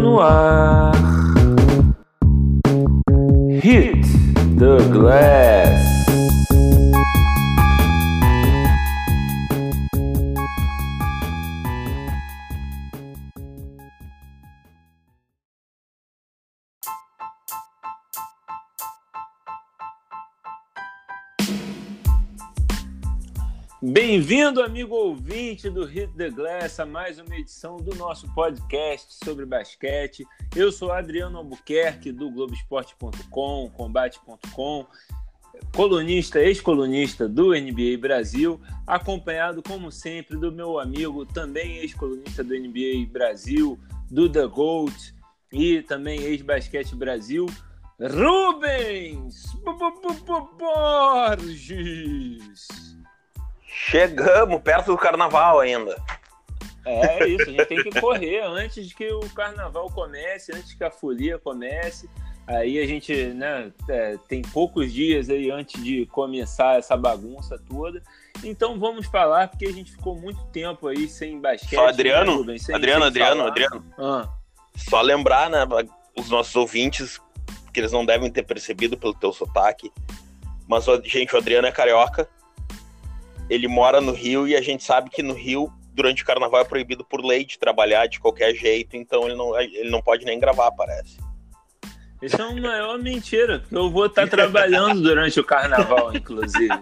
no 0.00 0.20
ar. 0.20 0.94
Hit 3.62 4.02
the 4.58 4.78
glass. 4.92 5.89
Bem-vindo, 24.30 24.62
amigo 24.62 24.94
ouvinte 24.94 25.68
do 25.68 25.84
Hit 25.84 26.12
the 26.14 26.30
Glass, 26.30 26.78
a 26.78 26.86
mais 26.86 27.18
uma 27.18 27.34
edição 27.34 27.78
do 27.78 27.96
nosso 27.96 28.32
podcast 28.32 29.12
sobre 29.24 29.44
basquete. 29.44 30.24
Eu 30.54 30.70
sou 30.70 30.92
Adriano 30.92 31.38
Albuquerque, 31.38 32.12
do 32.12 32.30
Globoesporte.com, 32.30 33.68
Combate.com, 33.70 34.86
colunista, 35.74 36.38
ex-colunista 36.38 37.28
do 37.28 37.48
NBA 37.48 37.98
Brasil, 37.98 38.60
acompanhado, 38.86 39.64
como 39.64 39.90
sempre, 39.90 40.36
do 40.36 40.52
meu 40.52 40.78
amigo, 40.78 41.26
também 41.26 41.78
ex-colunista 41.78 42.44
do 42.44 42.54
NBA 42.54 43.10
Brasil, 43.10 43.76
do 44.08 44.30
The 44.30 44.46
Gold 44.46 44.94
e 45.52 45.82
também 45.82 46.22
ex-basquete 46.22 46.94
Brasil, 46.94 47.46
Rubens 47.98 49.42
Borges. 51.26 52.99
Chegamos 53.72 54.60
perto 54.62 54.86
do 54.86 54.98
carnaval 54.98 55.60
ainda. 55.60 55.96
É 56.84 57.26
isso, 57.26 57.48
a 57.48 57.52
gente 57.52 57.66
tem 57.66 57.82
que 57.82 58.00
correr 58.00 58.40
antes 58.40 58.88
de 58.88 58.94
que 58.94 59.12
o 59.12 59.20
carnaval 59.30 59.88
comece, 59.90 60.52
antes 60.52 60.74
que 60.74 60.82
a 60.82 60.90
folia 60.90 61.38
comece. 61.38 62.08
Aí 62.46 62.80
a 62.80 62.86
gente 62.86 63.14
né, 63.26 63.70
é, 63.88 64.18
tem 64.28 64.42
poucos 64.42 64.92
dias 64.92 65.30
aí 65.30 65.50
antes 65.50 65.82
de 65.84 66.04
começar 66.06 66.78
essa 66.78 66.96
bagunça 66.96 67.56
toda. 67.68 68.02
Então 68.42 68.78
vamos 68.78 69.06
falar, 69.06 69.48
porque 69.48 69.66
a 69.66 69.72
gente 69.72 69.92
ficou 69.92 70.16
muito 70.16 70.42
tempo 70.46 70.88
aí 70.88 71.06
sem 71.06 71.40
basquete. 71.40 71.78
Só 71.78 71.88
Adriano? 71.88 72.44
Né, 72.44 72.58
sem, 72.58 72.74
Adriano, 72.74 73.02
sem 73.02 73.08
Adriano, 73.08 73.36
falar. 73.36 73.50
Adriano. 73.50 73.84
Ah. 73.96 74.28
Só 74.74 75.00
lembrar, 75.00 75.48
né, 75.48 75.58
os 76.18 76.28
nossos 76.28 76.56
ouvintes, 76.56 77.20
que 77.72 77.78
eles 77.78 77.92
não 77.92 78.04
devem 78.04 78.30
ter 78.30 78.42
percebido 78.42 78.96
pelo 78.96 79.14
teu 79.14 79.32
sotaque. 79.32 79.92
Mas, 80.66 80.86
gente, 81.04 81.34
o 81.34 81.38
Adriano 81.38 81.68
é 81.68 81.72
carioca 81.72 82.28
ele 83.50 83.66
mora 83.66 84.00
no 84.00 84.12
Rio 84.12 84.46
e 84.46 84.56
a 84.56 84.62
gente 84.62 84.84
sabe 84.84 85.10
que 85.10 85.24
no 85.24 85.34
Rio, 85.34 85.72
durante 85.92 86.22
o 86.22 86.26
carnaval, 86.26 86.60
é 86.60 86.64
proibido 86.64 87.04
por 87.04 87.22
lei 87.22 87.44
de 87.44 87.58
trabalhar 87.58 88.06
de 88.06 88.20
qualquer 88.20 88.54
jeito, 88.54 88.96
então 88.96 89.24
ele 89.26 89.34
não, 89.34 89.58
ele 89.60 89.90
não 89.90 90.00
pode 90.00 90.24
nem 90.24 90.38
gravar, 90.38 90.70
parece. 90.70 91.18
Isso 92.22 92.40
é 92.40 92.44
uma 92.44 92.60
maior 92.60 92.98
mentira, 92.98 93.58
porque 93.58 93.74
eu 93.74 93.90
vou 93.90 94.06
estar 94.06 94.28
trabalhando 94.28 95.02
durante 95.02 95.40
o 95.40 95.44
carnaval, 95.44 96.14
inclusive. 96.14 96.78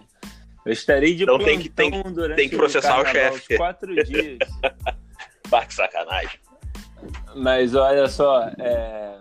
Eu 0.66 0.72
estarei 0.72 1.14
de 1.14 1.22
então 1.22 1.38
tem 1.38 1.58
que, 1.58 1.70
tem, 1.70 1.90
durante 1.90 2.36
tem 2.36 2.48
que 2.50 2.56
processar 2.56 2.98
o, 2.98 3.02
o 3.02 3.06
chefe. 3.06 3.56
quatro 3.56 4.04
dias. 4.04 4.38
bah, 5.48 5.64
que 5.64 5.72
sacanagem. 5.72 6.38
Mas 7.34 7.74
olha 7.74 8.08
só, 8.08 8.50
é, 8.58 9.17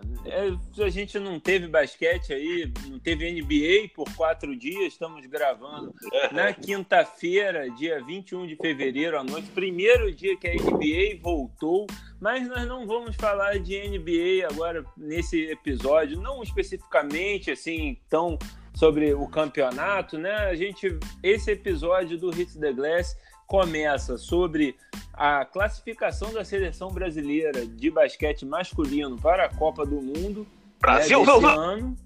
a 0.84 0.90
gente 0.90 1.20
não 1.20 1.40
teve 1.40 1.68
basquete 1.68 2.34
aí, 2.34 2.72
não 2.88 3.00
teve 3.00 3.32
NBA 3.32 3.94
por 3.96 4.08
quatro 4.16 4.56
dias, 4.56 4.94
estamos 4.94 5.26
gravando 5.26 5.94
na 6.32 6.54
quinta-feira, 6.54 7.70
dia 7.72 8.04
21 8.04 8.48
de 8.48 8.56
fevereiro 8.56 9.18
à 9.18 9.24
noite, 9.24 9.50
primeiro 9.50 10.12
dia 10.12 10.38
que 10.38 10.48
a 10.48 10.54
NBA 10.54 11.22
voltou, 11.22 11.88
mas 12.20 12.48
nós 12.48 12.68
não 12.68 12.86
vamos 12.86 13.16
falar 13.16 13.60
de 13.60 13.78
NBA 13.90 14.48
agora 14.50 14.86
nesse 14.96 15.46
episódio, 15.50 16.20
não 16.20 16.44
especificamente 16.44 17.52
assim 17.52 17.98
tão 18.10 18.38
sobre 18.74 19.12
o 19.14 19.28
campeonato, 19.28 20.20
né? 20.20 20.36
A 20.36 20.54
gente 20.54 21.00
esse 21.24 21.52
episódio 21.52 22.18
do 22.18 22.30
Hits 22.30 22.56
the 22.56 22.72
Glass 22.72 23.18
começa 23.48 24.18
sobre 24.18 24.76
a 25.14 25.46
classificação 25.46 26.32
da 26.34 26.44
seleção 26.44 26.92
brasileira 26.92 27.66
de 27.66 27.90
basquete 27.90 28.46
masculino 28.46 29.18
para 29.18 29.46
a 29.46 29.50
Copa 29.50 29.86
do 29.86 30.02
Mundo 30.02 30.46
Brasil 30.80 31.26
né, 31.26 31.56
ano. 31.56 31.98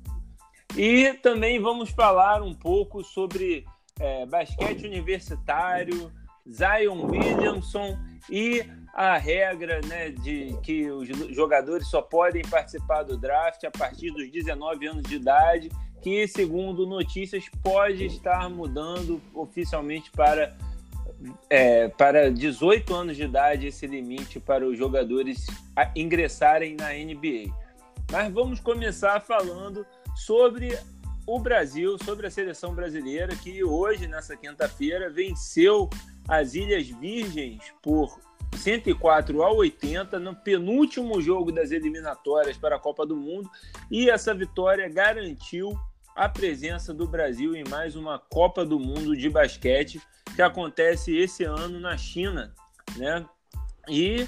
E 0.77 1.13
também 1.15 1.59
vamos 1.59 1.89
falar 1.89 2.41
um 2.41 2.53
pouco 2.53 3.03
sobre 3.03 3.65
é, 3.99 4.25
basquete 4.25 4.85
universitário, 4.85 6.11
Zion 6.49 7.05
Williamson 7.07 7.97
e 8.29 8.63
a 8.93 9.17
regra 9.17 9.81
né, 9.85 10.09
de 10.09 10.55
que 10.63 10.89
os 10.89 11.07
jogadores 11.33 11.87
só 11.87 12.01
podem 12.01 12.41
participar 12.43 13.03
do 13.03 13.17
draft 13.17 13.63
a 13.63 13.71
partir 13.71 14.11
dos 14.11 14.29
19 14.31 14.87
anos 14.87 15.03
de 15.03 15.15
idade, 15.15 15.69
que, 16.01 16.27
segundo 16.27 16.87
notícias, 16.87 17.45
pode 17.61 18.05
estar 18.05 18.49
mudando 18.49 19.21
oficialmente 19.33 20.09
para 20.11 20.55
é, 21.49 21.87
para 21.89 22.31
18 22.31 22.93
anos 22.93 23.17
de 23.17 23.23
idade 23.23 23.67
esse 23.67 23.85
limite 23.85 24.39
para 24.39 24.65
os 24.65 24.77
jogadores 24.77 25.47
ingressarem 25.95 26.75
na 26.75 26.89
NBA. 26.89 27.53
Mas 28.11 28.33
vamos 28.33 28.59
começar 28.59 29.19
falando 29.21 29.85
sobre 30.15 30.77
o 31.25 31.39
Brasil, 31.39 31.97
sobre 32.03 32.27
a 32.27 32.31
seleção 32.31 32.73
brasileira, 32.73 33.35
que 33.35 33.63
hoje, 33.63 34.07
nessa 34.07 34.35
quinta-feira, 34.35 35.09
venceu 35.09 35.89
as 36.27 36.55
Ilhas 36.55 36.87
Virgens 36.87 37.61
por 37.81 38.19
104 38.57 39.43
a 39.43 39.51
80 39.51 40.19
no 40.19 40.35
penúltimo 40.35 41.21
jogo 41.21 41.51
das 41.51 41.71
eliminatórias 41.71 42.57
para 42.57 42.75
a 42.75 42.79
Copa 42.79 43.05
do 43.05 43.15
Mundo 43.15 43.49
e 43.89 44.09
essa 44.09 44.33
vitória 44.33 44.87
garantiu 44.89 45.77
a 46.15 46.27
presença 46.27 46.93
do 46.93 47.07
Brasil 47.07 47.55
em 47.55 47.63
mais 47.67 47.95
uma 47.95 48.19
Copa 48.19 48.65
do 48.65 48.79
Mundo 48.79 49.15
de 49.15 49.29
basquete 49.29 50.01
que 50.35 50.41
acontece 50.41 51.15
esse 51.15 51.43
ano 51.43 51.79
na 51.79 51.97
China, 51.97 52.53
né? 52.97 53.25
E 53.89 54.27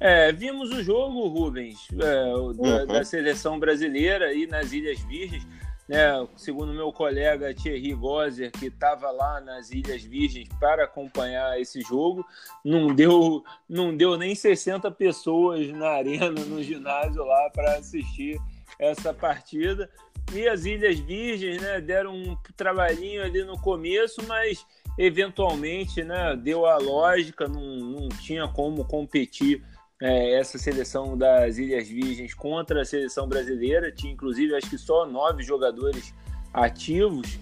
é, 0.00 0.32
vimos 0.32 0.70
o 0.70 0.82
jogo, 0.82 1.28
Rubens, 1.28 1.88
é, 1.92 1.96
da, 1.96 2.36
uhum. 2.36 2.86
da, 2.86 3.04
seleção 3.04 3.58
brasileira 3.58 4.26
aí 4.26 4.46
nas 4.46 4.72
Ilhas 4.72 5.00
Virgens, 5.00 5.46
né? 5.88 6.26
Segundo 6.36 6.72
meu 6.72 6.92
colega 6.92 7.54
Thierry 7.54 7.92
Gozer, 7.92 8.50
que 8.50 8.66
estava 8.66 9.10
lá 9.10 9.40
nas 9.40 9.70
Ilhas 9.70 10.02
Virgens 10.02 10.48
para 10.58 10.84
acompanhar 10.84 11.60
esse 11.60 11.80
jogo, 11.82 12.24
não 12.64 12.94
deu, 12.94 13.44
não 13.68 13.96
deu 13.96 14.16
nem 14.16 14.34
60 14.34 14.90
pessoas 14.92 15.68
na 15.68 15.88
arena, 15.88 16.30
no 16.30 16.62
ginásio 16.62 17.24
lá 17.24 17.50
para 17.50 17.76
assistir 17.76 18.40
essa 18.78 19.12
partida. 19.12 19.88
E 20.32 20.48
as 20.48 20.64
Ilhas 20.64 20.98
Virgens, 20.98 21.60
né, 21.60 21.80
deram 21.80 22.14
um 22.14 22.36
trabalhinho 22.56 23.22
ali 23.22 23.44
no 23.44 23.60
começo, 23.60 24.22
mas 24.26 24.64
eventualmente, 24.98 26.02
né, 26.02 26.34
deu 26.36 26.66
a 26.66 26.78
lógica, 26.78 27.46
não, 27.46 27.76
não 27.76 28.08
tinha 28.08 28.48
como 28.48 28.84
competir 28.84 29.62
é, 30.00 30.38
essa 30.38 30.58
seleção 30.58 31.16
das 31.16 31.58
Ilhas 31.58 31.88
Virgens 31.88 32.34
contra 32.34 32.82
a 32.82 32.84
seleção 32.84 33.28
brasileira. 33.28 33.92
Tinha, 33.92 34.12
inclusive, 34.12 34.54
acho 34.54 34.70
que 34.70 34.78
só 34.78 35.06
nove 35.06 35.42
jogadores 35.42 36.14
ativos. 36.52 37.38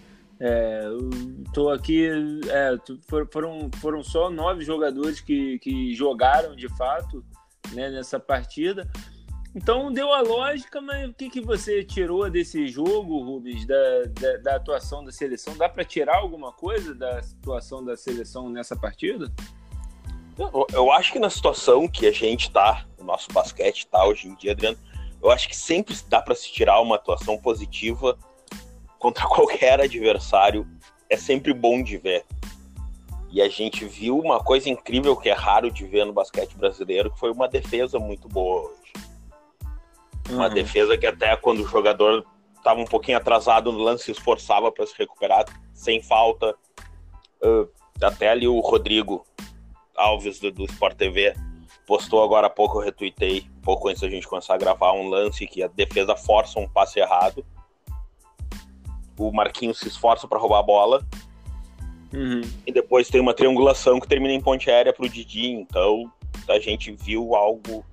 Estou 1.46 1.72
é, 1.72 1.76
aqui, 1.76 2.08
é, 2.48 2.76
foram, 3.30 3.70
foram 3.80 4.02
só 4.02 4.28
nove 4.28 4.64
jogadores 4.64 5.20
que, 5.20 5.58
que 5.60 5.94
jogaram 5.94 6.56
de 6.56 6.68
fato 6.76 7.24
né, 7.72 7.90
nessa 7.90 8.18
partida. 8.18 8.90
Então 9.54 9.92
deu 9.92 10.12
a 10.12 10.22
lógica, 10.22 10.80
mas 10.80 11.10
o 11.10 11.12
que, 11.12 11.28
que 11.28 11.40
você 11.40 11.84
tirou 11.84 12.28
desse 12.30 12.66
jogo, 12.68 13.22
Rubens, 13.22 13.66
da, 13.66 14.04
da, 14.18 14.36
da 14.38 14.56
atuação 14.56 15.04
da 15.04 15.12
seleção? 15.12 15.54
Dá 15.56 15.68
para 15.68 15.84
tirar 15.84 16.16
alguma 16.16 16.52
coisa 16.52 16.94
da 16.94 17.22
situação 17.22 17.84
da 17.84 17.94
seleção 17.96 18.48
nessa 18.48 18.74
partida? 18.74 19.30
Eu, 20.38 20.66
eu 20.72 20.90
acho 20.90 21.12
que 21.12 21.18
na 21.18 21.28
situação 21.28 21.86
que 21.86 22.06
a 22.06 22.12
gente 22.12 22.50
tá, 22.50 22.86
o 22.98 23.04
nosso 23.04 23.30
basquete 23.30 23.86
tá 23.86 24.06
hoje 24.06 24.28
em 24.28 24.34
dia, 24.34 24.52
Adriano, 24.52 24.78
eu 25.22 25.30
acho 25.30 25.46
que 25.48 25.56
sempre 25.56 25.94
dá 26.08 26.22
para 26.22 26.34
se 26.34 26.50
tirar 26.50 26.80
uma 26.80 26.96
atuação 26.96 27.36
positiva 27.36 28.18
contra 28.98 29.24
qualquer 29.28 29.80
adversário. 29.80 30.66
É 31.10 31.16
sempre 31.16 31.52
bom 31.52 31.82
de 31.82 31.98
ver. 31.98 32.24
E 33.30 33.42
a 33.42 33.48
gente 33.48 33.84
viu 33.84 34.18
uma 34.18 34.42
coisa 34.42 34.70
incrível 34.70 35.14
que 35.14 35.28
é 35.28 35.32
raro 35.32 35.70
de 35.70 35.86
ver 35.86 36.06
no 36.06 36.12
basquete 36.12 36.54
brasileiro, 36.56 37.10
que 37.10 37.18
foi 37.18 37.30
uma 37.30 37.48
defesa 37.48 37.98
muito 37.98 38.28
boa 38.28 38.62
hoje. 38.62 38.92
Uma 40.30 40.48
uhum. 40.48 40.54
defesa 40.54 40.96
que 40.96 41.06
até 41.06 41.34
quando 41.36 41.60
o 41.60 41.68
jogador 41.68 42.24
estava 42.56 42.80
um 42.80 42.84
pouquinho 42.84 43.18
atrasado 43.18 43.72
no 43.72 43.78
lance, 43.78 44.04
se 44.04 44.12
esforçava 44.12 44.70
para 44.70 44.86
se 44.86 44.94
recuperar 44.96 45.44
sem 45.74 46.00
falta. 46.00 46.54
Uh, 47.42 47.68
até 48.00 48.30
ali 48.30 48.46
o 48.46 48.60
Rodrigo 48.60 49.26
Alves 49.96 50.38
do, 50.38 50.50
do 50.50 50.64
Sport 50.64 50.96
TV 50.96 51.34
postou 51.86 52.22
agora 52.22 52.46
há 52.46 52.50
pouco, 52.50 52.78
eu 52.78 52.84
retuitei, 52.84 53.46
um 53.58 53.60
pouco 53.60 53.88
antes 53.88 54.00
da 54.00 54.08
gente 54.08 54.26
começar 54.26 54.54
a 54.54 54.58
gravar, 54.58 54.92
um 54.92 55.08
lance 55.08 55.46
que 55.46 55.62
a 55.62 55.68
defesa 55.68 56.16
força 56.16 56.58
um 56.60 56.68
passe 56.68 57.00
errado. 57.00 57.44
O 59.18 59.30
Marquinhos 59.32 59.78
se 59.78 59.88
esforça 59.88 60.26
para 60.26 60.38
roubar 60.38 60.60
a 60.60 60.62
bola. 60.62 61.06
Uhum. 62.12 62.42
E 62.66 62.72
depois 62.72 63.08
tem 63.08 63.20
uma 63.20 63.34
triangulação 63.34 63.98
que 63.98 64.08
termina 64.08 64.32
em 64.32 64.40
ponte 64.40 64.70
aérea 64.70 64.92
para 64.92 65.04
o 65.04 65.08
Didi. 65.08 65.50
Então 65.50 66.10
a 66.48 66.58
gente 66.58 66.92
viu 66.92 67.34
algo 67.34 67.84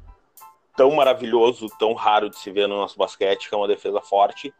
tão 0.80 0.92
maravilhoso, 0.92 1.68
tão 1.78 1.94
raro 1.94 2.30
de 2.30 2.38
se 2.38 2.50
ver 2.50 2.66
no 2.66 2.78
nosso 2.78 2.98
basquete, 2.98 3.50
que 3.50 3.54
é 3.54 3.58
uma 3.58 3.68
defesa 3.68 4.00
forte. 4.00 4.54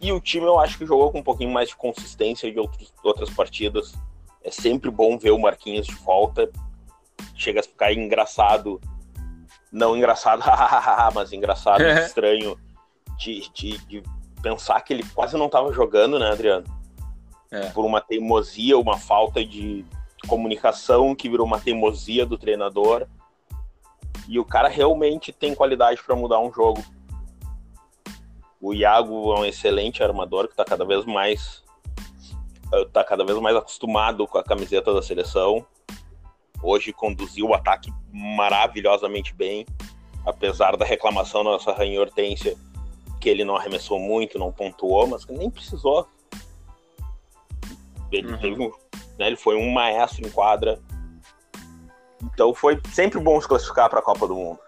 E 0.00 0.10
o 0.10 0.20
time 0.20 0.46
eu 0.46 0.58
acho 0.58 0.76
que 0.76 0.84
jogou 0.84 1.12
com 1.12 1.20
um 1.20 1.22
pouquinho 1.22 1.52
mais 1.52 1.68
de 1.68 1.76
consistência 1.76 2.50
de 2.50 2.58
outros, 2.58 2.92
outras 3.04 3.30
partidas. 3.30 3.94
É 4.42 4.50
sempre 4.50 4.90
bom 4.90 5.16
ver 5.16 5.30
o 5.30 5.38
Marquinhos 5.38 5.86
de 5.86 5.94
volta. 5.94 6.50
Chega 7.36 7.60
a 7.60 7.62
ficar 7.62 7.92
engraçado. 7.92 8.80
Não 9.70 9.96
engraçado, 9.96 10.42
mas 11.14 11.32
engraçado, 11.32 11.82
é. 11.82 12.04
estranho, 12.04 12.58
de, 13.16 13.48
de, 13.54 13.78
de, 13.86 14.02
pensar 14.42 14.80
que 14.80 14.92
ele 14.92 15.04
quase 15.14 15.36
não 15.36 15.46
estava 15.46 15.72
jogando, 15.72 16.18
né, 16.18 16.32
Adriano? 16.32 16.66
É. 17.48 17.68
Por 17.70 17.84
uma 17.84 18.00
teimosia, 18.00 18.76
uma 18.76 18.98
falta 18.98 19.44
de 19.44 19.84
comunicação 20.26 21.14
que 21.14 21.28
virou 21.28 21.46
uma 21.46 21.60
teimosia 21.60 22.26
do 22.26 22.36
treinador. 22.36 23.06
E 24.28 24.38
o 24.38 24.44
cara 24.44 24.68
realmente 24.68 25.32
tem 25.32 25.54
qualidade 25.54 26.02
para 26.02 26.16
mudar 26.16 26.40
um 26.40 26.52
jogo. 26.52 26.84
O 28.60 28.72
Iago 28.72 29.34
é 29.34 29.40
um 29.40 29.44
excelente 29.44 30.02
armador 30.02 30.46
que 30.46 30.52
está 30.52 30.64
cada 30.64 30.84
vez 30.84 31.04
mais 31.04 31.62
está 32.74 33.04
cada 33.04 33.22
vez 33.22 33.38
mais 33.38 33.54
acostumado 33.54 34.26
com 34.26 34.38
a 34.38 34.44
camiseta 34.44 34.94
da 34.94 35.02
seleção. 35.02 35.66
Hoje 36.62 36.92
conduziu 36.92 37.48
o 37.48 37.54
ataque 37.54 37.92
maravilhosamente 38.10 39.34
bem, 39.34 39.66
apesar 40.24 40.76
da 40.76 40.84
reclamação 40.84 41.44
da 41.44 41.50
nossa 41.50 41.72
rainha 41.72 42.00
Hortência 42.00 42.56
que 43.22 43.28
ele 43.28 43.44
não 43.44 43.54
arremessou 43.54 44.00
muito, 44.00 44.36
não 44.36 44.50
pontuou, 44.50 45.06
mas 45.06 45.24
nem 45.28 45.48
precisou. 45.48 46.08
Ele, 48.10 48.32
uhum. 48.32 48.38
teve 48.38 48.60
um, 48.60 48.72
né, 49.16 49.28
ele 49.28 49.36
foi 49.36 49.56
um 49.56 49.70
maestro 49.70 50.26
em 50.26 50.30
quadra. 50.30 50.80
Então 52.22 52.54
foi 52.54 52.80
sempre 52.92 53.18
bom 53.18 53.40
se 53.40 53.48
classificar 53.48 53.88
para 53.90 54.00
a 54.00 54.02
Copa 54.02 54.26
do 54.26 54.34
Mundo. 54.34 54.58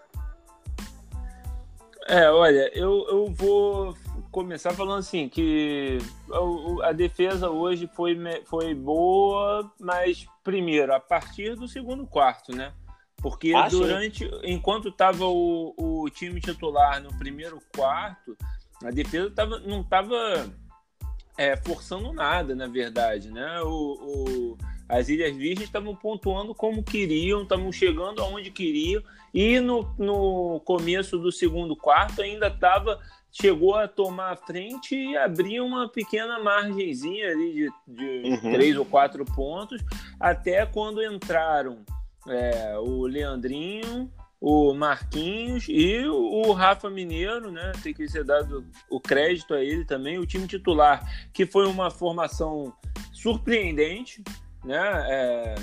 É, 2.07 2.29
olha, 2.29 2.69
eu, 2.77 3.07
eu 3.09 3.33
vou 3.33 3.95
começar 4.31 4.73
falando 4.73 4.99
assim, 4.99 5.27
que 5.27 5.97
a, 6.31 6.89
a, 6.89 6.91
defesa 6.91 7.49
hoje 7.49 7.89
foi, 7.95 8.15
foi 8.45 8.75
boa, 8.75 9.71
mas 9.79 10.27
primeiro, 10.43 10.93
a 10.93 10.99
partir 10.99 11.55
do 11.55 11.67
segundo 11.67 12.05
quarto, 12.05 12.55
né? 12.55 12.73
Porque 13.17 13.53
ah, 13.55 13.67
durante, 13.67 14.29
sim. 14.29 14.39
enquanto 14.43 14.89
estava 14.89 15.25
o, 15.25 15.73
o 15.77 16.09
time 16.09 16.39
titular 16.39 17.01
no 17.01 17.09
primeiro 17.17 17.59
quarto, 17.75 18.37
a 18.83 18.91
defesa 18.91 19.31
tava, 19.31 19.57
não 19.59 19.81
estava 19.81 20.15
é, 21.37 21.55
forçando 21.57 22.13
nada, 22.13 22.53
na 22.53 22.67
verdade, 22.67 23.31
né? 23.31 23.61
O, 23.61 23.69
o 23.69 24.57
as 24.87 25.09
Ilhas 25.09 25.35
Virgens 25.35 25.67
estavam 25.67 25.95
pontuando 25.95 26.53
como 26.53 26.83
queriam, 26.83 27.43
estavam 27.43 27.71
chegando 27.71 28.21
aonde 28.21 28.51
queriam, 28.51 29.01
e 29.33 29.59
no, 29.59 29.93
no 29.97 30.61
começo 30.61 31.17
do 31.17 31.31
segundo 31.31 31.75
quarto 31.75 32.21
ainda 32.21 32.47
estava 32.47 32.99
chegou 33.31 33.75
a 33.75 33.85
tomar 33.85 34.31
a 34.31 34.37
frente 34.37 34.95
e 34.95 35.17
abrir 35.17 35.59
uma 35.59 35.89
pequena 35.89 36.39
margenzinha 36.39 37.31
ali 37.31 37.53
de, 37.53 37.71
de 37.85 38.29
uhum. 38.29 38.53
três 38.53 38.77
ou 38.77 38.85
quatro 38.85 39.25
pontos, 39.25 39.83
até 40.17 40.65
quando 40.65 41.03
entraram 41.03 41.79
é, 42.29 42.77
o 42.79 43.05
Leandrinho, 43.05 44.09
o 44.39 44.73
Marquinhos 44.73 45.65
e 45.67 46.07
o 46.07 46.51
Rafa 46.53 46.89
Mineiro, 46.89 47.51
né? 47.51 47.73
Tem 47.83 47.93
que 47.93 48.07
ser 48.07 48.23
dado 48.23 48.65
o 48.89 49.01
crédito 49.01 49.53
a 49.53 49.61
ele 49.61 49.83
também, 49.83 50.17
o 50.17 50.25
time 50.25 50.47
titular, 50.47 51.03
que 51.33 51.45
foi 51.45 51.67
uma 51.67 51.91
formação 51.91 52.73
surpreendente, 53.11 54.23
né? 54.65 55.05
É, 55.09 55.55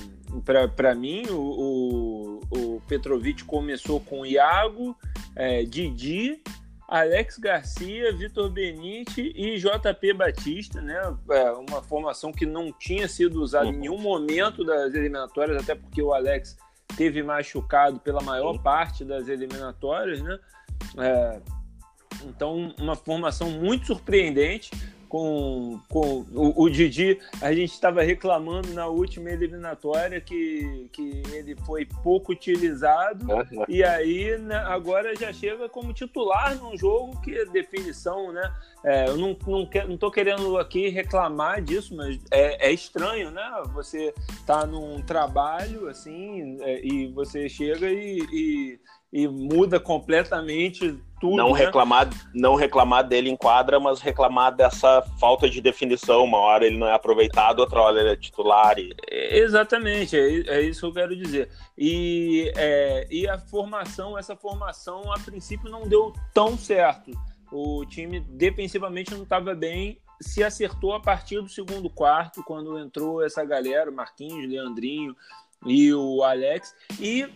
Para 0.77 0.95
mim, 0.95 1.27
o, 1.29 1.35
o, 1.35 2.41
o, 2.51 2.81
Petrovic 2.89 3.45
começou 3.45 4.01
com 4.01 4.25
Iago, 4.25 4.97
é, 5.37 5.65
Didi, 5.65 6.41
Alex 6.89 7.39
Garcia, 7.39 8.13
Vitor 8.15 8.51
Benite 8.51 9.33
e 9.35 9.59
JP 9.59 10.13
Batista, 10.15 10.81
né? 10.81 11.01
É 11.31 11.51
uma 11.53 11.83
formação 11.83 12.33
que 12.33 12.47
não 12.47 12.73
tinha 12.73 13.09
sido 13.09 13.43
usada 13.43 13.67
em 13.67 13.73
nenhum 13.73 13.99
momento 13.99 14.65
das 14.65 14.95
eliminatórias, 14.95 15.63
até 15.63 15.75
porque 15.75 16.03
o 16.03 16.13
Alex 16.13 16.57
teve 16.97 17.23
machucado 17.23 17.99
pela 17.99 18.23
maior 18.23 18.63
parte 18.63 19.05
das 19.05 19.29
eliminatórias, 19.29 20.23
né? 20.23 20.39
É, 20.99 21.41
então, 22.25 22.75
uma 22.79 22.95
formação 22.95 23.51
muito 23.51 23.87
surpreendente 23.87 24.71
com, 25.13 25.79
com 25.91 26.25
o, 26.33 26.63
o 26.63 26.71
Didi, 26.71 27.19
a 27.43 27.53
gente 27.53 27.71
estava 27.71 28.03
reclamando 28.03 28.73
na 28.73 28.87
última 28.87 29.29
eliminatória 29.29 30.23
que, 30.23 30.89
que 30.91 31.23
ele 31.35 31.55
foi 31.67 31.87
pouco 32.03 32.33
utilizado 32.33 33.31
uhum. 33.31 33.67
e 33.69 33.85
aí 33.85 34.39
né, 34.39 34.57
agora 34.57 35.15
já 35.15 35.31
chega 35.31 35.69
como 35.69 35.93
titular 35.93 36.57
num 36.57 36.79
jogo 36.79 37.21
que 37.21 37.37
é 37.37 37.45
definição, 37.45 38.33
né? 38.33 38.51
É, 38.83 39.07
eu 39.07 39.19
não, 39.19 39.37
não, 39.47 39.69
não 39.87 39.99
tô 39.99 40.11
querendo 40.11 40.57
aqui 40.57 40.89
reclamar 40.89 41.61
disso, 41.61 41.95
mas 41.95 42.19
é, 42.31 42.69
é 42.69 42.73
estranho, 42.73 43.31
né? 43.31 43.45
Você 43.75 44.15
tá 44.47 44.67
num 44.67 45.03
trabalho 45.03 45.89
assim 45.91 46.57
é, 46.63 46.81
e 46.83 47.09
você 47.09 47.51
chega 47.51 47.87
e, 47.91 48.19
e, 48.33 48.81
e 49.13 49.29
muda 49.29 49.79
completamente 49.79 50.99
tudo. 51.21 51.37
Não, 51.37 51.53
né? 51.53 51.67
reclamar, 51.67 52.09
não 52.35 52.55
reclamar 52.55 53.07
dele 53.07 53.29
em 53.29 53.37
quadra, 53.37 53.79
mas 53.79 54.01
reclamar 54.01 54.57
dessa 54.57 55.03
falta 55.21 55.49
de 55.51 55.61
definição. 55.61 56.25
Uma 56.25 56.39
hora 56.39 56.67
ele 56.67 56.79
não 56.79 56.87
é 56.87 56.95
aproveitado, 56.95 57.61
outra 57.61 57.81
hora 57.81 58.01
ele 58.01 58.11
é 58.11 58.17
titular. 58.17 58.79
E... 58.79 58.95
Exatamente, 59.11 60.17
é, 60.17 60.59
é 60.59 60.63
isso 60.63 60.81
que 60.81 60.87
eu 60.87 60.95
quero 60.95 61.15
dizer. 61.15 61.51
E, 61.77 62.51
é, 62.57 63.07
e 63.11 63.29
a 63.29 63.39
formação, 63.39 64.19
essa 64.19 64.35
formação 64.35 65.13
a 65.13 65.19
princípio 65.19 65.71
não 65.71 65.87
deu 65.87 66.13
tão 66.33 66.57
certo. 66.57 67.11
O 67.53 67.85
time 67.85 68.19
defensivamente 68.21 69.13
não 69.13 69.25
estava 69.25 69.55
bem, 69.55 69.99
se 70.23 70.43
acertou 70.43 70.95
a 70.95 71.01
partir 71.01 71.43
do 71.43 71.49
segundo 71.49 71.91
quarto, 71.91 72.43
quando 72.45 72.79
entrou 72.79 73.23
essa 73.23 73.45
galera, 73.45 73.91
Marquinhos, 73.91 74.49
Leandrinho 74.49 75.15
e 75.67 75.93
o 75.93 76.23
Alex. 76.23 76.75
E 76.99 77.29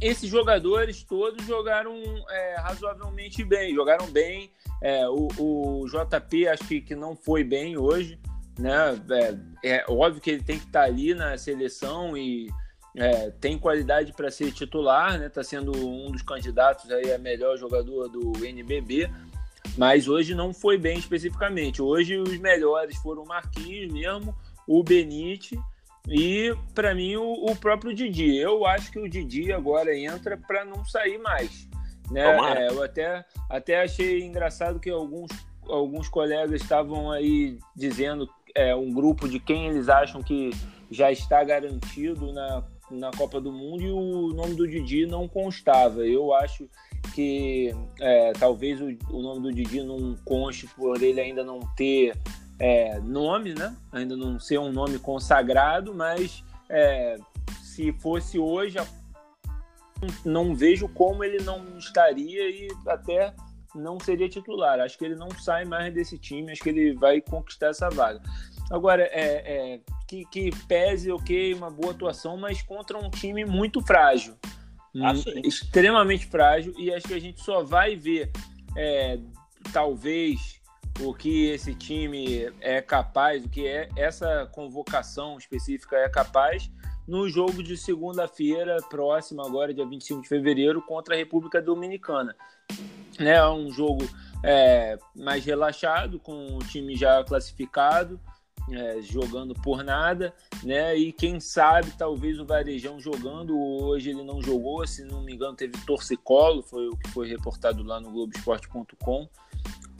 esses 0.00 0.28
jogadores 0.28 1.02
todos 1.02 1.44
jogaram 1.46 1.94
é, 2.28 2.56
razoavelmente 2.60 3.44
bem, 3.44 3.74
jogaram 3.74 4.06
bem. 4.10 4.50
É, 4.82 5.06
o, 5.08 5.28
o, 5.38 5.86
JP 5.86 6.48
acho 6.48 6.66
que, 6.66 6.80
que 6.80 6.94
não 6.94 7.14
foi 7.14 7.44
bem 7.44 7.76
hoje, 7.76 8.18
né? 8.58 8.98
É, 9.62 9.76
é 9.76 9.84
óbvio 9.88 10.22
que 10.22 10.30
ele 10.30 10.42
tem 10.42 10.58
que 10.58 10.66
estar 10.66 10.80
tá 10.80 10.86
ali 10.86 11.14
na 11.14 11.36
seleção 11.36 12.16
e 12.16 12.48
é, 12.96 13.30
tem 13.30 13.58
qualidade 13.58 14.12
para 14.14 14.30
ser 14.30 14.52
titular, 14.52 15.18
né? 15.18 15.26
Está 15.26 15.44
sendo 15.44 15.72
um 15.76 16.10
dos 16.10 16.22
candidatos 16.22 16.90
aí 16.90 17.12
a 17.12 17.18
melhor 17.18 17.58
jogador 17.58 18.08
do 18.08 18.44
NBB, 18.44 19.10
mas 19.76 20.08
hoje 20.08 20.34
não 20.34 20.54
foi 20.54 20.78
bem 20.78 20.98
especificamente. 20.98 21.82
Hoje 21.82 22.16
os 22.16 22.38
melhores 22.38 22.96
foram 22.96 23.22
o 23.22 23.28
Marquinhos 23.28 23.92
mesmo, 23.92 24.34
o 24.66 24.82
Benite 24.82 25.58
e 26.10 26.52
para 26.74 26.92
mim 26.92 27.14
o, 27.14 27.46
o, 27.46 27.56
próprio 27.56 27.94
Didi. 27.94 28.36
Eu 28.36 28.66
acho 28.66 28.90
que 28.90 28.98
o 28.98 29.08
Didi 29.08 29.52
agora 29.52 29.96
entra 29.96 30.36
para 30.36 30.64
não 30.64 30.84
sair 30.84 31.18
mais. 31.18 31.68
Né? 32.10 32.22
É, 32.58 32.68
eu 32.68 32.82
até, 32.82 33.24
até 33.48 33.82
achei 33.82 34.24
engraçado 34.24 34.80
que 34.80 34.90
alguns, 34.90 35.30
alguns 35.62 36.08
colegas 36.08 36.60
estavam 36.60 37.12
aí 37.12 37.56
dizendo 37.76 38.28
é, 38.56 38.74
um 38.74 38.92
grupo 38.92 39.28
de 39.28 39.38
quem 39.38 39.68
eles 39.68 39.88
acham 39.88 40.20
que 40.20 40.50
já 40.90 41.12
está 41.12 41.44
garantido 41.44 42.32
na, 42.32 42.64
na 42.90 43.10
Copa 43.12 43.40
do 43.40 43.52
Mundo 43.52 43.82
e 43.82 43.90
o 43.92 44.34
nome 44.34 44.56
do 44.56 44.66
Didi 44.66 45.06
não 45.06 45.28
constava. 45.28 46.04
Eu 46.04 46.34
acho 46.34 46.68
que 47.14 47.72
é, 48.00 48.32
talvez 48.32 48.80
o, 48.80 48.88
o 49.10 49.22
nome 49.22 49.42
do 49.42 49.52
Didi 49.52 49.84
não 49.84 50.16
conste 50.24 50.66
por 50.66 51.00
ele 51.00 51.20
ainda 51.20 51.44
não 51.44 51.60
ter 51.76 52.16
é, 52.60 53.00
nome, 53.00 53.54
né? 53.54 53.74
Ainda 53.90 54.14
não 54.16 54.38
ser 54.38 54.58
um 54.58 54.70
nome 54.70 54.98
consagrado, 54.98 55.94
mas 55.94 56.44
é, 56.68 57.16
se 57.62 57.90
fosse 57.94 58.38
hoje, 58.38 58.76
não 60.24 60.54
vejo 60.54 60.86
como 60.88 61.24
ele 61.24 61.42
não 61.42 61.78
estaria 61.78 62.50
e 62.50 62.68
até 62.86 63.34
não 63.74 63.98
seria 63.98 64.28
titular. 64.28 64.78
Acho 64.78 64.98
que 64.98 65.04
ele 65.04 65.16
não 65.16 65.30
sai 65.30 65.64
mais 65.64 65.92
desse 65.92 66.18
time, 66.18 66.52
acho 66.52 66.62
que 66.62 66.68
ele 66.68 66.94
vai 66.94 67.20
conquistar 67.20 67.68
essa 67.68 67.88
vaga. 67.88 68.20
Agora, 68.70 69.02
é, 69.04 69.74
é 69.74 69.80
que, 70.06 70.24
que 70.26 70.50
pese, 70.66 71.10
ok, 71.10 71.54
uma 71.54 71.70
boa 71.70 71.92
atuação, 71.92 72.36
mas 72.36 72.62
contra 72.62 72.98
um 72.98 73.10
time 73.10 73.44
muito 73.44 73.80
frágil. 73.80 74.36
Ah, 74.96 75.12
extremamente 75.44 76.26
frágil, 76.26 76.74
e 76.76 76.92
acho 76.92 77.06
que 77.06 77.14
a 77.14 77.20
gente 77.20 77.40
só 77.40 77.62
vai 77.62 77.94
ver, 77.94 78.30
é, 78.76 79.20
talvez, 79.72 80.59
o 81.02 81.14
que 81.14 81.46
esse 81.46 81.74
time 81.74 82.52
é 82.60 82.80
capaz, 82.80 83.44
o 83.44 83.48
que 83.48 83.66
é 83.66 83.88
essa 83.96 84.48
convocação 84.52 85.38
específica 85.38 85.96
é 85.96 86.08
capaz 86.08 86.70
no 87.06 87.28
jogo 87.28 87.62
de 87.62 87.76
segunda-feira 87.76 88.76
próxima, 88.88 89.44
agora 89.44 89.74
dia 89.74 89.86
25 89.86 90.22
de 90.22 90.28
fevereiro, 90.28 90.80
contra 90.82 91.14
a 91.14 91.18
República 91.18 91.60
Dominicana. 91.60 92.36
É 93.18 93.44
um 93.48 93.70
jogo 93.70 94.08
é, 94.44 94.98
mais 95.14 95.44
relaxado, 95.44 96.20
com 96.20 96.56
o 96.56 96.58
time 96.60 96.94
já 96.94 97.24
classificado, 97.24 98.20
é, 98.70 99.02
jogando 99.02 99.54
por 99.54 99.82
nada, 99.82 100.32
né? 100.62 100.96
E 100.96 101.12
quem 101.12 101.40
sabe 101.40 101.90
talvez 101.98 102.38
o 102.38 102.46
Varejão 102.46 103.00
jogando 103.00 103.58
hoje 103.58 104.10
ele 104.10 104.22
não 104.22 104.40
jogou, 104.40 104.86
se 104.86 105.02
não 105.04 105.22
me 105.22 105.34
engano 105.34 105.56
teve 105.56 105.76
torcicolo, 105.84 106.62
foi 106.62 106.88
o 106.88 106.96
que 106.96 107.10
foi 107.10 107.28
reportado 107.28 107.82
lá 107.82 108.00
no 108.00 108.12
Globoesporte.com. 108.12 109.28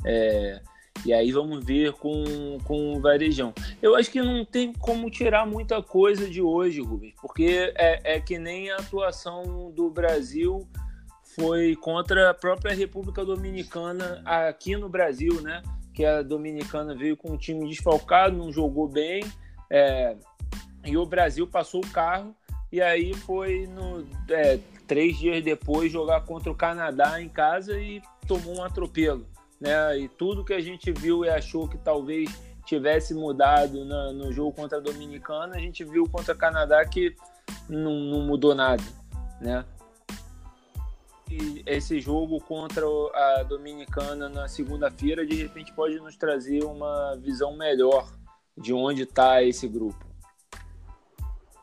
É, 0.04 0.62
e 1.04 1.12
aí 1.12 1.32
vamos 1.32 1.64
ver 1.64 1.92
com, 1.94 2.58
com 2.64 2.94
o 2.94 3.00
Varejão. 3.00 3.54
Eu 3.80 3.96
acho 3.96 4.10
que 4.10 4.20
não 4.20 4.44
tem 4.44 4.72
como 4.72 5.10
tirar 5.10 5.46
muita 5.46 5.82
coisa 5.82 6.28
de 6.28 6.42
hoje, 6.42 6.80
Rubens, 6.80 7.14
porque 7.20 7.72
é, 7.76 8.16
é 8.16 8.20
que 8.20 8.38
nem 8.38 8.70
a 8.70 8.76
atuação 8.76 9.72
do 9.74 9.90
Brasil 9.90 10.68
foi 11.34 11.74
contra 11.76 12.30
a 12.30 12.34
própria 12.34 12.74
República 12.74 13.24
Dominicana 13.24 14.22
aqui 14.24 14.76
no 14.76 14.88
Brasil, 14.88 15.40
né? 15.40 15.62
Que 15.94 16.04
a 16.04 16.22
Dominicana 16.22 16.94
veio 16.94 17.16
com 17.16 17.32
um 17.32 17.36
time 17.36 17.68
desfalcado, 17.68 18.36
não 18.36 18.52
jogou 18.52 18.88
bem, 18.88 19.24
é, 19.70 20.16
e 20.84 20.96
o 20.96 21.06
Brasil 21.06 21.46
passou 21.46 21.80
o 21.82 21.90
carro, 21.90 22.34
e 22.70 22.80
aí 22.80 23.14
foi 23.14 23.66
no, 23.66 24.06
é, 24.28 24.58
três 24.86 25.18
dias 25.18 25.42
depois 25.42 25.90
jogar 25.90 26.22
contra 26.22 26.50
o 26.50 26.54
Canadá 26.54 27.20
em 27.22 27.28
casa 27.28 27.80
e 27.80 28.02
tomou 28.26 28.58
um 28.58 28.64
atropelo 28.64 29.26
né? 29.60 29.98
E 29.98 30.08
tudo 30.08 30.44
que 30.44 30.54
a 30.54 30.60
gente 30.60 30.90
viu 30.90 31.24
e 31.24 31.28
achou 31.28 31.68
que 31.68 31.76
talvez 31.76 32.30
tivesse 32.64 33.12
mudado 33.12 33.84
na, 33.84 34.12
no 34.12 34.32
jogo 34.32 34.52
contra 34.52 34.78
a 34.78 34.80
Dominicana, 34.80 35.56
a 35.56 35.58
gente 35.58 35.84
viu 35.84 36.08
contra 36.08 36.34
o 36.34 36.38
Canadá 36.38 36.84
que 36.84 37.14
não, 37.68 37.92
não 37.92 38.20
mudou 38.22 38.54
nada, 38.54 38.82
né? 39.40 39.64
E 41.30 41.62
esse 41.64 42.00
jogo 42.00 42.40
contra 42.40 42.84
a 43.14 43.42
Dominicana 43.44 44.28
na 44.28 44.48
segunda-feira, 44.48 45.24
de 45.24 45.36
repente, 45.36 45.72
pode 45.72 45.96
nos 46.00 46.16
trazer 46.16 46.64
uma 46.64 47.16
visão 47.16 47.56
melhor 47.56 48.10
de 48.56 48.72
onde 48.72 49.02
está 49.02 49.42
esse 49.42 49.68
grupo. 49.68 50.04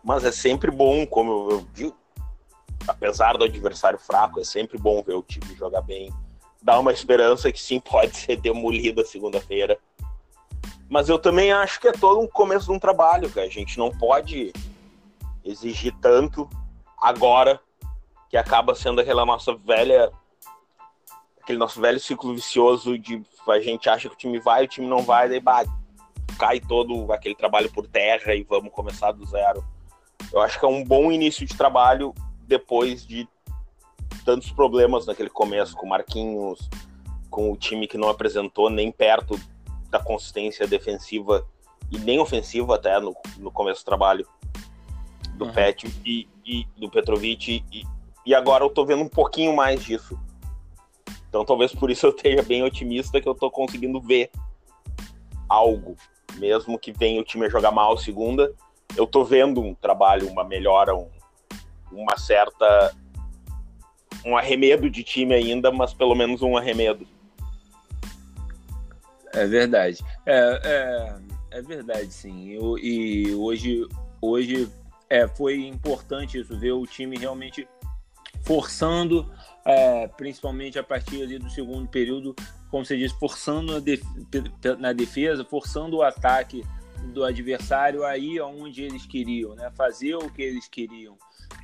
Mas 0.01 0.23
é 0.23 0.31
sempre 0.31 0.71
bom, 0.71 1.05
como 1.05 1.51
eu 1.51 1.67
vi, 1.73 1.93
apesar 2.87 3.37
do 3.37 3.43
adversário 3.43 3.99
fraco, 3.99 4.39
é 4.39 4.43
sempre 4.45 4.77
bom 4.77 5.03
ver 5.03 5.15
o 5.15 5.21
time 5.21 5.53
jogar 5.53 5.81
bem 5.81 6.13
dá 6.67 6.77
uma 6.77 6.91
esperança 6.91 7.49
que 7.49 7.61
sim 7.61 7.79
pode 7.79 8.17
ser 8.17 8.35
demolida 8.35 9.05
segunda-feira. 9.05 9.79
Mas 10.89 11.07
eu 11.07 11.17
também 11.17 11.51
acho 11.51 11.79
que 11.79 11.87
é 11.87 11.93
todo 11.93 12.19
um 12.19 12.27
começo 12.27 12.65
de 12.65 12.73
um 12.73 12.79
trabalho, 12.79 13.29
que 13.29 13.39
a 13.39 13.49
gente 13.49 13.77
não 13.77 13.89
pode 13.89 14.51
exigir 15.45 15.95
tanto 16.01 16.49
agora 17.01 17.59
que 18.29 18.35
acaba 18.35 18.75
sendo 18.75 18.99
aquela 18.99 19.25
nossa 19.25 19.55
velha 19.55 20.11
aquele 21.41 21.57
nosso 21.57 21.79
velho 21.79 21.97
ciclo 21.97 22.33
vicioso 22.33 22.97
de 22.97 23.23
a 23.47 23.59
gente 23.61 23.87
acha 23.87 24.09
que 24.09 24.15
o 24.15 24.17
time 24.17 24.37
vai, 24.37 24.65
o 24.65 24.67
time 24.67 24.85
não 24.85 24.99
vai, 24.99 25.29
daí 25.29 25.39
bah, 25.39 25.63
cai 26.37 26.59
todo 26.59 27.09
aquele 27.13 27.35
trabalho 27.35 27.71
por 27.71 27.87
terra 27.87 28.35
e 28.35 28.43
vamos 28.43 28.73
começar 28.73 29.13
do 29.13 29.25
zero. 29.25 29.63
Eu 30.33 30.41
acho 30.41 30.59
que 30.59 30.65
é 30.65 30.67
um 30.67 30.83
bom 30.83 31.09
início 31.09 31.45
de 31.45 31.55
trabalho 31.55 32.13
depois 32.45 33.05
de 33.05 33.25
tantos 34.27 34.51
problemas 34.51 35.05
naquele 35.05 35.29
começo 35.29 35.73
com 35.73 35.85
o 35.85 35.89
Marquinhos, 35.89 36.69
com 37.29 37.49
o 37.49 37.55
time 37.55 37.87
que 37.87 37.97
não 37.97 38.09
apresentou 38.09 38.69
nem 38.69 38.91
perto 38.91 39.39
da 39.89 39.99
consistência 39.99 40.67
defensiva 40.67 41.47
e 41.89 41.97
nem 41.97 42.19
ofensiva 42.19 42.75
até 42.75 42.99
no, 42.99 43.15
no 43.37 43.49
começo 43.49 43.83
do 43.83 43.85
trabalho 43.85 44.27
do 45.35 45.45
uhum. 45.45 45.53
Pet 45.53 45.87
e, 46.05 46.27
e, 46.45 46.67
do 46.75 46.91
Petrovic 46.91 47.63
e, 47.71 47.85
e 48.25 48.35
agora 48.35 48.65
eu 48.65 48.69
tô 48.69 48.85
vendo 48.85 49.01
um 49.01 49.07
pouquinho 49.07 49.55
mais 49.55 49.81
disso. 49.81 50.19
Então 51.29 51.45
talvez 51.45 51.73
por 51.73 51.89
isso 51.89 52.07
eu 52.07 52.09
esteja 52.09 52.43
bem 52.43 52.63
otimista 52.63 53.21
que 53.21 53.29
eu 53.29 53.35
tô 53.35 53.49
conseguindo 53.49 54.01
ver 54.01 54.29
algo, 55.47 55.95
mesmo 56.35 56.77
que 56.77 56.91
venha 56.91 57.21
o 57.21 57.23
time 57.23 57.45
a 57.45 57.49
jogar 57.49 57.71
mal 57.71 57.97
segunda, 57.97 58.53
eu 58.97 59.07
tô 59.07 59.23
vendo 59.23 59.61
um 59.61 59.73
trabalho, 59.73 60.29
uma 60.29 60.43
melhora, 60.43 60.93
um, 60.93 61.07
uma 61.93 62.17
certa 62.17 62.93
um 64.27 64.35
arremedo 64.35 64.89
de 64.89 65.03
time 65.03 65.33
ainda, 65.33 65.71
mas 65.71 65.93
pelo 65.93 66.13
menos 66.13 66.41
um 66.41 66.57
arremedo. 66.57 67.07
É 69.33 69.45
verdade. 69.47 70.03
É, 70.25 70.59
é, 71.51 71.59
é 71.59 71.61
verdade, 71.61 72.11
sim. 72.11 72.49
Eu, 72.49 72.77
e 72.77 73.33
hoje, 73.33 73.87
hoje 74.21 74.69
é, 75.09 75.27
foi 75.27 75.65
importante 75.65 76.39
isso, 76.39 76.57
ver 76.57 76.73
o 76.73 76.85
time 76.85 77.17
realmente 77.17 77.65
forçando, 78.43 79.31
é, 79.63 80.07
principalmente 80.09 80.77
a 80.77 80.83
partir 80.83 81.21
ali 81.21 81.39
do 81.39 81.49
segundo 81.49 81.87
período, 81.87 82.35
como 82.69 82.85
você 82.85 82.97
disse, 82.97 83.17
forçando 83.17 83.79
def 83.79 84.03
na 84.77 84.91
defesa, 84.91 85.45
forçando 85.45 85.97
o 85.97 86.03
ataque 86.03 86.65
do 87.13 87.23
adversário 87.23 88.03
aí 88.03 88.41
onde 88.41 88.83
eles 88.83 89.05
queriam, 89.05 89.55
né? 89.55 89.71
fazer 89.75 90.15
o 90.15 90.29
que 90.29 90.41
eles 90.41 90.67
queriam. 90.67 91.17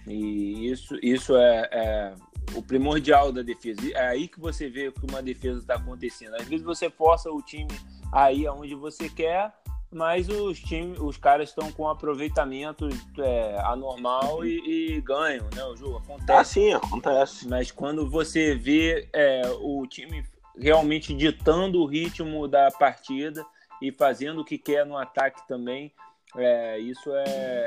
E 0.07 0.69
isso, 0.69 0.97
isso 1.01 1.35
é, 1.35 1.69
é 1.71 2.13
o 2.55 2.61
primordial 2.61 3.31
da 3.31 3.41
defesa. 3.41 3.79
É 3.93 4.07
aí 4.07 4.27
que 4.27 4.39
você 4.39 4.69
vê 4.69 4.91
que 4.91 5.05
uma 5.05 5.21
defesa 5.21 5.59
está 5.59 5.75
acontecendo. 5.75 6.35
Às 6.35 6.47
vezes 6.47 6.65
você 6.65 6.89
força 6.89 7.31
o 7.31 7.41
time 7.41 7.71
aí 8.11 8.45
aonde 8.45 8.75
você 8.75 9.09
quer, 9.09 9.53
mas 9.91 10.27
os 10.27 10.59
times, 10.59 10.99
os 10.99 11.17
caras 11.17 11.49
estão 11.49 11.71
com 11.71 11.87
aproveitamento 11.87 12.89
é, 13.19 13.59
anormal 13.65 14.43
e, 14.45 14.95
e, 14.95 15.01
ganham, 15.01 15.47
né? 15.55 15.63
O 15.65 15.75
jogo 15.75 15.97
acontece. 15.97 16.31
Ah, 16.31 16.43
sim, 16.43 16.73
acontece. 16.73 17.47
Mas 17.47 17.71
quando 17.71 18.09
você 18.09 18.55
vê 18.55 19.07
é, 19.13 19.41
o 19.59 19.85
time 19.87 20.23
realmente 20.57 21.13
ditando 21.13 21.79
o 21.79 21.85
ritmo 21.85 22.47
da 22.47 22.69
partida 22.71 23.45
e 23.81 23.91
fazendo 23.91 24.41
o 24.41 24.45
que 24.45 24.57
quer 24.57 24.85
no 24.85 24.97
ataque 24.97 25.47
também, 25.47 25.91
é, 26.35 26.79
isso 26.79 27.11
é, 27.13 27.23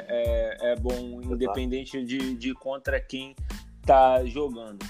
é, 0.08 0.72
é 0.72 0.76
bom, 0.76 1.20
independente 1.22 2.04
de, 2.04 2.34
de 2.34 2.54
contra 2.54 3.00
quem 3.00 3.36
tá 3.86 4.24
jogando. 4.24 4.84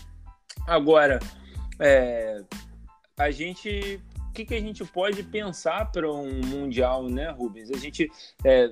Agora, 0.66 1.18
é, 1.78 2.42
a 3.18 3.30
gente 3.30 4.00
o 4.28 4.32
que, 4.36 4.44
que 4.44 4.54
a 4.54 4.60
gente 4.60 4.84
pode 4.84 5.22
pensar 5.22 5.90
para 5.90 6.12
um 6.12 6.40
mundial, 6.44 7.08
né, 7.08 7.30
Rubens? 7.30 7.70
A 7.70 7.78
gente 7.78 8.10
é, 8.44 8.70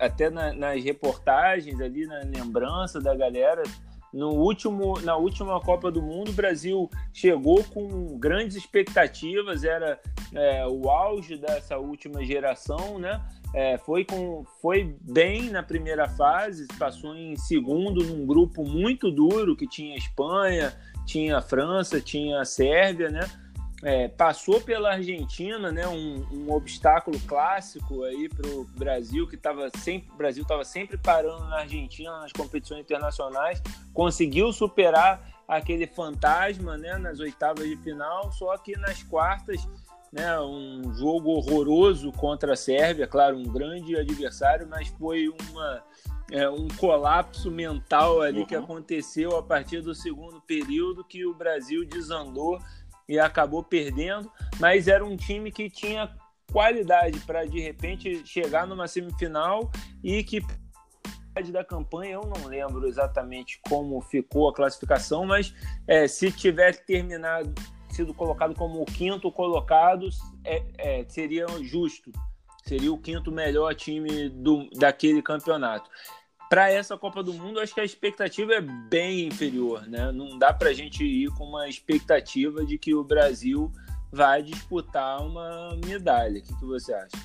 até 0.00 0.28
na, 0.28 0.52
nas 0.52 0.82
reportagens 0.82 1.80
ali 1.80 2.06
na 2.06 2.22
lembrança 2.24 3.00
da 3.00 3.14
galera 3.14 3.62
no 4.12 4.30
último, 4.30 4.98
na 5.02 5.16
última 5.16 5.60
Copa 5.60 5.90
do 5.90 6.00
Mundo, 6.00 6.30
o 6.30 6.34
Brasil 6.34 6.90
chegou 7.12 7.62
com 7.64 8.18
grandes 8.18 8.56
expectativas, 8.56 9.62
era 9.62 10.00
é, 10.34 10.66
o 10.66 10.88
auge 10.90 11.36
dessa 11.36 11.78
última 11.78 12.24
geração, 12.24 12.98
né? 12.98 13.20
É, 13.54 13.78
foi, 13.78 14.04
com, 14.04 14.44
foi 14.60 14.96
bem 15.00 15.50
na 15.50 15.62
primeira 15.62 16.08
fase, 16.08 16.66
passou 16.78 17.14
em 17.14 17.36
segundo 17.36 18.04
num 18.04 18.26
grupo 18.26 18.64
muito 18.64 19.10
duro 19.10 19.56
que 19.56 19.66
tinha 19.66 19.96
Espanha, 19.96 20.74
tinha 21.06 21.40
França, 21.40 22.00
tinha 22.00 22.44
Sérvia, 22.44 23.08
né? 23.08 23.20
É, 23.82 24.08
passou 24.08 24.60
pela 24.60 24.92
Argentina, 24.92 25.70
né? 25.70 25.86
Um, 25.86 26.26
um 26.32 26.52
obstáculo 26.52 27.18
clássico 27.20 28.02
aí 28.04 28.28
para 28.28 28.48
o 28.48 28.64
Brasil, 28.76 29.26
que 29.28 29.36
estava 29.36 29.70
sempre, 29.78 30.10
o 30.12 30.16
Brasil 30.16 30.42
estava 30.42 30.64
sempre 30.64 30.96
parando 30.98 31.44
na 31.44 31.60
Argentina 31.60 32.20
nas 32.20 32.32
competições 32.32 32.80
internacionais, 32.80 33.62
conseguiu 33.94 34.52
superar 34.52 35.36
aquele 35.46 35.86
fantasma, 35.86 36.76
né? 36.76 36.98
Nas 36.98 37.20
oitavas 37.20 37.68
de 37.68 37.76
final, 37.76 38.32
só 38.32 38.56
que 38.58 38.76
nas 38.76 39.02
quartas 39.02 39.66
né, 40.16 40.40
um 40.40 40.94
jogo 40.94 41.30
horroroso 41.30 42.10
contra 42.10 42.54
a 42.54 42.56
Sérvia, 42.56 43.06
claro, 43.06 43.36
um 43.36 43.44
grande 43.44 43.94
adversário, 43.96 44.66
mas 44.66 44.88
foi 44.88 45.28
uma, 45.28 45.84
é, 46.32 46.48
um 46.48 46.68
colapso 46.68 47.50
mental 47.50 48.22
ali 48.22 48.40
uhum. 48.40 48.46
que 48.46 48.56
aconteceu 48.56 49.36
a 49.36 49.42
partir 49.42 49.82
do 49.82 49.94
segundo 49.94 50.40
período 50.40 51.04
que 51.04 51.26
o 51.26 51.34
Brasil 51.34 51.84
desandou 51.86 52.58
e 53.06 53.18
acabou 53.18 53.62
perdendo, 53.62 54.32
mas 54.58 54.88
era 54.88 55.04
um 55.04 55.16
time 55.16 55.52
que 55.52 55.68
tinha 55.68 56.10
qualidade 56.50 57.20
para 57.20 57.44
de 57.44 57.60
repente 57.60 58.26
chegar 58.26 58.66
numa 58.66 58.88
semifinal 58.88 59.70
e 60.02 60.24
que 60.24 60.42
da 61.52 61.62
campanha 61.62 62.14
eu 62.14 62.22
não 62.22 62.46
lembro 62.46 62.88
exatamente 62.88 63.60
como 63.68 64.00
ficou 64.00 64.48
a 64.48 64.54
classificação, 64.54 65.26
mas 65.26 65.52
é, 65.86 66.08
se 66.08 66.32
tivesse 66.32 66.82
terminado 66.86 67.52
sido 67.96 68.14
colocado 68.14 68.54
como 68.54 68.80
o 68.82 68.86
quinto 68.86 69.30
colocado, 69.32 70.08
é, 70.44 70.62
é, 70.78 71.04
seria 71.08 71.46
justo. 71.62 72.12
Seria 72.64 72.92
o 72.92 72.98
quinto 72.98 73.30
melhor 73.30 73.74
time 73.74 74.28
do, 74.28 74.68
daquele 74.70 75.22
campeonato. 75.22 75.88
Para 76.50 76.70
essa 76.70 76.96
Copa 76.96 77.22
do 77.22 77.32
Mundo, 77.32 77.58
acho 77.58 77.74
que 77.74 77.80
a 77.80 77.84
expectativa 77.84 78.54
é 78.54 78.60
bem 78.60 79.26
inferior. 79.26 79.86
Né? 79.86 80.12
Não 80.12 80.38
dá 80.38 80.52
para 80.52 80.70
a 80.70 80.72
gente 80.72 81.04
ir 81.04 81.30
com 81.30 81.44
uma 81.44 81.68
expectativa 81.68 82.64
de 82.64 82.78
que 82.78 82.94
o 82.94 83.02
Brasil 83.02 83.70
vai 84.12 84.42
disputar 84.42 85.22
uma 85.22 85.76
medalha. 85.84 86.38
O 86.38 86.42
que, 86.42 86.54
que 86.54 86.64
você 86.64 86.92
acha? 86.92 87.16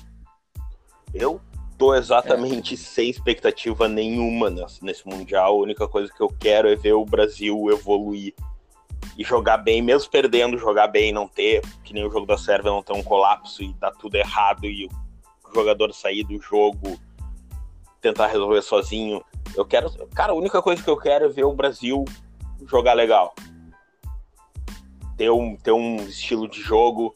Eu 1.12 1.40
tô 1.76 1.94
exatamente 1.94 2.74
é. 2.74 2.76
sem 2.76 3.10
expectativa 3.10 3.88
nenhuma 3.88 4.48
nesse, 4.48 4.84
nesse 4.84 5.06
Mundial. 5.06 5.54
A 5.54 5.62
única 5.62 5.88
coisa 5.88 6.12
que 6.12 6.20
eu 6.20 6.28
quero 6.28 6.68
é 6.68 6.76
ver 6.76 6.92
o 6.92 7.04
Brasil 7.04 7.68
evoluir 7.70 8.34
e 9.16 9.24
jogar 9.24 9.58
bem, 9.58 9.82
mesmo 9.82 10.10
perdendo, 10.10 10.58
jogar 10.58 10.88
bem, 10.88 11.12
não 11.12 11.28
ter, 11.28 11.62
que 11.84 11.92
nem 11.92 12.04
o 12.04 12.10
jogo 12.10 12.26
da 12.26 12.38
Sérvia, 12.38 12.70
não 12.70 12.82
ter 12.82 12.92
um 12.92 13.02
colapso 13.02 13.62
e 13.62 13.72
dar 13.74 13.92
tudo 13.92 14.14
errado 14.14 14.64
e 14.64 14.86
o 14.86 15.54
jogador 15.54 15.92
sair 15.92 16.24
do 16.24 16.40
jogo, 16.40 16.98
tentar 18.00 18.26
resolver 18.26 18.62
sozinho. 18.62 19.22
Eu 19.54 19.64
quero. 19.64 19.90
Cara, 20.08 20.32
a 20.32 20.36
única 20.36 20.62
coisa 20.62 20.82
que 20.82 20.88
eu 20.88 20.96
quero 20.96 21.26
é 21.26 21.28
ver 21.28 21.44
o 21.44 21.52
Brasil 21.52 22.04
jogar 22.66 22.94
legal. 22.94 23.34
Ter 25.16 25.30
um, 25.30 25.56
ter 25.56 25.72
um 25.72 25.96
estilo 25.96 26.48
de 26.48 26.60
jogo, 26.60 27.14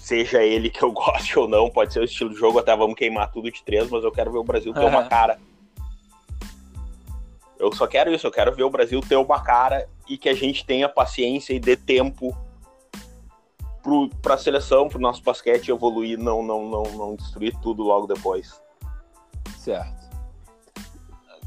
seja 0.00 0.42
ele 0.42 0.68
que 0.68 0.82
eu 0.82 0.90
goste 0.92 1.38
ou 1.38 1.48
não, 1.48 1.70
pode 1.70 1.92
ser 1.92 2.00
o 2.00 2.04
estilo 2.04 2.30
de 2.30 2.36
jogo, 2.36 2.58
até 2.58 2.76
vamos 2.76 2.96
queimar 2.96 3.30
tudo 3.30 3.50
de 3.50 3.62
três, 3.62 3.88
mas 3.88 4.02
eu 4.02 4.10
quero 4.10 4.32
ver 4.32 4.38
o 4.38 4.44
Brasil 4.44 4.74
ter 4.74 4.80
uhum. 4.80 4.88
uma 4.88 5.04
cara. 5.04 5.38
Eu 7.58 7.72
só 7.72 7.86
quero 7.86 8.12
isso, 8.12 8.26
eu 8.26 8.32
quero 8.32 8.52
ver 8.52 8.64
o 8.64 8.70
Brasil 8.70 9.00
ter 9.00 9.14
uma 9.14 9.40
cara 9.40 9.88
que 10.18 10.28
a 10.28 10.34
gente 10.34 10.64
tenha 10.64 10.88
paciência 10.88 11.52
e 11.52 11.60
dê 11.60 11.76
tempo 11.76 12.36
para 14.20 14.34
a 14.34 14.38
seleção, 14.38 14.88
para 14.88 14.98
o 14.98 15.00
nosso 15.00 15.22
basquete 15.22 15.70
evoluir, 15.70 16.18
não, 16.18 16.42
não, 16.42 16.68
não, 16.68 16.82
não 16.92 17.16
destruir 17.16 17.54
tudo 17.60 17.82
logo 17.82 18.06
depois. 18.06 18.60
Certo. 19.58 20.02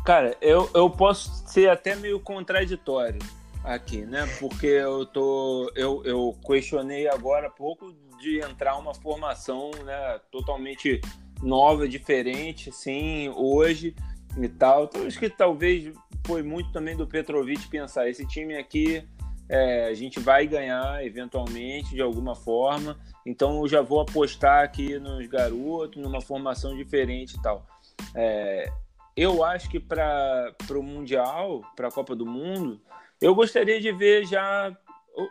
Cara, 0.05 0.37
eu, 0.41 0.69
eu 0.73 0.89
posso 0.89 1.47
ser 1.47 1.69
até 1.69 1.95
meio 1.95 2.19
contraditório 2.19 3.19
aqui, 3.63 4.05
né? 4.05 4.27
Porque 4.39 4.67
eu 4.67 5.05
tô. 5.05 5.71
Eu, 5.75 6.03
eu 6.05 6.37
questionei 6.45 7.07
agora 7.07 7.47
há 7.47 7.49
pouco 7.49 7.91
de 8.19 8.39
entrar 8.39 8.77
uma 8.77 8.93
formação 8.93 9.71
né, 9.83 10.19
totalmente 10.31 11.01
nova, 11.41 11.87
diferente, 11.87 12.71
sim, 12.71 13.29
hoje 13.35 13.95
e 14.37 14.47
tal. 14.47 14.85
Então, 14.85 15.05
acho 15.05 15.19
que 15.19 15.29
talvez 15.29 15.91
foi 16.25 16.41
muito 16.43 16.71
também 16.71 16.95
do 16.95 17.07
Petrovic 17.07 17.67
pensar, 17.67 18.09
esse 18.09 18.25
time 18.25 18.57
aqui 18.57 19.07
é, 19.47 19.87
a 19.87 19.93
gente 19.93 20.19
vai 20.19 20.47
ganhar 20.47 21.05
eventualmente 21.05 21.91
de 21.91 22.01
alguma 22.01 22.35
forma, 22.35 22.97
então 23.25 23.61
eu 23.61 23.67
já 23.67 23.81
vou 23.81 24.01
apostar 24.01 24.63
aqui 24.63 24.97
nos 24.97 25.27
garotos, 25.27 26.01
numa 26.01 26.21
formação 26.21 26.75
diferente 26.75 27.35
e 27.35 27.41
tal. 27.41 27.65
É, 28.13 28.71
eu 29.15 29.43
acho 29.43 29.69
que 29.69 29.79
para 29.79 30.53
o 30.71 30.83
Mundial, 30.83 31.61
para 31.75 31.87
a 31.87 31.91
Copa 31.91 32.15
do 32.15 32.25
Mundo, 32.25 32.81
eu 33.21 33.33
gostaria 33.33 33.79
de 33.79 33.91
ver 33.91 34.25
já 34.25 34.75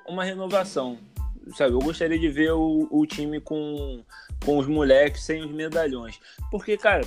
uma 0.09 0.25
renovação. 0.25 0.99
Sabe, 1.57 1.75
eu 1.75 1.79
gostaria 1.79 2.19
de 2.19 2.29
ver 2.29 2.53
o, 2.53 2.89
o 2.91 3.07
time 3.07 3.39
com, 3.39 4.03
com 4.45 4.57
os 4.57 4.67
moleques 4.67 5.23
sem 5.23 5.45
os 5.45 5.51
medalhões. 5.51 6.19
Porque, 6.51 6.79
cara, 6.79 7.03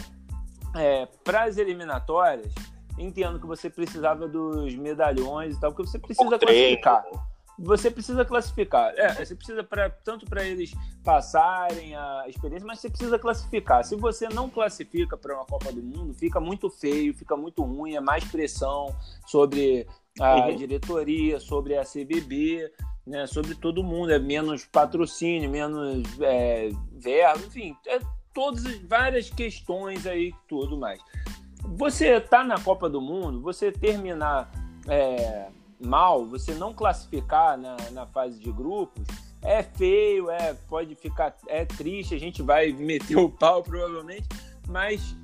é, 0.75 1.07
para 1.23 1.45
as 1.45 1.57
eliminatórias, 1.57 2.53
entendo 2.97 3.39
que 3.39 3.45
você 3.45 3.69
precisava 3.69 4.27
dos 4.27 4.75
medalhões 4.75 5.55
e 5.55 5.59
tal, 5.59 5.71
porque 5.71 5.89
você 5.89 5.99
precisa 5.99 6.37
classificar. 6.37 7.05
Você 7.59 7.89
precisa 7.89 8.23
classificar. 8.23 8.93
É, 8.95 9.25
você 9.25 9.35
precisa 9.35 9.63
pra, 9.63 9.89
tanto 9.89 10.27
para 10.27 10.45
eles 10.45 10.73
passarem 11.03 11.95
a 11.95 12.25
experiência, 12.27 12.67
mas 12.67 12.79
você 12.79 12.89
precisa 12.89 13.17
classificar. 13.17 13.83
Se 13.83 13.95
você 13.95 14.29
não 14.29 14.47
classifica 14.47 15.17
para 15.17 15.35
uma 15.35 15.45
Copa 15.45 15.71
do 15.71 15.81
Mundo, 15.81 16.13
fica 16.13 16.39
muito 16.39 16.69
feio, 16.69 17.15
fica 17.15 17.35
muito 17.35 17.63
ruim, 17.63 17.95
é 17.95 17.99
mais 17.99 18.23
pressão 18.25 18.95
sobre 19.25 19.87
a 20.19 20.47
uhum. 20.47 20.55
diretoria, 20.55 21.39
sobre 21.39 21.77
a 21.77 21.83
CBB, 21.83 22.71
né, 23.05 23.25
sobre 23.25 23.55
todo 23.55 23.83
mundo, 23.83 24.11
é 24.11 24.19
menos 24.19 24.65
patrocínio, 24.65 25.49
menos 25.49 26.03
é, 26.19 26.69
verbo, 26.91 27.45
enfim, 27.45 27.75
é 27.87 27.99
todas 28.33 28.63
várias 28.81 29.29
questões 29.29 30.05
aí, 30.05 30.33
tudo 30.47 30.77
mais 30.77 30.99
você 31.75 32.19
tá 32.21 32.43
na 32.43 32.59
Copa 32.59 32.89
do 32.89 33.01
Mundo, 33.01 33.41
você 33.41 33.71
terminar 33.71 34.49
é, 34.87 35.49
mal, 35.79 36.25
você 36.25 36.53
não 36.53 36.73
classificar 36.73 37.57
na, 37.57 37.75
na 37.91 38.05
fase 38.07 38.39
de 38.39 38.51
grupos, 38.51 39.05
é 39.41 39.61
feio, 39.61 40.29
é 40.29 40.53
pode 40.67 40.95
ficar 40.95 41.35
é 41.47 41.65
triste, 41.65 42.15
a 42.15 42.19
gente 42.19 42.41
vai 42.41 42.71
meter 42.73 43.17
o 43.17 43.29
pau 43.29 43.61
provavelmente, 43.61 44.27
mas 44.67 45.15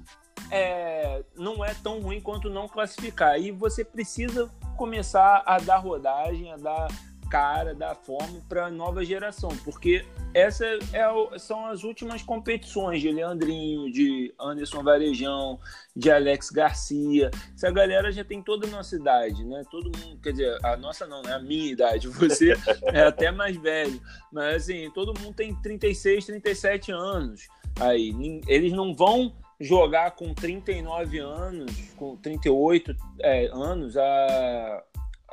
é, 0.52 1.24
não 1.36 1.64
é 1.64 1.74
tão 1.74 2.00
ruim 2.00 2.22
quanto 2.22 2.50
não 2.50 2.68
classificar. 2.68 3.40
E 3.40 3.52
você 3.52 3.84
precisa 3.84 4.50
começar 4.78 5.44
a 5.46 5.58
dar 5.60 5.78
rodagem, 5.78 6.52
a 6.52 6.58
dar 6.58 6.88
cara, 7.34 7.74
dar 7.74 7.96
forma 7.96 8.40
para 8.48 8.68
a 8.68 8.70
nova 8.70 9.04
geração, 9.04 9.50
porque 9.64 10.06
essas 10.36 10.94
é, 10.94 11.04
são 11.40 11.66
as 11.66 11.84
últimas 11.84 12.22
competições 12.22 13.02
de 13.02 13.12
Leandrinho, 13.12 13.92
de 13.92 14.32
Anderson 14.40 14.84
Varejão, 14.84 15.60
de 15.96 16.12
Alex 16.12 16.52
Garcia. 16.52 17.32
Essa 17.56 17.72
galera 17.72 18.12
já 18.12 18.24
tem 18.24 18.40
toda 18.40 18.68
a 18.68 18.70
nossa 18.70 18.96
idade, 18.96 19.44
né? 19.46 19.64
Todo 19.72 19.86
mundo, 19.98 20.20
quer 20.22 20.30
dizer, 20.30 20.60
a 20.64 20.78
nossa 20.78 21.08
não, 21.08 21.24
né? 21.24 21.34
A 21.34 21.40
minha 21.40 21.72
idade. 21.72 22.06
Você 22.14 22.54
é 22.94 23.02
até 23.02 23.32
mais 23.32 23.58
velho. 23.58 24.00
Mas 24.32 24.66
assim, 24.66 24.92
todo 24.92 25.20
mundo 25.20 25.34
tem 25.34 25.56
36, 25.56 26.28
37 26.28 26.92
anos. 26.92 27.48
Aí, 27.80 28.14
eles 28.48 28.72
não 28.72 28.94
vão 28.94 29.34
jogar 29.60 30.12
com 30.12 30.36
39 30.36 31.18
anos, 31.18 31.72
com 31.96 32.16
38 32.16 32.96
é, 33.22 33.48
anos 33.48 33.98
a 33.98 34.84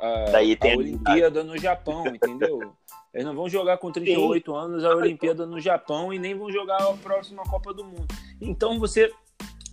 a, 0.01 0.31
Daí 0.31 0.55
tem 0.55 0.73
a 0.73 0.77
Olimpíada 0.77 1.43
no 1.43 1.57
Japão, 1.57 2.05
entendeu? 2.07 2.73
Eles 3.13 3.25
não 3.25 3.35
vão 3.35 3.49
jogar 3.49 3.77
com 3.77 3.91
38 3.91 4.51
Sim. 4.51 4.57
anos 4.57 4.83
a 4.83 4.95
Olimpíada 4.95 5.45
no 5.45 5.59
Japão 5.59 6.13
e 6.13 6.19
nem 6.19 6.33
vão 6.33 6.51
jogar 6.51 6.77
a 6.77 6.93
próxima 6.93 7.43
Copa 7.43 7.73
do 7.73 7.83
Mundo. 7.83 8.07
Então 8.39 8.79
você 8.79 9.11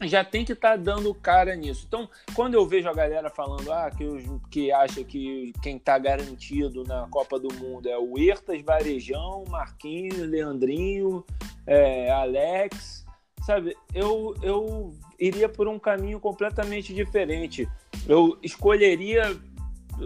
já 0.02 0.22
tem 0.22 0.44
que 0.44 0.52
estar 0.52 0.72
tá 0.72 0.76
dando 0.76 1.14
cara 1.14 1.54
nisso. 1.56 1.84
Então, 1.86 2.08
quando 2.34 2.54
eu 2.54 2.66
vejo 2.66 2.88
a 2.88 2.94
galera 2.94 3.30
falando 3.30 3.72
ah, 3.72 3.90
que, 3.90 4.04
os, 4.04 4.22
que 4.50 4.70
acha 4.70 5.02
que 5.02 5.52
quem 5.62 5.76
está 5.76 5.98
garantido 5.98 6.84
na 6.84 7.08
Copa 7.08 7.38
do 7.38 7.52
Mundo 7.54 7.88
é 7.88 7.98
o 7.98 8.18
Ertas, 8.18 8.60
Varejão, 8.62 9.44
Marquinhos, 9.48 10.18
Leandrinho, 10.18 11.24
é, 11.66 12.10
Alex, 12.10 13.04
sabe? 13.44 13.76
Eu, 13.94 14.34
eu 14.42 14.94
iria 15.18 15.48
por 15.48 15.66
um 15.66 15.78
caminho 15.78 16.20
completamente 16.20 16.94
diferente. 16.94 17.68
Eu 18.06 18.38
escolheria 18.42 19.36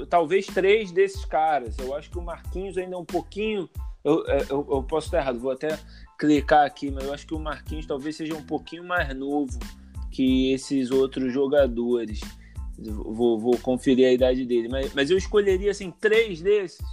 talvez 0.09 0.47
três 0.47 0.91
desses 0.91 1.25
caras. 1.25 1.77
Eu 1.79 1.95
acho 1.95 2.11
que 2.11 2.19
o 2.19 2.23
Marquinhos 2.23 2.77
ainda 2.77 2.95
é 2.95 2.99
um 2.99 3.05
pouquinho. 3.05 3.69
Eu, 4.05 4.27
é, 4.27 4.43
eu, 4.51 4.67
eu, 4.71 4.83
posso 4.83 5.07
estar 5.07 5.19
errado, 5.19 5.39
vou 5.39 5.53
até 5.53 5.79
clicar 6.19 6.67
aqui, 6.67 6.91
mas 6.91 7.05
eu 7.05 7.15
acho 7.15 7.27
que 7.27 7.35
o 7.35 7.39
Marquinhos 7.39 7.87
talvez 7.87 8.17
seja 8.17 8.35
um 8.35 8.43
pouquinho 8.43 8.85
mais 8.85 9.15
novo 9.15 9.59
que 10.11 10.53
esses 10.53 10.91
outros 10.91 11.33
jogadores. 11.33 12.21
Vou, 12.79 13.39
vou 13.39 13.57
conferir 13.59 14.09
a 14.09 14.13
idade 14.13 14.45
dele, 14.45 14.69
mas, 14.69 14.93
mas 14.93 15.11
eu 15.11 15.17
escolheria 15.17 15.71
assim 15.71 15.91
três 15.91 16.41
desses 16.41 16.85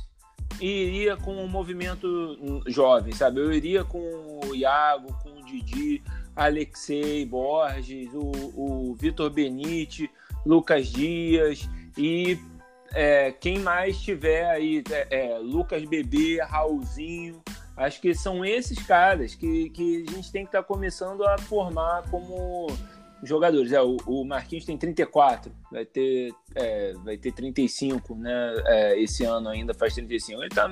e 0.62 0.68
iria 0.68 1.18
com 1.18 1.36
um 1.36 1.48
movimento 1.48 2.62
jovem, 2.68 3.14
sabe? 3.14 3.40
Eu 3.40 3.52
iria 3.52 3.84
com 3.84 4.00
o 4.46 4.56
Iago, 4.56 5.14
com 5.24 5.30
o 5.30 5.46
Didi, 5.46 6.04
Alexei 6.36 7.26
Borges, 7.26 8.10
o, 8.14 8.32
o 8.56 8.96
Vitor 8.96 9.30
Benite, 9.30 10.10
Lucas 10.46 10.88
Dias 10.88 11.70
e 11.98 12.38
é, 12.94 13.32
quem 13.32 13.60
mais 13.60 14.00
tiver 14.00 14.50
aí, 14.50 14.84
é, 14.92 15.34
é, 15.34 15.38
Lucas 15.38 15.84
Bebê, 15.86 16.42
Raulzinho, 16.42 17.42
acho 17.76 18.02
que 18.02 18.14
são 18.14 18.44
esses 18.44 18.80
caras 18.86 19.36
que, 19.36 19.70
que 19.70 20.06
a 20.08 20.12
gente 20.12 20.32
tem 20.32 20.44
que 20.44 20.50
estar 20.50 20.62
tá 20.62 20.68
começando 20.68 21.24
a 21.26 21.38
formar 21.38 22.10
como 22.10 22.68
jogadores. 23.24 23.72
É, 23.72 23.82
o, 23.82 23.98
o, 24.06 24.26
Marquinhos 24.26 24.66
tem 24.66 24.78
34, 24.78 25.52
vai 25.72 25.86
ter, 25.86 26.34
é, 26.56 26.94
vai 27.04 27.18
ter 27.18 27.32
35, 27.32 28.16
né? 28.16 28.56
É, 28.66 29.00
esse 29.00 29.24
ano 29.24 29.50
ainda 29.50 29.74
faz 29.74 29.94
35. 29.94 30.42
Ele 30.42 30.48
está 30.48 30.70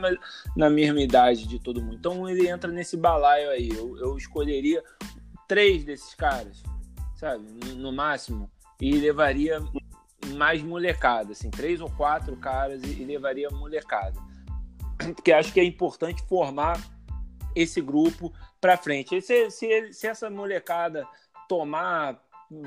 na 0.55 0.69
mesma 0.69 1.01
idade 1.01 1.47
de 1.47 1.59
todo 1.59 1.81
mundo. 1.81 1.95
Então 1.95 2.29
ele 2.29 2.47
entra 2.47 2.71
nesse 2.71 2.97
balaio 2.97 3.49
aí. 3.49 3.69
Eu, 3.69 3.97
eu 3.97 4.17
escolheria 4.17 4.83
três 5.47 5.83
desses 5.83 6.13
caras, 6.13 6.63
sabe? 7.15 7.45
No, 7.65 7.75
no 7.75 7.91
máximo. 7.91 8.49
E 8.79 8.91
levaria 8.91 9.59
mais 10.35 10.61
molecada, 10.61 11.31
assim, 11.31 11.49
três 11.49 11.81
ou 11.81 11.89
quatro 11.91 12.35
caras 12.37 12.81
e, 12.83 13.01
e 13.01 13.05
levaria 13.05 13.49
molecada. 13.49 14.19
Porque 15.15 15.31
acho 15.31 15.53
que 15.53 15.59
é 15.59 15.63
importante 15.63 16.23
formar 16.27 16.79
esse 17.55 17.81
grupo 17.81 18.33
para 18.59 18.77
frente. 18.77 19.21
Se, 19.21 19.49
se, 19.49 19.93
se 19.93 20.07
essa 20.07 20.29
molecada 20.29 21.07
tomar 21.47 22.21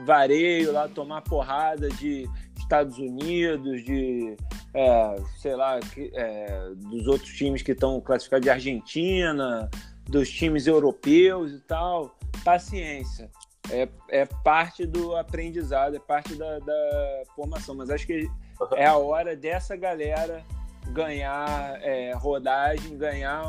vareio 0.04 0.72
lá, 0.72 0.88
tomar 0.88 1.22
porrada 1.22 1.88
de 1.88 2.28
Estados 2.58 2.98
Unidos, 2.98 3.84
de 3.84 4.36
é, 4.74 5.16
sei 5.38 5.56
lá, 5.56 5.80
é, 5.96 6.70
dos 6.76 7.06
outros 7.06 7.30
times 7.32 7.62
que 7.62 7.72
estão 7.72 8.00
classificados 8.00 8.44
de 8.44 8.50
Argentina, 8.50 9.68
dos 10.08 10.30
times 10.30 10.66
europeus 10.66 11.52
e 11.52 11.60
tal, 11.60 12.16
paciência 12.44 13.30
é, 13.70 13.88
é 14.08 14.26
parte 14.26 14.86
do 14.86 15.16
aprendizado, 15.16 15.96
é 15.96 16.00
parte 16.00 16.34
da, 16.34 16.58
da 16.58 17.22
formação. 17.34 17.74
Mas 17.74 17.90
acho 17.90 18.06
que 18.06 18.28
é 18.76 18.86
a 18.86 18.96
hora 18.96 19.36
dessa 19.36 19.76
galera 19.76 20.44
ganhar 20.88 21.80
é, 21.82 22.12
rodagem, 22.14 22.96
ganhar 22.96 23.42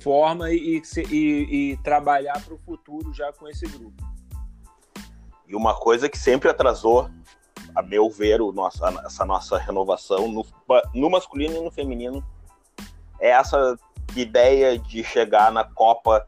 forma 0.00 0.50
e, 0.50 0.82
e, 1.10 1.72
e 1.72 1.76
trabalhar 1.78 2.42
para 2.42 2.54
o 2.54 2.58
futuro 2.58 3.12
já 3.12 3.32
com 3.32 3.46
esse 3.48 3.66
grupo. 3.66 4.02
E 5.46 5.54
uma 5.54 5.74
coisa 5.74 6.08
que 6.08 6.18
sempre 6.18 6.48
atrasou, 6.48 7.10
a 7.74 7.82
meu 7.82 8.10
ver, 8.10 8.40
o 8.40 8.52
nosso, 8.52 8.84
essa 8.84 9.24
nossa 9.24 9.58
renovação 9.58 10.28
no, 10.28 10.46
no 10.94 11.10
masculino 11.10 11.56
e 11.56 11.60
no 11.60 11.70
feminino 11.70 12.24
é 13.20 13.30
essa 13.30 13.78
ideia 14.16 14.78
de 14.78 15.04
chegar 15.04 15.52
na 15.52 15.62
Copa 15.62 16.26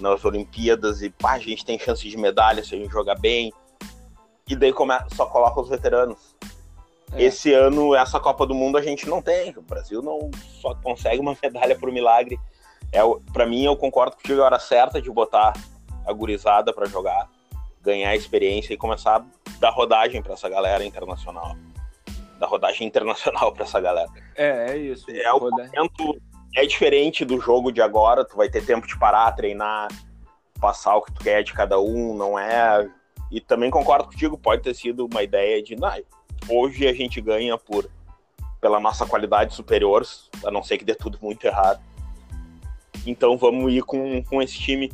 nas 0.00 0.24
Olimpíadas 0.24 1.02
e 1.02 1.10
pá, 1.10 1.32
a 1.32 1.38
gente 1.38 1.64
tem 1.64 1.78
chance 1.78 2.08
de 2.08 2.16
medalha 2.16 2.62
se 2.64 2.74
a 2.74 2.78
gente 2.78 2.90
jogar 2.90 3.18
bem. 3.18 3.52
E 4.48 4.54
daí 4.54 4.72
só 5.14 5.26
coloca 5.26 5.60
os 5.60 5.68
veteranos. 5.68 6.36
É. 7.12 7.24
Esse 7.24 7.52
ano, 7.52 7.94
essa 7.94 8.20
Copa 8.20 8.46
do 8.46 8.54
Mundo 8.54 8.78
a 8.78 8.82
gente 8.82 9.08
não 9.08 9.22
tem. 9.22 9.50
O 9.56 9.62
Brasil 9.62 10.02
não 10.02 10.30
só 10.60 10.74
consegue 10.74 11.20
uma 11.20 11.36
medalha 11.42 11.76
por 11.76 11.90
milagre. 11.90 12.38
É, 12.92 13.00
para 13.32 13.46
mim, 13.46 13.64
eu 13.64 13.76
concordo 13.76 14.16
que 14.16 14.32
a 14.32 14.44
hora 14.44 14.58
certa 14.58 15.00
de 15.00 15.10
botar 15.10 15.52
a 16.06 16.12
gurizada 16.12 16.72
para 16.72 16.86
jogar, 16.86 17.28
ganhar 17.82 18.14
experiência 18.14 18.72
e 18.72 18.76
começar 18.76 19.16
a 19.16 19.24
dar 19.58 19.70
rodagem 19.70 20.22
para 20.22 20.34
essa 20.34 20.48
galera 20.48 20.84
internacional. 20.84 21.56
Dar 22.38 22.46
rodagem 22.46 22.86
internacional 22.86 23.52
para 23.52 23.64
essa 23.64 23.80
galera. 23.80 24.10
É, 24.36 24.72
é 24.72 24.76
isso. 24.76 25.10
É 25.10 25.32
o 25.32 25.40
momento 25.40 26.16
é 26.56 26.64
diferente 26.64 27.22
do 27.22 27.38
jogo 27.38 27.70
de 27.70 27.82
agora, 27.82 28.24
tu 28.24 28.34
vai 28.34 28.48
ter 28.48 28.64
tempo 28.64 28.86
de 28.86 28.98
parar, 28.98 29.30
treinar, 29.32 29.88
passar 30.58 30.96
o 30.96 31.02
que 31.02 31.12
tu 31.12 31.22
quer 31.22 31.44
de 31.44 31.52
cada 31.52 31.78
um, 31.78 32.16
não 32.16 32.38
é. 32.38 32.88
E 33.30 33.42
também 33.42 33.70
concordo 33.70 34.06
contigo, 34.06 34.38
pode 34.38 34.62
ter 34.62 34.74
sido 34.74 35.04
uma 35.04 35.22
ideia 35.22 35.62
de, 35.62 35.76
não, 35.76 35.92
hoje 36.48 36.88
a 36.88 36.94
gente 36.94 37.20
ganha 37.20 37.58
por 37.58 37.88
pela 38.58 38.80
nossa 38.80 39.04
qualidade 39.04 39.54
superior, 39.54 40.02
a 40.44 40.50
não 40.50 40.62
ser 40.62 40.78
que 40.78 40.84
dê 40.84 40.94
tudo 40.94 41.18
muito 41.20 41.46
errado. 41.46 41.80
Então 43.06 43.36
vamos 43.36 43.70
ir 43.70 43.82
com, 43.82 44.24
com 44.24 44.40
esse 44.40 44.58
time. 44.58 44.90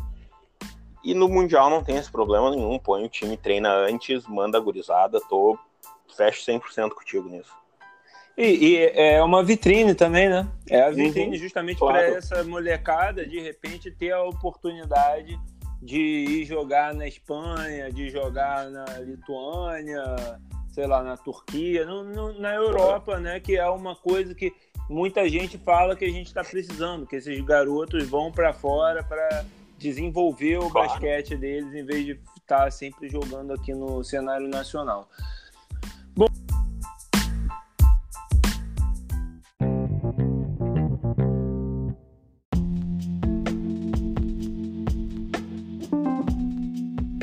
E 1.05 1.15
no 1.15 1.29
Mundial 1.29 1.71
não 1.71 1.83
tem 1.83 1.97
esse 1.97 2.11
problema 2.11 2.51
nenhum. 2.51 2.77
Põe 2.77 3.05
o 3.05 3.09
time, 3.09 3.37
treina 3.37 3.73
antes, 3.73 4.27
manda 4.27 4.59
a 4.59 4.61
gurizada. 4.61 5.21
Tô, 5.29 5.57
fecho 6.09 6.45
100% 6.45 6.91
contigo 6.91 7.29
nisso. 7.29 7.62
E, 8.37 8.45
e, 8.45 8.77
é 8.95 9.23
uma 9.23 9.45
vitrine 9.45 9.95
também, 9.95 10.29
né? 10.29 10.49
É 10.69 10.83
a 10.83 10.91
vitrine 10.91 11.37
uhum, 11.37 11.43
justamente 11.43 11.79
claro. 11.79 11.99
para 11.99 12.17
essa 12.17 12.45
molecada 12.45 13.27
de 13.27 13.41
repente 13.41 13.91
ter 13.91 14.13
a 14.13 14.23
oportunidade 14.23 15.39
de 15.83 15.99
ir 15.99 16.45
jogar 16.45 16.95
na 16.95 17.07
Espanha, 17.07 17.91
de 17.91 18.09
jogar 18.09 18.71
na 18.71 18.85
Lituânia, 19.01 20.03
sei 20.71 20.87
lá, 20.87 21.03
na 21.03 21.17
Turquia, 21.17 21.85
no, 21.85 22.05
no, 22.05 22.41
na 22.41 22.55
Europa, 22.55 23.19
né? 23.19 23.41
Que 23.41 23.57
é 23.57 23.69
uma 23.69 23.95
coisa 23.97 24.35
que 24.35 24.53
muita 24.89 25.29
gente 25.29 25.59
fala 25.59 25.97
que 25.97 26.05
a 26.05 26.11
gente 26.11 26.29
está 26.29 26.43
precisando, 26.43 27.07
que 27.07 27.17
esses 27.17 27.41
garotos 27.45 28.09
vão 28.09 28.31
para 28.31 28.53
fora 28.53 29.03
para 29.03 29.45
desenvolver 29.79 30.59
o 30.59 30.71
claro. 30.71 30.89
basquete 30.89 31.37
deles 31.37 31.75
em 31.75 31.85
vez 31.85 32.07
de 32.07 32.13
estar 32.41 32.65
tá 32.65 32.71
sempre 32.71 33.09
jogando 33.09 33.53
aqui 33.53 33.75
no 33.75 34.03
cenário 34.05 34.49
nacional. 34.49 35.09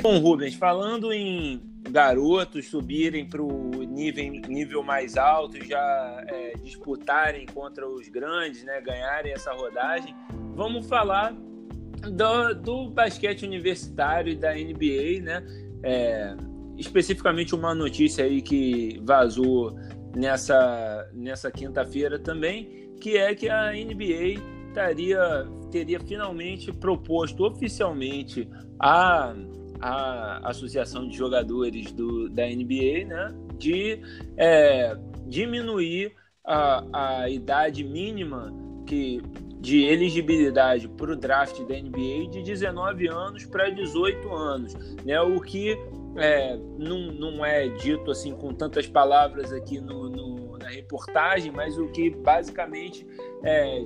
Bom, 0.10 0.18
Rubens, 0.18 0.56
falando 0.56 1.14
em 1.14 1.62
garotos 1.92 2.68
subirem 2.68 3.30
para 3.30 3.44
o 3.44 3.84
nível, 3.84 4.42
nível 4.50 4.82
mais 4.82 5.16
alto 5.16 5.56
e 5.56 5.68
já 5.68 6.24
é, 6.28 6.54
disputarem 6.64 7.46
contra 7.46 7.88
os 7.88 8.10
grandes, 8.10 8.64
né, 8.64 8.82
ganharem 8.82 9.32
essa 9.32 9.54
rodagem, 9.54 10.16
vamos 10.56 10.88
falar 10.88 11.32
do, 11.32 12.56
do 12.56 12.90
basquete 12.90 13.44
universitário 13.44 14.34
e 14.34 14.36
da 14.36 14.52
NBA, 14.52 15.22
né? 15.22 15.46
É, 15.84 16.36
especificamente 16.76 17.54
uma 17.54 17.76
notícia 17.76 18.26
aí 18.26 18.42
que 18.42 19.00
vazou 19.04 19.76
nessa, 20.16 21.08
nessa 21.14 21.52
quinta-feira 21.52 22.18
também, 22.18 22.96
que 23.00 23.16
é 23.16 23.36
que 23.36 23.48
a 23.48 23.72
NBA 23.74 24.42
taria, 24.74 25.46
teria 25.70 26.00
finalmente 26.00 26.74
proposto 26.74 27.46
oficialmente 27.46 28.50
a 28.80 29.36
a 29.82 30.50
Associação 30.50 31.08
de 31.08 31.16
Jogadores 31.16 31.92
do, 31.92 32.30
da 32.30 32.46
NBA, 32.46 33.06
né, 33.06 33.34
de 33.58 34.02
é, 34.38 34.98
diminuir 35.26 36.14
a, 36.46 37.22
a 37.22 37.30
idade 37.30 37.84
mínima 37.84 38.54
que, 38.86 39.22
de 39.60 39.84
elegibilidade 39.86 40.88
para 40.88 41.12
o 41.12 41.16
draft 41.16 41.62
da 41.64 41.76
NBA 41.76 42.30
de 42.32 42.44
19 42.44 43.08
anos 43.08 43.46
para 43.46 43.70
18 43.70 44.34
anos, 44.34 44.74
né, 45.06 45.20
o 45.22 45.40
que 45.40 45.78
é, 46.18 46.58
não, 46.78 47.12
não 47.12 47.46
é 47.46 47.68
dito 47.70 48.12
assim 48.12 48.34
com 48.34 48.54
tantas 48.54 48.88
palavras 48.88 49.54
aqui 49.54 49.80
no, 49.80 50.10
no 50.10 50.40
na 50.60 50.70
reportagem, 50.70 51.52
mas 51.52 51.78
o 51.78 51.88
que 51.88 52.10
basicamente 52.10 53.08
é, 53.44 53.82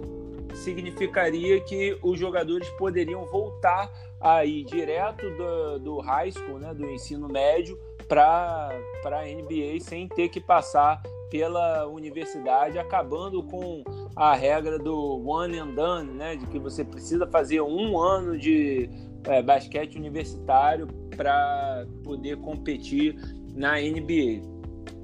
significaria 0.56 1.60
que 1.62 1.98
os 2.02 2.20
jogadores 2.20 2.68
poderiam 2.72 3.26
voltar 3.26 3.92
a 4.24 4.46
ir 4.46 4.64
direto 4.64 5.30
do, 5.32 5.80
do 5.80 6.00
high 6.00 6.32
school, 6.32 6.58
né, 6.58 6.74
do 6.74 6.90
ensino 6.90 7.28
médio, 7.28 7.78
para 8.08 8.70
a 9.06 9.26
NBA 9.26 9.80
sem 9.82 10.08
ter 10.08 10.30
que 10.30 10.40
passar 10.40 11.02
pela 11.30 11.88
universidade, 11.88 12.80
acabando 12.80 13.44
com 13.44 13.84
a 14.16 14.36
regra 14.36 14.78
do 14.80 15.28
one 15.28 15.58
and 15.58 15.72
done, 15.72 16.12
né, 16.12 16.36
de 16.36 16.46
que 16.48 16.60
você 16.60 16.86
precisa 16.86 17.28
fazer 17.28 17.60
um 17.62 18.00
ano 18.00 18.38
de 18.38 18.90
é, 19.26 19.42
basquete 19.42 19.98
universitário 19.98 20.88
para 21.18 21.86
poder 22.04 22.38
competir 22.38 23.16
na 23.56 23.74
NBA. 23.74 24.54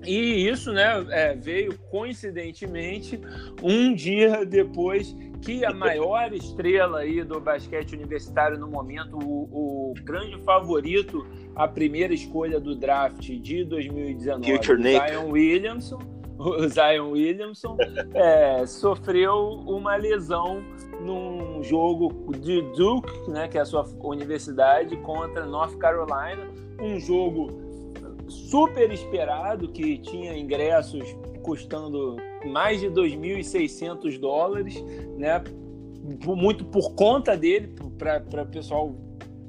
E 0.05 0.47
isso 0.47 0.71
né, 0.71 1.05
é, 1.09 1.35
veio 1.35 1.77
coincidentemente 1.89 3.19
um 3.61 3.93
dia 3.93 4.45
depois 4.45 5.15
que 5.41 5.63
a 5.65 5.73
maior 5.73 6.33
estrela 6.33 6.99
aí 6.99 7.23
do 7.23 7.39
basquete 7.39 7.93
universitário 7.93 8.57
no 8.57 8.67
momento, 8.67 9.17
o, 9.17 9.91
o 9.91 9.93
grande 10.03 10.37
favorito, 10.43 11.25
a 11.55 11.67
primeira 11.67 12.13
escolha 12.13 12.59
do 12.59 12.75
draft 12.75 13.29
de 13.29 13.63
2019, 13.63 14.51
Future 14.51 14.81
Zion 14.81 15.29
Williamson, 15.29 15.99
o 16.37 16.67
Zion 16.67 17.11
Williamson 17.11 17.77
é, 18.13 18.65
sofreu 18.65 19.61
uma 19.65 19.95
lesão 19.95 20.63
num 21.01 21.63
jogo 21.63 22.31
de 22.37 22.61
Duke, 22.73 23.29
né, 23.29 23.47
que 23.47 23.57
é 23.57 23.61
a 23.61 23.65
sua 23.65 23.85
universidade, 24.03 24.95
contra 24.97 25.45
North 25.45 25.77
Carolina, 25.77 26.47
um 26.81 26.99
jogo 26.99 27.68
super 28.29 28.91
esperado 28.91 29.69
que 29.69 29.97
tinha 29.97 30.37
ingressos 30.37 31.03
custando 31.41 32.17
mais 32.45 32.79
de 32.79 32.87
2.600 32.87 34.19
dólares, 34.19 34.83
né? 35.17 35.43
Muito 36.25 36.65
por 36.65 36.95
conta 36.95 37.35
dele, 37.37 37.75
para 37.97 38.43
o 38.43 38.47
pessoal 38.47 38.95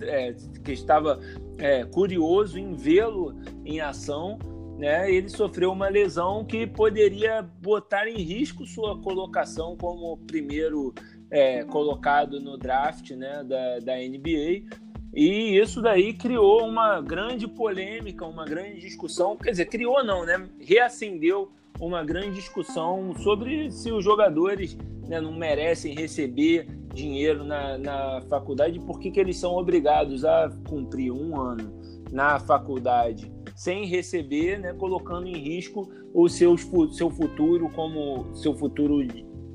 é, 0.02 0.34
que 0.64 0.72
estava 0.72 1.20
é, 1.58 1.84
curioso 1.84 2.58
em 2.58 2.74
vê-lo 2.74 3.34
em 3.64 3.80
ação. 3.80 4.38
Né, 4.78 5.12
ele 5.12 5.28
sofreu 5.28 5.72
uma 5.72 5.90
lesão 5.90 6.42
que 6.42 6.66
poderia 6.66 7.42
botar 7.42 8.08
em 8.08 8.16
risco 8.16 8.64
sua 8.64 8.98
colocação 9.02 9.76
como 9.76 10.16
primeiro 10.26 10.94
é, 11.30 11.62
colocado 11.64 12.40
no 12.40 12.56
draft 12.56 13.10
né, 13.10 13.44
da, 13.44 13.78
da 13.80 13.96
NBA. 13.96 14.64
E 15.14 15.58
isso 15.58 15.82
daí 15.82 16.12
criou 16.12 16.64
uma 16.66 17.00
grande 17.00 17.48
polêmica, 17.48 18.24
uma 18.24 18.44
grande 18.44 18.80
discussão. 18.80 19.36
Quer 19.36 19.50
dizer, 19.50 19.66
criou 19.66 20.04
não, 20.04 20.24
né? 20.24 20.48
Reacendeu 20.60 21.50
uma 21.80 22.04
grande 22.04 22.36
discussão 22.36 23.14
sobre 23.16 23.70
se 23.70 23.90
os 23.90 24.04
jogadores 24.04 24.76
né, 25.08 25.20
não 25.20 25.32
merecem 25.32 25.94
receber 25.94 26.66
dinheiro 26.94 27.44
na, 27.44 27.78
na 27.78 28.20
faculdade, 28.28 28.78
por 28.80 28.98
que, 28.98 29.12
eles 29.18 29.36
são 29.36 29.54
obrigados 29.54 30.24
a 30.24 30.50
cumprir 30.68 31.10
um 31.12 31.40
ano 31.40 31.80
na 32.12 32.38
faculdade 32.38 33.32
sem 33.54 33.84
receber, 33.84 34.58
né, 34.58 34.72
colocando 34.72 35.26
em 35.26 35.36
risco 35.36 35.90
o 36.12 36.28
seu, 36.28 36.56
seu 36.90 37.10
futuro 37.10 37.68
como 37.70 38.34
seu 38.34 38.54
futuro, 38.54 39.06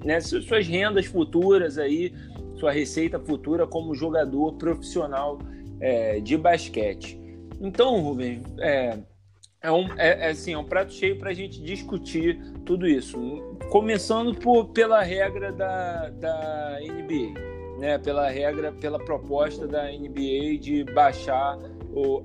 né, 0.04 0.20
suas 0.20 0.68
rendas 0.68 1.06
futuras 1.06 1.78
aí, 1.78 2.14
sua 2.56 2.72
receita 2.72 3.20
futura 3.20 3.68
como 3.68 3.94
jogador 3.94 4.54
profissional 4.54 5.40
é, 5.80 6.20
de 6.20 6.38
basquete. 6.38 7.20
Então, 7.60 8.02
Rubens, 8.02 8.44
é, 8.60 8.98
é 9.62 9.72
um, 9.72 9.88
é, 9.98 10.28
é, 10.28 10.30
assim, 10.30 10.54
é 10.54 10.58
um 10.58 10.64
prato 10.64 10.94
cheio 10.94 11.18
para 11.18 11.32
a 11.32 11.34
gente 11.34 11.62
discutir 11.62 12.40
tudo 12.66 12.88
isso. 12.88 13.18
Começando 13.72 14.36
por, 14.36 14.70
pela 14.70 15.02
regra 15.02 15.52
da, 15.52 16.10
da 16.10 16.78
NBA, 16.82 17.80
né? 17.80 17.98
pela 17.98 18.30
regra, 18.30 18.72
pela 18.72 19.00
proposta 19.00 19.68
da 19.68 19.86
NBA 19.92 20.60
de 20.60 20.86
baixar 20.94 21.58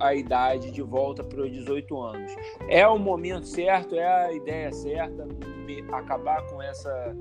a 0.00 0.14
idade 0.14 0.70
de 0.72 0.82
volta 0.82 1.22
para 1.22 1.42
os 1.42 1.50
18 1.50 2.00
anos. 2.00 2.32
É 2.68 2.86
o 2.86 2.98
momento 2.98 3.46
certo, 3.46 3.94
é 3.94 4.26
a 4.26 4.32
ideia 4.32 4.72
certa, 4.72 5.28
acabar 5.92 6.44
com 6.48 6.60
essa 6.60 7.16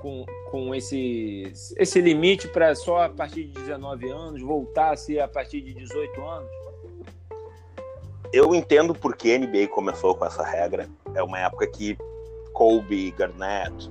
com, 0.00 0.24
com 0.50 0.74
esse, 0.74 1.52
esse 1.76 2.00
limite 2.00 2.48
para 2.48 2.74
só 2.74 3.02
a 3.02 3.08
partir 3.08 3.44
de 3.44 3.60
19 3.60 4.10
anos, 4.10 4.42
voltar 4.42 4.92
a 4.92 4.96
ser 4.96 5.20
a 5.20 5.28
partir 5.28 5.60
de 5.60 5.74
18 5.74 6.20
anos? 6.22 6.50
eu 8.30 8.54
entendo 8.54 8.94
porque 8.94 9.32
a 9.32 9.38
NBA 9.38 9.68
começou 9.68 10.14
com 10.14 10.22
essa 10.26 10.44
regra. 10.44 10.86
É 11.14 11.22
uma 11.22 11.38
época 11.38 11.66
que 11.66 11.96
Kobe, 12.52 13.10
Garnett, 13.12 13.90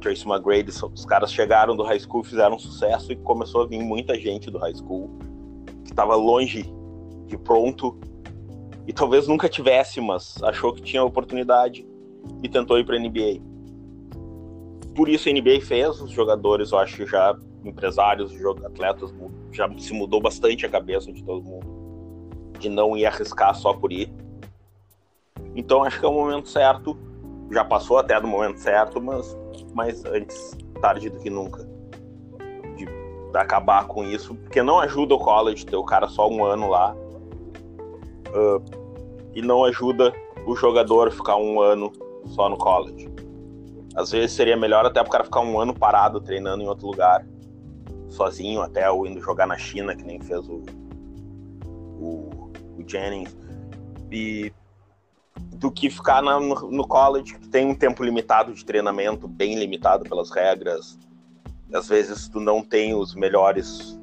Tracy 0.00 0.26
McGrady, 0.26 0.70
os 0.70 1.04
caras 1.04 1.30
chegaram 1.30 1.76
do 1.76 1.82
high 1.82 2.00
school, 2.00 2.24
fizeram 2.24 2.58
sucesso 2.58 3.12
e 3.12 3.16
começou 3.16 3.64
a 3.64 3.66
vir 3.66 3.78
muita 3.80 4.18
gente 4.18 4.50
do 4.50 4.56
high 4.58 4.74
school 4.74 5.10
estava 5.96 6.14
longe 6.14 6.70
de 7.26 7.38
pronto 7.38 7.98
e 8.86 8.92
talvez 8.92 9.26
nunca 9.26 9.48
tivesse, 9.48 10.00
mas 10.00 10.36
achou 10.42 10.72
que 10.72 10.82
tinha 10.82 11.02
oportunidade 11.02 11.86
e 12.42 12.48
tentou 12.48 12.78
ir 12.78 12.84
para 12.84 12.98
NBA. 12.98 13.40
Por 14.96 15.08
isso 15.08 15.28
a 15.28 15.32
NBA 15.32 15.60
fez, 15.60 16.00
os 16.00 16.10
jogadores, 16.10 16.72
eu 16.72 16.78
acho 16.78 17.06
já 17.06 17.38
empresários, 17.62 18.32
atletas, 18.64 19.14
já 19.52 19.70
se 19.78 19.92
mudou 19.92 20.20
bastante 20.20 20.64
a 20.64 20.68
cabeça 20.68 21.12
de 21.12 21.22
todo 21.22 21.44
mundo 21.44 21.76
de 22.58 22.68
não 22.68 22.96
ir 22.96 23.06
arriscar 23.06 23.54
só 23.54 23.72
por 23.72 23.92
ir. 23.92 24.10
Então 25.54 25.84
acho 25.84 26.00
que 26.00 26.06
é 26.06 26.08
o 26.08 26.12
momento 26.12 26.48
certo. 26.48 26.96
Já 27.50 27.64
passou 27.64 27.98
até 27.98 28.20
do 28.20 28.26
momento 28.26 28.58
certo, 28.58 29.00
mas, 29.00 29.36
mas 29.72 30.04
antes 30.04 30.56
tarde 30.80 31.08
do 31.08 31.18
que 31.20 31.30
nunca 31.30 31.66
de 32.76 32.86
acabar 33.34 33.86
com 33.86 34.04
isso, 34.04 34.34
porque 34.34 34.62
não 34.62 34.80
ajuda 34.80 35.14
o 35.14 35.18
college 35.18 35.64
ter 35.64 35.76
o 35.76 35.84
cara 35.84 36.08
só 36.08 36.28
um 36.28 36.44
ano 36.44 36.68
lá 36.68 36.94
uh, 38.28 38.62
e 39.34 39.42
não 39.42 39.64
ajuda 39.64 40.12
o 40.46 40.56
jogador 40.56 41.10
ficar 41.10 41.36
um 41.36 41.60
ano 41.60 41.92
só 42.26 42.48
no 42.48 42.56
college. 42.56 43.08
Às 43.96 44.10
vezes 44.10 44.32
seria 44.32 44.58
melhor 44.58 44.84
até 44.84 45.00
o 45.00 45.08
cara 45.08 45.24
ficar 45.24 45.40
um 45.40 45.58
ano 45.58 45.72
parado 45.72 46.20
treinando 46.20 46.62
em 46.62 46.68
outro 46.68 46.86
lugar, 46.86 47.26
sozinho, 48.10 48.60
até 48.60 48.90
ou 48.90 49.06
indo 49.06 49.22
jogar 49.22 49.46
na 49.46 49.56
China, 49.56 49.96
que 49.96 50.04
nem 50.04 50.20
fez 50.20 50.46
o, 50.46 50.62
o, 51.98 52.52
o 52.76 52.84
Jennings, 52.86 53.34
e 54.12 54.52
do 55.56 55.70
que 55.70 55.88
ficar 55.88 56.22
na, 56.22 56.38
no, 56.38 56.70
no 56.70 56.86
college, 56.86 57.38
que 57.38 57.48
tem 57.48 57.66
um 57.66 57.74
tempo 57.74 58.04
limitado 58.04 58.52
de 58.52 58.64
treinamento, 58.66 59.26
bem 59.26 59.58
limitado 59.58 60.04
pelas 60.04 60.30
regras. 60.30 60.98
Às 61.72 61.88
vezes 61.88 62.28
tu 62.28 62.38
não 62.38 62.62
tem 62.62 62.94
os 62.94 63.14
melhores 63.14 63.98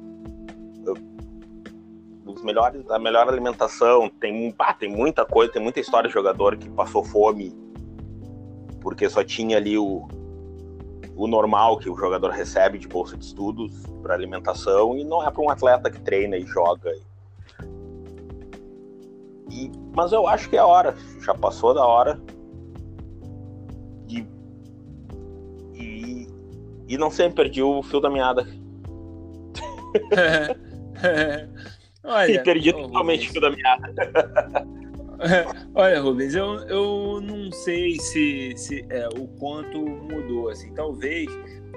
os 2.26 2.42
melhores, 2.42 2.90
a 2.90 2.98
melhor 2.98 3.28
alimentação, 3.28 4.08
tem, 4.08 4.52
tem 4.78 4.88
muita 4.88 5.24
coisa, 5.24 5.52
tem 5.52 5.62
muita 5.62 5.78
história 5.78 6.08
de 6.08 6.14
jogador 6.14 6.56
que 6.56 6.68
passou 6.70 7.04
fome 7.04 7.63
porque 8.84 9.08
só 9.08 9.24
tinha 9.24 9.56
ali 9.56 9.78
o, 9.78 10.06
o 11.16 11.26
normal 11.26 11.78
que 11.78 11.88
o 11.88 11.96
jogador 11.96 12.30
recebe 12.30 12.78
de 12.78 12.86
bolsa 12.86 13.16
de 13.16 13.24
estudos 13.24 13.72
para 14.02 14.12
alimentação 14.12 14.94
e 14.94 15.02
não 15.02 15.26
é 15.26 15.30
para 15.30 15.42
um 15.42 15.48
atleta 15.48 15.90
que 15.90 15.98
treina 16.02 16.36
e 16.36 16.44
joga. 16.44 16.94
E, 19.50 19.72
mas 19.96 20.12
eu 20.12 20.26
acho 20.26 20.50
que 20.50 20.56
é 20.56 20.60
a 20.60 20.66
hora, 20.66 20.94
já 21.20 21.34
passou 21.34 21.72
da 21.72 21.84
hora 21.84 22.20
de 24.06 24.28
e, 25.72 26.28
e 26.86 26.98
não 26.98 27.10
sempre 27.10 27.44
perdi 27.44 27.62
o 27.62 27.82
fio 27.82 28.00
da 28.00 28.10
meada. 28.10 28.46
Olha, 32.04 32.30
e 32.36 32.38
perdi 32.40 32.70
totalmente 32.70 33.30
o 33.30 33.32
fio 33.32 33.40
da 33.40 33.50
meada. 33.50 33.94
Olha, 35.74 36.00
Rubens, 36.00 36.34
eu, 36.34 36.60
eu 36.68 37.20
não 37.20 37.50
sei 37.52 37.98
se, 37.98 38.54
se 38.56 38.84
é, 38.90 39.08
o 39.08 39.26
quanto 39.38 39.78
mudou. 39.80 40.48
Assim, 40.48 40.72
talvez 40.74 41.28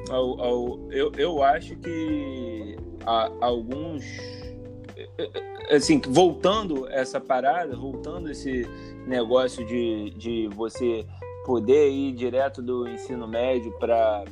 ao, 0.09 0.41
ao, 0.41 0.91
eu, 0.91 1.11
eu 1.17 1.43
acho 1.43 1.75
que 1.77 2.77
há, 3.05 3.31
alguns 3.41 4.03
assim, 5.69 6.01
voltando 6.07 6.87
essa 6.89 7.19
parada, 7.19 7.75
voltando 7.75 8.31
esse 8.31 8.67
negócio 9.05 9.65
de, 9.65 10.11
de 10.11 10.47
você 10.49 11.05
poder 11.45 11.89
ir 11.89 12.13
direto 12.13 12.61
do 12.61 12.87
ensino 12.87 13.27
médio 13.27 13.71
para 13.79 14.25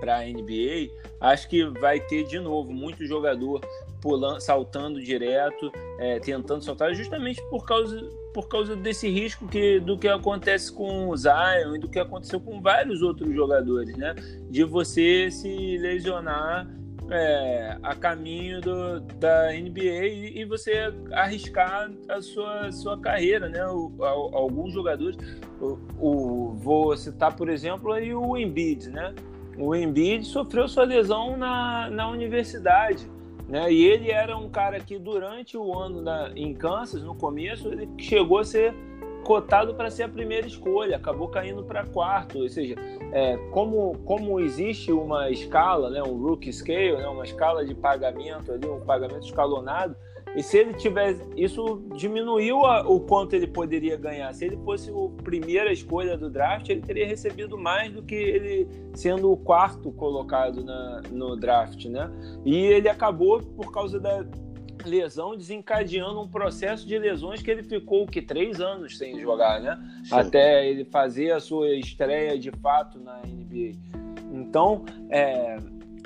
para 0.00 0.18
a 0.18 0.24
NBA, 0.24 0.92
acho 1.20 1.48
que 1.48 1.64
vai 1.80 1.98
ter 1.98 2.22
de 2.22 2.38
novo 2.38 2.72
muito 2.72 3.04
jogador 3.04 3.60
pulando, 4.00 4.40
saltando 4.40 5.02
direto, 5.02 5.72
é, 5.98 6.20
tentando 6.20 6.62
saltar, 6.62 6.94
justamente 6.94 7.42
por 7.50 7.66
causa, 7.66 8.08
por 8.32 8.48
causa 8.48 8.76
desse 8.76 9.08
risco 9.08 9.46
que, 9.48 9.80
do 9.80 9.98
que 9.98 10.08
acontece 10.08 10.72
com 10.72 11.08
o 11.08 11.16
Zion 11.16 11.76
e 11.76 11.78
do 11.78 11.88
que 11.88 11.98
aconteceu 11.98 12.40
com 12.40 12.60
vários 12.60 13.02
outros 13.02 13.34
jogadores, 13.34 13.96
né? 13.96 14.14
De 14.50 14.64
você 14.64 15.30
se 15.30 15.78
lesionar 15.78 16.68
é, 17.10 17.78
a 17.82 17.94
caminho 17.94 18.60
do, 18.60 19.00
da 19.00 19.52
NBA 19.52 20.06
e, 20.06 20.40
e, 20.40 20.44
você 20.44 20.92
arriscar 21.12 21.90
a 22.08 22.20
sua, 22.20 22.70
sua 22.70 23.00
carreira, 23.00 23.48
né? 23.48 23.66
O, 23.66 23.92
o, 23.98 24.04
alguns 24.04 24.72
jogadores, 24.72 25.16
o, 25.60 25.78
o, 25.98 26.52
vou 26.54 26.96
citar, 26.96 27.34
por 27.34 27.48
exemplo, 27.48 27.92
aí 27.92 28.14
o 28.14 28.36
Embiid, 28.36 28.90
né? 28.90 29.14
O 29.56 29.74
Embiid 29.74 30.24
sofreu 30.26 30.68
sua 30.68 30.84
lesão 30.84 31.36
na, 31.36 31.90
na 31.90 32.08
universidade. 32.08 33.10
Né? 33.48 33.72
E 33.72 33.86
ele 33.86 34.10
era 34.10 34.36
um 34.36 34.48
cara 34.48 34.78
que 34.78 34.98
durante 34.98 35.56
o 35.56 35.76
ano 35.76 36.04
em 36.36 36.52
Kansas, 36.54 37.02
no 37.02 37.14
começo, 37.14 37.68
ele 37.68 37.88
chegou 37.98 38.38
a 38.38 38.44
ser 38.44 38.74
cotado 39.24 39.74
para 39.74 39.90
ser 39.90 40.04
a 40.04 40.08
primeira 40.08 40.46
escolha, 40.46 40.96
acabou 40.96 41.28
caindo 41.28 41.62
para 41.62 41.84
quarto, 41.84 42.38
ou 42.38 42.48
seja, 42.48 42.76
é, 43.12 43.36
como, 43.50 43.98
como 44.04 44.40
existe 44.40 44.92
uma 44.92 45.30
escala, 45.30 45.90
né, 45.90 46.02
um 46.02 46.16
rookie 46.16 46.52
scale, 46.52 46.96
né, 46.96 47.06
uma 47.08 47.24
escala 47.24 47.64
de 47.64 47.74
pagamento 47.74 48.52
ali, 48.52 48.66
um 48.66 48.80
pagamento 48.80 49.26
escalonado, 49.26 49.96
e 50.34 50.42
se 50.42 50.58
ele 50.58 50.74
tivesse. 50.74 51.22
Isso 51.36 51.82
diminuiu 51.96 52.64
a, 52.64 52.86
o 52.88 53.00
quanto 53.00 53.34
ele 53.34 53.46
poderia 53.46 53.96
ganhar. 53.96 54.32
Se 54.34 54.44
ele 54.44 54.56
fosse 54.58 54.90
a 54.90 55.22
primeira 55.22 55.72
escolha 55.72 56.16
do 56.16 56.30
draft, 56.30 56.68
ele 56.68 56.80
teria 56.80 57.06
recebido 57.06 57.56
mais 57.56 57.92
do 57.92 58.02
que 58.02 58.14
ele 58.14 58.68
sendo 58.94 59.30
o 59.32 59.36
quarto 59.36 59.90
colocado 59.92 60.64
na, 60.64 61.02
no 61.10 61.36
draft, 61.36 61.84
né? 61.86 62.10
E 62.44 62.56
ele 62.56 62.88
acabou, 62.88 63.40
por 63.40 63.72
causa 63.72 63.98
da 63.98 64.24
lesão, 64.84 65.36
desencadeando 65.36 66.20
um 66.20 66.28
processo 66.28 66.86
de 66.86 66.98
lesões 66.98 67.42
que 67.42 67.50
ele 67.50 67.62
ficou 67.62 68.06
que 68.06 68.22
três 68.22 68.60
anos 68.60 68.96
sem 68.96 69.20
jogar, 69.20 69.60
né? 69.60 69.78
Sim. 70.04 70.14
Até 70.14 70.68
ele 70.68 70.84
fazer 70.84 71.32
a 71.32 71.40
sua 71.40 71.74
estreia 71.74 72.38
de 72.38 72.50
fato 72.50 72.98
na 73.00 73.20
NBA. 73.26 73.76
Então, 74.32 74.84
é, 75.10 75.56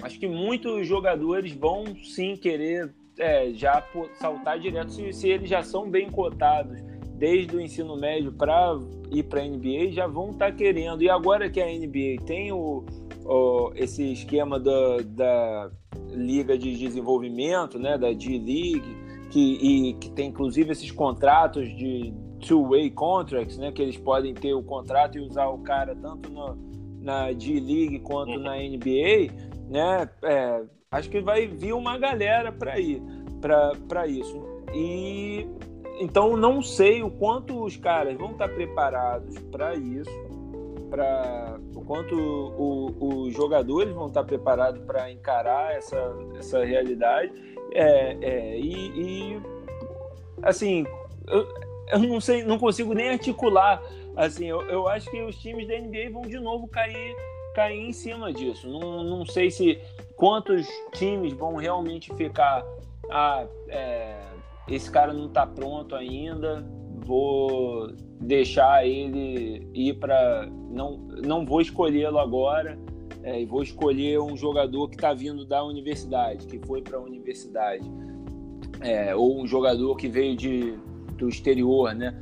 acho 0.03 0.19
que 0.19 0.27
muitos 0.27 0.87
jogadores 0.87 1.53
vão 1.53 1.85
sim 2.03 2.37
querer 2.37 2.93
é, 3.23 3.53
já 3.55 3.83
saltar 4.15 4.59
direto 4.59 4.91
se, 4.91 5.13
se, 5.13 5.29
eles 5.29 5.49
já 5.49 5.63
são 5.63 5.89
bem 5.89 6.11
cotados 6.11 6.83
desde 7.15 7.55
o 7.55 7.61
ensino 7.61 7.97
médio 7.97 8.33
para 8.33 8.77
ir 9.13 9.23
para 9.23 9.43
a 9.43 9.47
NBA, 9.47 9.93
já 9.93 10.09
vão 10.09 10.31
estar 10.31 10.51
tá 10.51 10.53
querendo. 10.53 11.03
E 11.03 11.09
agora 11.09 11.49
que 11.49 11.61
a 11.61 11.67
NBA 11.67 12.25
tem 12.27 12.51
o, 12.51 12.85
o 13.25 13.73
esse 13.77 14.13
esquema 14.13 14.59
da, 14.59 14.97
da 15.05 15.71
liga 16.09 16.59
de 16.59 16.77
desenvolvimento, 16.77 17.79
né, 17.79 17.97
da 17.97 18.13
G-League, 18.13 18.97
que, 19.31 19.59
e, 19.63 19.95
que 19.95 20.11
tem 20.11 20.31
inclusive 20.31 20.73
esses 20.73 20.91
contratos 20.91 21.69
de 21.77 22.13
two-way 22.41 22.91
contracts, 22.91 23.57
né, 23.57 23.71
que 23.71 23.81
eles 23.81 23.97
podem 23.97 24.35
ter 24.35 24.53
o 24.53 24.63
contrato 24.65 25.17
e 25.17 25.21
usar 25.21 25.47
o 25.47 25.59
cara 25.59 25.95
tanto 25.95 26.29
no, 26.29 26.57
na 27.01 27.33
G-League 27.33 28.01
quanto 28.01 28.37
na 28.41 28.57
NBA, 28.57 29.33
né, 29.71 30.11
é, 30.25 30.65
acho 30.93 31.09
que 31.09 31.21
vai 31.21 31.47
vir 31.47 31.73
uma 31.73 31.99
galera 31.99 32.53
para 32.53 32.79
ir 32.79 33.03
para 33.89 34.07
isso. 34.07 34.41
E 34.73 35.49
então 35.99 36.37
não 36.37 36.63
sei 36.63 37.03
o 37.03 37.11
quanto 37.11 37.65
os 37.65 37.77
caras 37.77 38.17
vão 38.17 38.33
estar 38.33 38.49
preparados 38.49 39.39
para 39.51 39.75
isso, 39.75 40.11
para 40.91 41.59
o 41.75 41.81
quanto 41.83 42.15
os 43.01 43.35
jogadores 43.35 43.93
vão 43.95 44.07
estar 44.07 44.25
preparados 44.25 44.83
para 44.85 45.11
encarar 45.11 45.75
essa, 45.75 46.15
essa 46.39 46.65
realidade. 46.65 47.33
É, 47.75 48.17
é, 48.21 48.59
e, 48.59 48.75
e, 48.75 49.43
assim, 50.43 50.87
eu, 51.27 51.49
eu 51.91 51.99
não 52.01 52.21
sei, 52.21 52.45
não 52.45 52.59
consigo 52.59 52.93
nem 52.93 53.09
articular. 53.09 53.83
Assim, 54.15 54.47
eu, 54.47 54.61
eu 54.63 54.87
acho 54.89 55.11
que 55.11 55.23
os 55.23 55.37
times 55.37 55.67
da 55.67 55.79
NBA 55.79 56.11
vão 56.13 56.23
de 56.23 56.39
novo 56.39 56.69
cair 56.69 57.17
cair 57.55 57.81
em 57.81 57.93
cima 57.93 58.33
disso. 58.33 58.69
Não, 58.69 59.05
não 59.05 59.27
sei 59.27 59.51
se 59.51 59.79
quantos 60.17 60.67
times 60.93 61.33
vão 61.33 61.57
realmente 61.57 62.15
ficar. 62.15 62.65
Ah, 63.11 63.47
é, 63.69 64.21
esse 64.69 64.91
cara 64.91 65.13
não 65.13 65.27
está 65.27 65.47
pronto 65.47 65.95
ainda, 65.95 66.65
vou 67.05 67.93
deixar 68.21 68.87
ele 68.87 69.69
ir 69.75 69.95
para. 69.95 70.49
Não, 70.71 70.99
não 71.25 71.45
vou 71.45 71.61
escolhê-lo 71.61 72.19
agora. 72.19 72.79
É, 73.25 73.45
vou 73.47 73.63
escolher 73.63 74.21
um 74.21 74.37
jogador 74.37 74.89
que 74.89 74.97
está 74.97 75.15
vindo 75.15 75.45
da 75.45 75.63
universidade, 75.63 76.45
que 76.47 76.59
foi 76.67 76.83
para 76.83 76.99
a 76.99 77.01
universidade, 77.01 77.89
é, 78.81 79.15
ou 79.15 79.41
um 79.41 79.47
jogador 79.47 79.95
que 79.95 80.09
veio 80.09 80.35
de, 80.37 80.77
do 81.17 81.29
exterior, 81.29 81.95
né? 81.95 82.13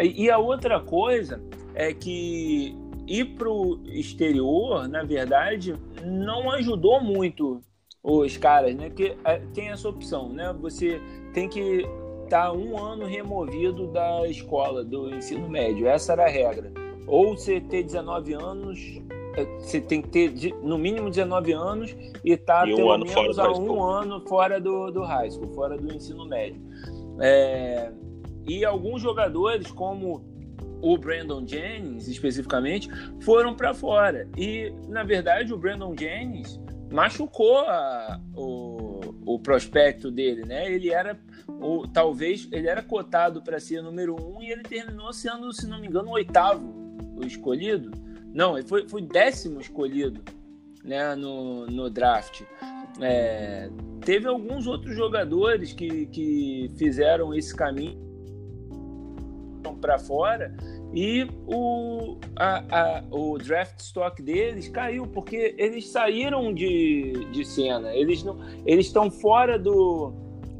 E 0.00 0.30
a 0.30 0.38
outra 0.38 0.78
coisa 0.80 1.42
é 1.74 1.92
que 1.92 2.76
ir 3.08 3.36
para 3.36 3.50
o 3.50 3.80
exterior, 3.86 4.86
na 4.88 5.02
verdade, 5.02 5.74
não 6.04 6.50
ajudou 6.50 7.00
muito 7.00 7.60
os 8.02 8.36
caras, 8.36 8.74
né? 8.76 8.90
Que 8.90 9.16
é, 9.24 9.38
tem 9.54 9.68
essa 9.68 9.88
opção, 9.88 10.28
né? 10.28 10.54
Você 10.60 11.00
tem 11.32 11.48
que 11.48 11.86
estar 12.24 12.46
tá 12.46 12.52
um 12.52 12.78
ano 12.78 13.06
removido 13.06 13.86
da 13.88 14.26
escola, 14.28 14.84
do 14.84 15.14
ensino 15.14 15.48
médio. 15.48 15.86
Essa 15.86 16.12
era 16.12 16.26
a 16.26 16.28
regra. 16.28 16.72
Ou 17.06 17.36
você 17.36 17.60
ter 17.60 17.82
19 17.82 18.34
anos 18.34 19.00
você 19.60 19.80
tem 19.80 20.02
que 20.02 20.08
ter 20.08 20.54
no 20.62 20.78
mínimo 20.78 21.10
19 21.10 21.52
anos 21.52 21.94
e 22.24 22.32
estar 22.32 22.60
tá, 22.60 22.64
pelo 22.64 22.98
menos 22.98 23.38
há 23.38 23.52
um 23.52 23.82
ano 23.82 24.20
fora 24.26 24.60
do, 24.60 24.90
do 24.90 25.02
high 25.02 25.30
school, 25.30 25.48
fora 25.54 25.76
do 25.76 25.94
ensino 25.94 26.26
médio. 26.26 26.60
É, 27.20 27.92
e 28.48 28.64
alguns 28.64 29.02
jogadores, 29.02 29.70
como 29.70 30.24
o 30.80 30.96
Brandon 30.96 31.46
Jennings 31.46 32.08
especificamente, 32.08 32.88
foram 33.20 33.54
para 33.54 33.74
fora. 33.74 34.28
E, 34.36 34.72
na 34.88 35.02
verdade, 35.02 35.52
o 35.52 35.58
Brandon 35.58 35.94
Jennings 35.98 36.60
machucou 36.90 37.58
a, 37.58 38.20
o, 38.34 39.00
o 39.26 39.38
prospecto 39.38 40.10
dele, 40.10 40.44
né? 40.44 40.70
Ele 40.70 40.90
era, 40.90 41.18
ou 41.60 41.86
talvez, 41.86 42.48
ele 42.50 42.68
era 42.68 42.82
cotado 42.82 43.42
para 43.42 43.60
ser 43.60 43.82
número 43.82 44.14
um 44.14 44.42
e 44.42 44.50
ele 44.50 44.62
terminou 44.62 45.12
sendo, 45.12 45.52
se 45.52 45.66
não 45.66 45.80
me 45.80 45.86
engano, 45.86 46.08
o 46.08 46.12
oitavo 46.12 46.96
escolhido. 47.26 47.90
Não, 48.32 48.56
ele 48.56 48.66
foi, 48.66 48.88
foi 48.88 49.02
décimo 49.02 49.60
escolhido 49.60 50.22
né, 50.84 51.14
no, 51.14 51.66
no 51.66 51.90
draft. 51.90 52.42
É, 53.00 53.70
teve 54.04 54.26
alguns 54.26 54.66
outros 54.66 54.94
jogadores 54.94 55.72
que, 55.72 56.06
que 56.06 56.70
fizeram 56.76 57.34
esse 57.34 57.54
caminho 57.54 58.07
para 59.74 59.98
fora 59.98 60.54
e 60.94 61.28
o, 61.46 62.18
a, 62.36 62.64
a, 62.70 63.04
o 63.10 63.36
draft 63.38 63.78
stock 63.80 64.22
deles 64.22 64.68
caiu 64.68 65.06
porque 65.06 65.54
eles 65.58 65.88
saíram 65.88 66.52
de, 66.52 67.12
de 67.30 67.44
cena. 67.44 67.94
Eles 67.94 68.22
não, 68.22 68.38
eles 68.64 68.86
estão 68.86 69.10
fora 69.10 69.58
do, 69.58 70.12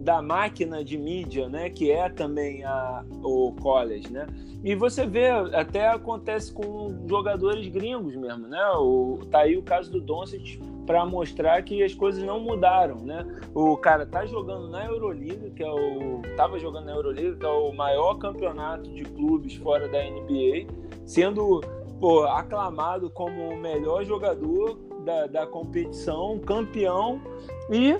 da 0.08 0.22
máquina 0.22 0.82
de 0.82 0.96
mídia, 0.96 1.50
né? 1.50 1.68
Que 1.68 1.90
é 1.90 2.08
também 2.08 2.64
a, 2.64 3.04
o 3.22 3.52
college, 3.60 4.10
né? 4.10 4.26
E 4.64 4.74
você 4.74 5.06
vê, 5.06 5.28
até 5.28 5.86
acontece 5.86 6.50
com 6.50 7.04
jogadores 7.06 7.68
gringos 7.68 8.16
mesmo, 8.16 8.48
né? 8.48 8.58
O, 8.78 9.18
tá 9.30 9.40
aí 9.40 9.58
o 9.58 9.62
caso 9.62 9.92
do 9.92 10.00
Doncic 10.00 10.58
para 10.86 11.04
mostrar 11.04 11.60
que 11.60 11.82
as 11.82 11.92
coisas 11.92 12.24
não 12.24 12.40
mudaram, 12.40 12.96
né? 13.04 13.22
O 13.54 13.76
cara 13.76 14.06
tá 14.06 14.24
jogando 14.24 14.70
na 14.70 14.86
Euroliga, 14.86 15.50
que 15.50 15.62
é 15.62 15.70
o 15.70 16.22
tava 16.38 16.58
jogando 16.58 16.86
na 16.86 16.92
Euroliga, 16.92 17.36
que 17.36 17.44
é 17.44 17.50
o 17.50 17.70
maior 17.74 18.14
campeonato 18.14 18.90
de 18.90 19.02
clubes 19.02 19.56
fora 19.56 19.86
da 19.88 19.98
NBA, 19.98 20.72
sendo 21.04 21.60
pô, 22.00 22.22
aclamado 22.22 23.10
como 23.10 23.50
o 23.50 23.58
melhor 23.58 24.06
jogador 24.06 24.78
da, 25.04 25.26
da 25.26 25.46
competição, 25.46 26.38
campeão 26.38 27.20
e 27.70 27.98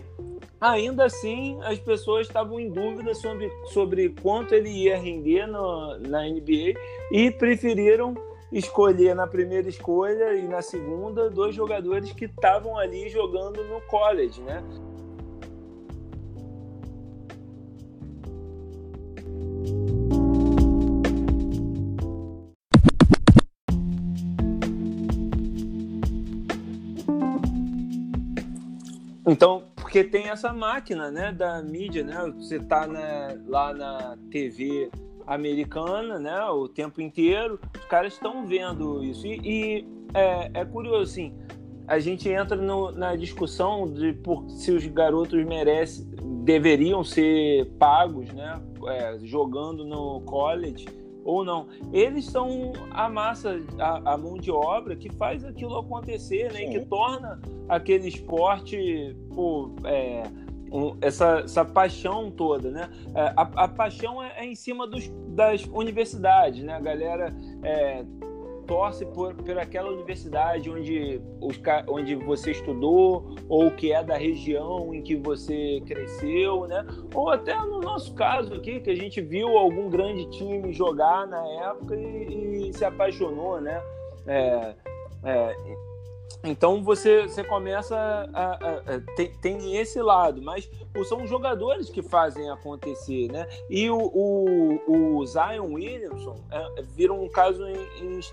ainda 0.61 1.05
assim 1.05 1.59
as 1.63 1.79
pessoas 1.79 2.27
estavam 2.27 2.59
em 2.59 2.71
dúvida 2.71 3.15
sobre, 3.15 3.51
sobre 3.67 4.09
quanto 4.21 4.55
ele 4.55 4.71
ia 4.71 4.99
render 4.99 5.47
no, 5.47 5.99
na 5.99 6.23
NBA 6.29 6.79
e 7.13 7.31
preferiram 7.31 8.15
escolher 8.51 9.15
na 9.15 9.27
primeira 9.27 9.69
escolha 9.69 10.35
e 10.35 10.49
na 10.49 10.63
segunda 10.63 11.31
dois 11.31 11.55
jogadores 11.55 12.13
que 12.13 12.25
estavam 12.25 12.79
ali 12.79 13.09
jogando 13.09 13.63
no 13.65 13.81
college, 13.83 14.41
né? 14.41 14.63
Então, 29.31 29.68
porque 29.99 30.05
tem 30.05 30.29
essa 30.29 30.53
máquina, 30.53 31.11
né, 31.11 31.33
da 31.33 31.61
mídia, 31.61 32.05
né? 32.05 32.33
Você 32.37 32.61
tá 32.61 32.87
na, 32.87 33.37
lá 33.47 33.75
na 33.75 34.17
TV 34.31 34.91
americana, 35.27 36.19
né, 36.19 36.41
o 36.45 36.69
tempo 36.69 37.01
inteiro, 37.01 37.59
os 37.75 37.85
caras 37.87 38.13
estão 38.13 38.47
vendo 38.47 39.03
isso. 39.03 39.27
E, 39.27 39.41
e 39.45 39.89
é, 40.15 40.51
é, 40.55 40.65
curioso, 40.65 41.11
assim, 41.11 41.35
a 41.89 41.99
gente 41.99 42.29
entra 42.29 42.57
no, 42.57 42.93
na 42.93 43.17
discussão 43.17 43.93
de 43.93 44.13
por, 44.13 44.49
se 44.51 44.71
os 44.71 44.87
garotos 44.87 45.45
merecem, 45.45 46.07
deveriam 46.45 47.03
ser 47.03 47.67
pagos, 47.79 48.33
né, 48.33 48.63
é, 48.87 49.19
jogando 49.23 49.85
no 49.85 50.21
college 50.21 50.87
ou 51.29 51.45
não. 51.45 51.67
Eles 51.93 52.25
são 52.25 52.73
a 52.91 53.07
massa, 53.07 53.61
a, 53.79 54.15
a, 54.15 54.17
mão 54.17 54.39
de 54.39 54.51
obra 54.51 54.97
que 54.97 55.11
faz 55.11 55.45
aquilo 55.45 55.77
acontecer, 55.77 56.51
né, 56.51 56.65
que 56.69 56.81
torna 56.87 57.39
aquele 57.69 58.09
esporte, 58.09 59.15
pô, 59.35 59.71
é, 59.85 60.23
um, 60.73 60.97
essa, 61.03 61.41
essa 61.41 61.67
paixão 61.67 62.31
toda, 62.31 62.71
né? 62.71 62.89
É, 63.15 63.35
a, 63.37 63.43
a 63.65 63.69
paixão 63.69 64.23
é, 64.23 64.33
é, 64.39 64.47
em 64.47 64.55
cima 64.55 64.87
dos, 64.87 65.07
das 65.29 65.65
universidades, 65.67 66.65
né? 66.65 66.73
A 66.73 66.81
galera 66.81 67.37
é, 67.63 68.07
torce 68.69 69.05
por, 69.07 69.35
por 69.35 69.59
aquela 69.59 69.91
universidade 69.91 70.71
onde, 70.71 71.21
os, 71.41 71.59
onde 71.89 72.15
você 72.15 72.53
estudou 72.53 73.35
ou 73.49 73.71
que 73.71 73.93
é 73.93 74.05
da 74.05 74.17
região 74.17 74.95
em 74.95 75.03
que 75.03 75.17
você 75.17 75.83
cresceu, 75.87 76.67
né? 76.69 76.87
Ou 77.15 77.31
até 77.31 77.57
no 77.57 77.81
nosso 77.81 78.15
caso 78.15 78.55
aqui, 78.55 78.79
que 78.79 78.91
a 78.91 78.95
gente 78.95 79.21
viu 79.23 79.57
algum 79.57 79.89
grande 79.89 80.29
time 80.31 80.73
jogar 80.73 81.27
na 81.27 81.45
época 81.71 81.97
e, 81.97 82.69
e 82.69 82.73
se 82.75 82.85
apaixonou, 82.85 83.61
né? 83.61 83.83
É, 84.27 84.75
é, 85.25 85.57
então 86.45 86.83
você, 86.83 87.23
você 87.23 87.43
começa 87.43 87.97
a, 87.97 88.45
a, 88.45 88.95
a 88.95 89.01
tem, 89.17 89.33
tem, 89.41 89.77
esse 89.77 90.01
lado, 90.01 90.41
mas 90.43 90.71
são 91.05 91.23
os 91.23 91.31
jogadores 91.31 91.91
que 91.91 92.03
fazem 92.03 92.49
acontecer, 92.51 93.31
né? 93.31 93.47
E 93.69 93.91
o, 93.91 93.99
o, 93.99 95.19
o 95.19 95.27
Zion 95.27 95.75
Williamson 95.75 96.37
é, 96.51 96.83
vira 96.83 97.13
um 97.13 97.29
caso 97.29 97.65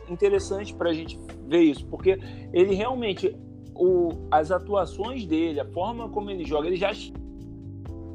interessante 0.10 0.73
para 0.73 0.89
a 0.89 0.93
gente 0.93 1.19
ver 1.47 1.62
isso, 1.62 1.86
porque 1.88 2.19
ele 2.53 2.75
realmente 2.75 3.36
o, 3.73 4.10
as 4.31 4.51
atuações 4.51 5.25
dele, 5.25 5.60
a 5.60 5.65
forma 5.65 6.10
como 6.10 6.29
ele 6.29 6.45
joga, 6.45 6.67
ele 6.67 6.77
já 6.77 6.91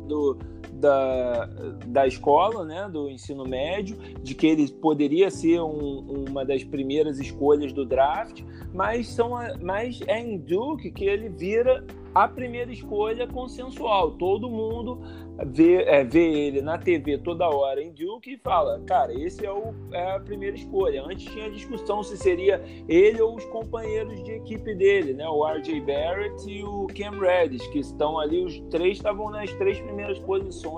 do, 0.06 0.38
da, 0.80 1.48
da 1.86 2.06
escola, 2.06 2.64
né, 2.64 2.88
do 2.88 3.08
ensino 3.08 3.44
médio, 3.44 3.96
de 4.22 4.34
que 4.34 4.46
ele 4.46 4.68
poderia 4.68 5.30
ser 5.30 5.60
um, 5.60 6.24
uma 6.28 6.44
das 6.44 6.64
primeiras 6.64 7.20
escolhas 7.20 7.72
do 7.72 7.84
draft, 7.84 8.42
mas, 8.72 9.08
são, 9.08 9.32
mas 9.60 10.00
é 10.06 10.18
em 10.18 10.38
Duke 10.38 10.90
que 10.90 11.04
ele 11.04 11.28
vira 11.28 11.84
a 12.14 12.26
primeira 12.26 12.72
escolha 12.72 13.26
consensual. 13.26 14.12
Todo 14.12 14.50
mundo 14.50 15.00
vê, 15.46 15.82
é, 15.84 16.04
vê 16.04 16.28
ele 16.28 16.60
na 16.60 16.76
TV 16.76 17.18
toda 17.18 17.48
hora 17.48 17.82
em 17.82 17.92
Duke 17.92 18.32
e 18.32 18.38
fala: 18.38 18.80
cara, 18.86 19.12
esse 19.12 19.44
é, 19.44 19.52
o, 19.52 19.72
é 19.92 20.12
a 20.12 20.20
primeira 20.20 20.56
escolha. 20.56 21.02
Antes 21.04 21.32
tinha 21.32 21.50
discussão 21.50 22.02
se 22.02 22.16
seria 22.16 22.62
ele 22.88 23.20
ou 23.20 23.36
os 23.36 23.44
companheiros 23.46 24.22
de 24.24 24.32
equipe 24.32 24.74
dele, 24.74 25.14
né? 25.14 25.26
o 25.28 25.46
RJ 25.46 25.80
Barrett 25.80 26.50
e 26.50 26.62
o 26.62 26.86
Cam 26.88 27.18
Reddish, 27.20 27.66
que 27.68 27.78
estão 27.78 28.18
ali, 28.18 28.44
os 28.44 28.58
três 28.70 28.96
estavam 28.96 29.30
nas 29.30 29.52
três 29.54 29.80
primeiras 29.80 30.18
posições 30.20 30.69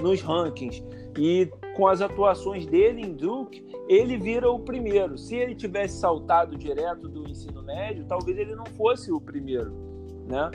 nos 0.00 0.20
rankings. 0.20 0.82
E 1.18 1.48
com 1.76 1.86
as 1.86 2.00
atuações 2.00 2.66
dele 2.66 3.02
em 3.02 3.14
Duke, 3.14 3.64
ele 3.88 4.16
vira 4.16 4.50
o 4.50 4.58
primeiro. 4.58 5.16
Se 5.16 5.36
ele 5.36 5.54
tivesse 5.54 5.98
saltado 5.98 6.56
direto 6.56 7.08
do 7.08 7.28
ensino 7.28 7.62
médio, 7.62 8.04
talvez 8.06 8.36
ele 8.38 8.54
não 8.54 8.66
fosse 8.66 9.12
o 9.12 9.20
primeiro 9.20 9.94
né? 10.26 10.50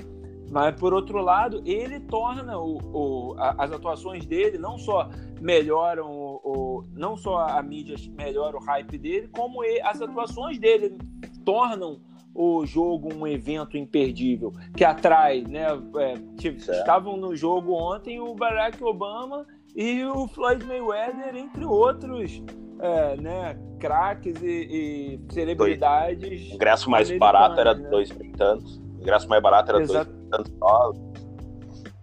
Mas 0.51 0.79
por 0.79 0.93
outro 0.93 1.19
lado, 1.19 1.61
ele 1.63 1.99
torna 1.99 2.57
o, 2.57 2.79
o 2.91 3.35
a, 3.37 3.63
as 3.63 3.71
atuações 3.71 4.25
dele 4.25 4.57
não 4.57 4.79
só 4.79 5.09
melhoram 5.39 6.09
o, 6.09 6.41
o, 6.43 6.83
não 6.93 7.15
só 7.15 7.37
a 7.47 7.61
mídia 7.61 7.95
melhora 8.17 8.57
o 8.57 8.59
hype 8.59 8.97
dele, 8.97 9.27
como 9.27 9.63
ele, 9.63 9.79
as 9.81 10.01
atuações 10.01 10.57
dele 10.57 10.97
tornam 11.45 12.01
o 12.33 12.65
jogo 12.65 13.13
um 13.13 13.25
evento 13.27 13.77
imperdível 13.77 14.53
que 14.75 14.85
atrai, 14.85 15.41
né? 15.41 15.67
É, 15.97 16.13
estavam 16.45 17.17
no 17.17 17.35
jogo 17.35 17.73
ontem 17.73 18.19
o 18.19 18.33
Barack 18.35 18.83
Obama 18.83 19.45
e 19.75 20.03
o 20.05 20.27
Floyd 20.27 20.65
Mayweather, 20.65 21.35
entre 21.35 21.65
outros, 21.65 22.41
é, 22.79 23.17
né? 23.17 23.59
Craques 23.79 24.41
e, 24.41 25.19
e 25.27 25.33
celebridades. 25.33 26.51
O 26.51 26.55
ingresso 26.55 26.89
mais 26.89 27.09
barato 27.17 27.59
era 27.59 27.73
né? 27.73 27.89
dois 27.89 28.11
mil 28.11 28.31
tantos 28.33 28.89
ingresso 28.99 29.27
mais 29.29 29.41
barato 29.41 29.71
era 29.71 29.81
Exato. 29.81 30.11
dois 30.11 30.29
tantos 30.29 30.51
dólares. 30.53 31.01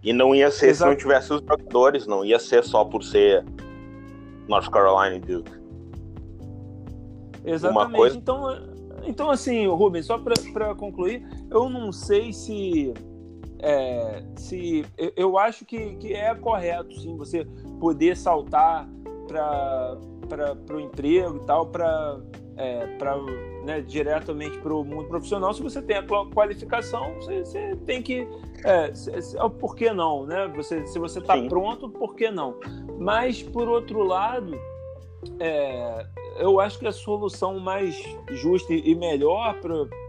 E 0.03 0.13
não 0.13 0.33
ia 0.33 0.51
ser 0.51 0.69
Exato. 0.69 0.91
se 0.91 0.95
não 0.95 0.97
tivesse 0.97 1.33
os 1.33 1.41
jogadores, 1.41 2.07
não 2.07 2.25
ia 2.25 2.39
ser 2.39 2.63
só 2.63 2.83
por 2.85 3.03
ser 3.03 3.45
North 4.47 4.69
Carolina 4.69 5.19
Duke. 5.19 5.51
Exatamente. 7.45 7.95
Coisa... 7.95 8.17
Então, 8.17 8.66
então, 9.07 9.31
assim, 9.31 9.67
Rubens, 9.67 10.05
só 10.05 10.17
para 10.17 10.75
concluir, 10.75 11.25
eu 11.49 11.69
não 11.69 11.91
sei 11.91 12.33
se. 12.33 12.93
É, 13.59 14.23
se 14.35 14.85
eu, 14.97 15.11
eu 15.15 15.37
acho 15.37 15.65
que, 15.65 15.95
que 15.95 16.13
é 16.13 16.33
correto, 16.35 16.93
sim, 16.99 17.17
você 17.17 17.45
poder 17.79 18.15
saltar 18.15 18.87
para 19.27 19.97
o 20.75 20.79
emprego 20.79 21.37
e 21.37 21.45
tal, 21.45 21.65
para 21.65 22.19
é, 22.57 22.87
né, 23.63 23.81
diretamente 23.81 24.57
para 24.57 24.73
o 24.73 24.83
mundo 24.83 25.07
profissional, 25.07 25.53
se 25.53 25.61
você 25.61 25.81
tem 25.81 25.97
a 25.97 26.03
qualificação, 26.33 27.13
você, 27.15 27.45
você 27.45 27.75
tem 27.85 28.01
que. 28.01 28.27
É, 28.65 28.91
por 29.59 29.75
que 29.75 29.91
não? 29.91 30.25
Né? 30.25 30.51
Você, 30.55 30.85
se 30.87 30.97
você 30.97 31.19
está 31.19 31.39
pronto, 31.43 31.89
por 31.89 32.15
que 32.15 32.31
não? 32.31 32.55
Mas, 32.99 33.43
por 33.43 33.67
outro 33.67 34.03
lado, 34.03 34.59
é, 35.39 36.05
eu 36.39 36.59
acho 36.59 36.79
que 36.79 36.87
a 36.87 36.91
solução 36.91 37.59
mais 37.59 38.01
justa 38.29 38.73
e 38.73 38.95
melhor 38.95 39.59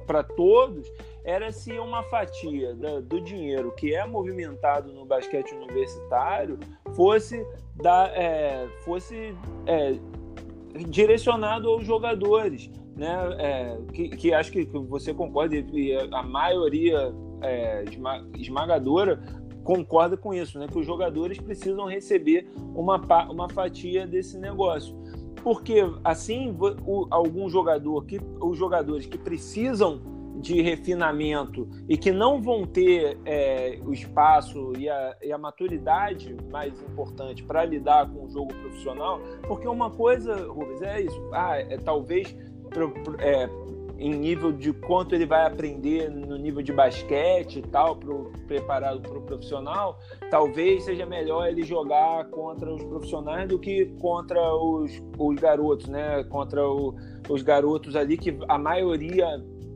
para 0.07 0.23
todos 0.23 0.91
era 1.25 1.53
se 1.53 1.73
uma 1.79 2.03
fatia 2.05 2.75
da, 2.75 3.01
do 3.01 3.21
dinheiro 3.21 3.73
que 3.73 3.95
é 3.95 4.07
movimentado 4.07 4.93
no 4.93 5.05
basquete 5.05 5.53
universitário 5.53 6.59
fosse, 6.95 7.47
da, 7.75 8.09
é, 8.15 8.67
fosse 8.85 9.35
é, 9.67 9.99
direcionado 10.89 11.69
aos 11.69 11.85
jogadores, 11.85 12.71
né? 12.97 13.17
É, 13.39 13.79
que, 13.93 14.09
que, 14.09 14.33
acho 14.33 14.51
que 14.51 14.65
você 14.65 15.13
concorda 15.13 15.55
e 15.55 15.93
a 15.95 16.23
maioria 16.23 17.13
é, 17.43 17.85
esmagadora 18.37 19.23
concorda 19.63 20.17
com 20.17 20.33
isso, 20.33 20.59
né? 20.59 20.67
Que 20.67 20.79
os 20.79 20.87
jogadores 20.87 21.39
precisam 21.39 21.87
receber 21.87 22.49
uma, 22.75 22.97
uma 23.31 23.49
fatia 23.51 24.07
desse 24.07 24.39
negócio. 24.39 24.97
Porque 25.43 25.83
assim, 26.05 26.57
o, 26.61 27.07
algum 27.11 27.49
jogador 27.49 28.05
que 28.05 28.21
os 28.41 28.57
jogadores 28.57 29.07
que 29.07 29.19
precisam 29.19 30.01
de 30.41 30.63
refinamento 30.63 31.69
e 31.89 31.97
que 31.97 32.13
não 32.13 32.41
vão 32.41 32.65
ter 32.65 33.19
é, 33.25 33.81
o 33.85 33.93
espaço 33.93 34.73
e 34.79 34.89
a, 34.89 35.17
e 35.23 35.33
a, 35.33 35.39
maturidade 35.39 36.37
mais 36.51 36.81
importante 36.83 37.43
para 37.43 37.65
lidar 37.65 38.09
com 38.11 38.25
o 38.25 38.31
jogo 38.31 38.55
profissional, 38.55 39.21
porque 39.47 39.67
uma 39.67 39.91
coisa, 39.91 40.37
Rubens, 40.47 40.83
é 40.83 41.01
isso. 41.01 41.21
Ah, 41.33 41.59
é, 41.59 41.77
talvez 41.79 42.37
é, 43.19 43.49
em 43.99 44.15
nível 44.15 44.53
de 44.53 44.73
quanto 44.73 45.15
ele 45.15 45.27
vai 45.27 45.45
aprender 45.45 46.09
no 46.09 46.37
nível 46.37 46.63
de 46.63 46.73
basquete 46.73 47.59
e 47.59 47.63
tal, 47.63 47.97
pro, 47.97 48.33
preparado 48.47 49.01
para 49.01 49.19
o 49.19 49.23
profissional, 49.23 49.99
talvez 50.31 50.85
seja 50.85 51.05
melhor 51.05 51.49
ele 51.49 51.65
jogar 51.65 52.27
contra 52.27 52.73
os 52.73 52.83
profissionais 52.85 53.49
do 53.49 53.59
que 53.59 53.87
contra 54.01 54.41
os, 54.55 54.93
os 55.19 55.35
garotos, 55.37 55.89
né? 55.89 56.23
Contra 56.25 56.65
o, 56.65 56.95
os 57.29 57.43
garotos 57.43 57.97
ali, 57.97 58.17
que 58.17 58.39
a 58.49 58.57
maioria, 58.57 59.27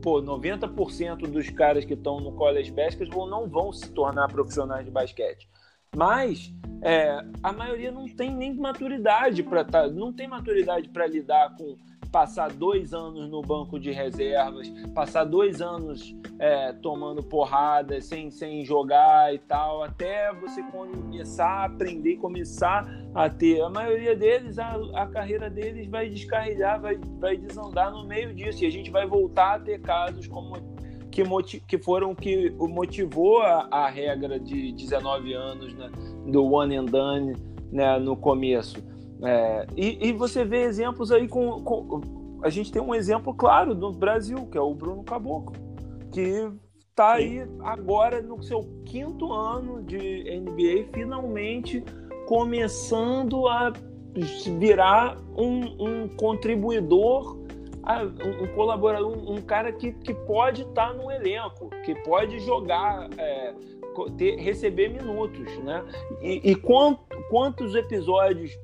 pô, 0.01 0.21
90% 0.21 1.27
dos 1.27 1.49
caras 1.49 1.83
que 1.83 1.93
estão 1.93 2.21
no 2.21 2.31
college 2.31 2.71
basketball 2.71 3.27
não 3.27 3.49
vão 3.49 3.73
se 3.73 3.91
tornar 3.91 4.29
profissionais 4.29 4.85
de 4.85 4.91
basquete. 4.91 5.49
Mas 5.93 6.51
é, 6.81 7.19
a 7.43 7.51
maioria 7.51 7.91
não 7.91 8.07
tem 8.07 8.33
nem 8.33 8.55
maturidade 8.55 9.43
para 9.43 9.63
tá, 9.63 9.87
não 9.87 10.13
tem 10.13 10.27
maturidade 10.27 10.89
para 10.89 11.05
lidar 11.07 11.55
com 11.55 11.77
passar 12.13 12.51
dois 12.51 12.93
anos 12.93 13.27
no 13.27 13.41
banco 13.41 13.79
de 13.79 13.89
reservas, 13.89 14.69
passar 14.93 15.23
dois 15.23 15.63
anos 15.63 16.15
é, 16.37 16.71
tomando 16.71 17.23
porrada, 17.23 17.99
sem, 17.99 18.29
sem 18.29 18.63
jogar 18.63 19.33
e 19.33 19.39
tal, 19.39 19.83
até 19.83 20.31
você 20.31 20.61
começar 20.61 21.47
a 21.47 21.65
aprender, 21.65 22.17
começar 22.17 22.87
a 23.15 23.27
ter. 23.31 23.61
A 23.61 23.69
maioria 23.69 24.15
deles, 24.15 24.59
a, 24.59 24.75
a 24.93 25.07
carreira 25.07 25.49
deles 25.49 25.87
vai 25.87 26.07
descarrilhar, 26.07 26.79
vai, 26.79 26.99
vai 27.19 27.35
desandar 27.35 27.91
no 27.91 28.05
meio 28.05 28.31
disso, 28.31 28.63
e 28.63 28.67
a 28.67 28.71
gente 28.71 28.91
vai 28.91 29.07
voltar 29.07 29.55
a 29.55 29.59
ter 29.59 29.81
casos 29.81 30.27
como 30.27 30.53
que, 31.09 31.23
que 31.61 31.79
foram 31.79 32.13
que 32.13 32.51
motivou 32.59 33.41
a, 33.41 33.67
a 33.71 33.89
regra 33.89 34.39
de 34.39 34.71
19 34.73 35.33
anos 35.33 35.73
né, 35.73 35.89
do 36.27 36.45
one 36.45 36.75
and 36.75 36.85
done 36.85 37.33
né, 37.71 37.97
no 37.97 38.15
começo. 38.15 38.92
É, 39.23 39.65
e, 39.77 40.09
e, 40.09 40.11
você 40.11 40.43
vê 40.43 40.63
exemplos 40.63 41.11
aí 41.11 41.27
com, 41.29 41.61
com, 41.63 42.01
A 42.43 42.49
gente 42.49 42.71
tem 42.71 42.81
um 42.81 42.93
exemplo 42.93 43.33
claro 43.33 43.73
no 43.73 43.91
Brasil, 43.93 44.45
que 44.51 44.57
é 44.57 44.61
o 44.61 44.73
Bruno 44.73 45.01
Caboclo, 45.03 45.55
que 46.11 46.51
está 46.89 47.13
aí 47.13 47.47
agora 47.61 48.21
no 48.21 48.43
seu 48.43 48.67
quinto 48.85 49.31
ano 49.31 49.81
de 49.81 50.23
NBA, 50.39 50.89
finalmente 50.93 51.83
começando 52.27 53.47
a 53.47 53.71
virar 54.59 55.17
um, 55.35 56.03
um 56.03 56.07
contribuidor, 56.09 57.37
um, 58.41 58.47
colaborador, 58.55 59.09
um, 59.09 59.35
um, 59.35 59.41
cara 59.41 59.71
que, 59.71 59.91
que 59.93 60.13
pode 60.13 60.63
estar 60.63 60.89
tá 60.89 60.93
no 60.93 61.09
elenco, 61.09 61.69
que 61.85 61.95
pode 62.03 62.39
jogar. 62.39 63.09
É, 63.17 63.53
ter, 64.17 64.37
receber 64.37 64.89
minutos, 64.89 65.55
né? 65.59 65.83
E, 66.21 66.51
e 66.51 66.55
quant, 66.55 66.97
quantos 67.29 67.75
episódios 67.75 68.57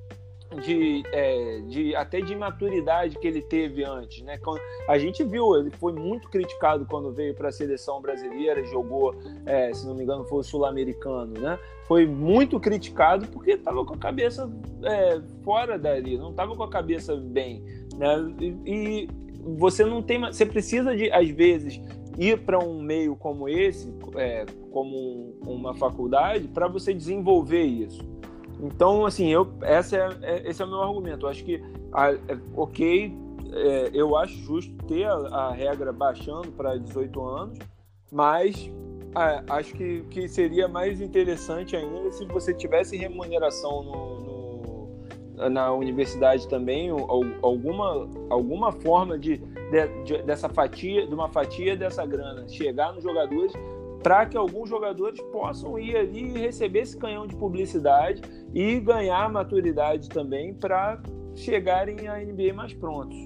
de, 0.57 1.03
é, 1.11 1.61
de 1.67 1.95
até 1.95 2.21
de 2.21 2.33
imaturidade 2.33 3.17
que 3.17 3.27
ele 3.27 3.41
teve 3.41 3.83
antes, 3.83 4.23
né? 4.23 4.39
A 4.87 4.97
gente 4.97 5.23
viu, 5.23 5.55
ele 5.55 5.69
foi 5.71 5.93
muito 5.93 6.29
criticado 6.29 6.85
quando 6.85 7.11
veio 7.11 7.35
para 7.35 7.49
a 7.49 7.51
seleção 7.51 8.01
brasileira, 8.01 8.63
jogou, 8.65 9.15
é, 9.45 9.71
se 9.73 9.85
não 9.85 9.95
me 9.95 10.03
engano, 10.03 10.25
foi 10.25 10.43
sul-americano, 10.43 11.39
né? 11.39 11.59
Foi 11.87 12.05
muito 12.05 12.59
criticado 12.59 13.27
porque 13.27 13.51
estava 13.51 13.85
com 13.85 13.93
a 13.93 13.97
cabeça 13.97 14.51
é, 14.83 15.21
fora 15.43 15.77
dali, 15.77 16.17
não 16.17 16.31
estava 16.31 16.55
com 16.55 16.63
a 16.63 16.69
cabeça 16.69 17.15
bem, 17.15 17.63
né? 17.95 18.33
E, 18.39 18.55
e 18.65 19.09
você 19.57 19.85
não 19.85 20.01
tem, 20.01 20.19
você 20.19 20.45
precisa 20.45 20.95
de, 20.95 21.11
às 21.11 21.29
vezes, 21.29 21.79
ir 22.17 22.39
para 22.39 22.59
um 22.59 22.81
meio 22.81 23.15
como 23.15 23.47
esse, 23.47 23.93
é, 24.15 24.45
como 24.71 25.35
uma 25.45 25.75
faculdade, 25.75 26.47
para 26.47 26.67
você 26.67 26.93
desenvolver 26.93 27.63
isso. 27.63 28.03
Então, 28.61 29.05
assim, 29.05 29.27
eu, 29.27 29.47
essa 29.61 29.95
é, 29.95 30.09
é, 30.21 30.49
esse 30.49 30.61
é 30.61 30.65
o 30.65 30.67
meu 30.67 30.81
argumento. 30.81 31.25
Eu 31.25 31.29
acho 31.29 31.43
que, 31.43 31.63
a, 31.93 32.11
é, 32.11 32.37
ok, 32.55 33.13
é, 33.53 33.89
eu 33.93 34.15
acho 34.17 34.33
justo 34.39 34.75
ter 34.85 35.05
a, 35.05 35.13
a 35.13 35.51
regra 35.51 35.93
baixando 35.93 36.51
para 36.51 36.77
18 36.77 37.21
anos, 37.21 37.59
mas 38.11 38.69
a, 39.15 39.55
acho 39.55 39.73
que, 39.73 40.01
que 40.09 40.27
seria 40.27 40.67
mais 40.67 40.99
interessante 40.99 41.75
ainda 41.75 42.11
se 42.11 42.25
você 42.25 42.53
tivesse 42.53 42.97
remuneração 42.97 43.83
no, 43.83 44.19
no, 45.37 45.49
na 45.49 45.71
universidade 45.73 46.47
também, 46.47 46.89
alguma, 46.89 48.09
alguma 48.29 48.71
forma 48.73 49.17
de, 49.17 49.37
de, 49.37 50.03
de, 50.03 50.21
dessa 50.23 50.49
fatia, 50.49 51.07
de 51.07 51.13
uma 51.13 51.29
fatia 51.29 51.77
dessa 51.77 52.05
grana 52.05 52.45
chegar 52.49 52.93
nos 52.93 53.03
jogadores 53.03 53.53
para 54.01 54.25
que 54.25 54.37
alguns 54.37 54.69
jogadores 54.69 55.19
possam 55.31 55.77
ir 55.77 55.95
ali 55.95 56.23
e 56.23 56.39
receber 56.39 56.79
esse 56.79 56.97
canhão 56.97 57.27
de 57.27 57.35
publicidade 57.35 58.21
e 58.53 58.79
ganhar 58.79 59.29
maturidade 59.29 60.07
também 60.09 60.53
para 60.53 61.01
chegarem 61.35 62.07
à 62.07 62.17
NBA 62.17 62.53
mais 62.53 62.73
prontos. 62.73 63.17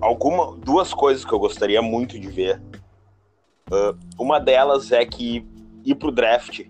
Alguma, 0.00 0.56
duas 0.56 0.92
coisas 0.92 1.24
que 1.24 1.32
eu 1.32 1.38
gostaria 1.38 1.80
muito 1.80 2.18
de 2.18 2.28
ver. 2.28 2.60
Uh, 3.70 3.96
uma 4.18 4.38
delas 4.38 4.90
é 4.90 5.04
que 5.04 5.46
ir 5.84 5.94
pro 5.94 6.10
draft, 6.10 6.66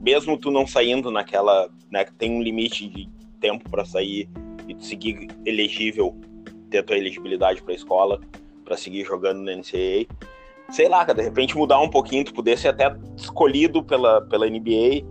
mesmo 0.00 0.36
tu 0.36 0.50
não 0.50 0.66
saindo 0.66 1.10
naquela, 1.10 1.70
né, 1.90 2.04
tem 2.18 2.32
um 2.32 2.42
limite 2.42 2.88
de 2.88 3.08
tempo 3.40 3.68
para 3.70 3.84
sair 3.84 4.28
e 4.66 4.84
seguir 4.84 5.28
elegível, 5.44 6.16
ter 6.70 6.82
tua 6.82 6.96
elegibilidade 6.96 7.62
para 7.62 7.72
a 7.72 7.76
escola, 7.76 8.20
para 8.64 8.76
seguir 8.76 9.04
jogando 9.04 9.42
na 9.42 9.52
NCAA 9.52 10.06
sei 10.70 10.88
lá, 10.88 11.04
de 11.04 11.22
repente 11.22 11.56
mudar 11.56 11.80
um 11.80 11.88
pouquinho, 11.88 12.24
tu 12.24 12.32
pudesse 12.32 12.62
ser 12.62 12.68
até 12.68 12.94
escolhido 13.16 13.82
pela, 13.82 14.22
pela 14.22 14.48
NBA, 14.48 15.04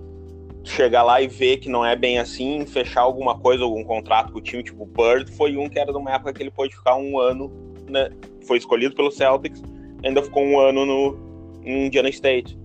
chegar 0.63 1.03
lá 1.03 1.21
e 1.21 1.27
ver 1.27 1.57
que 1.57 1.69
não 1.69 1.85
é 1.85 1.95
bem 1.95 2.19
assim, 2.19 2.65
fechar 2.65 3.01
alguma 3.01 3.37
coisa, 3.37 3.63
algum 3.63 3.83
contrato 3.83 4.31
com 4.31 4.39
o 4.39 4.41
time, 4.41 4.63
tipo 4.63 4.83
o 4.83 4.85
Bird 4.85 5.31
foi 5.31 5.57
um 5.57 5.69
que 5.69 5.79
era 5.79 5.91
numa 5.91 6.11
época 6.11 6.33
que 6.33 6.43
ele 6.43 6.51
pôde 6.51 6.75
ficar 6.75 6.95
um 6.95 7.19
ano, 7.19 7.51
né? 7.89 8.09
Foi 8.45 8.57
escolhido 8.57 8.95
pelo 8.95 9.11
Celtics, 9.11 9.61
ainda 10.03 10.21
ficou 10.21 10.43
um 10.43 10.59
ano 10.59 10.85
no 10.85 11.29
em 11.63 11.87
Indiana 11.87 12.09
State. 12.09 12.57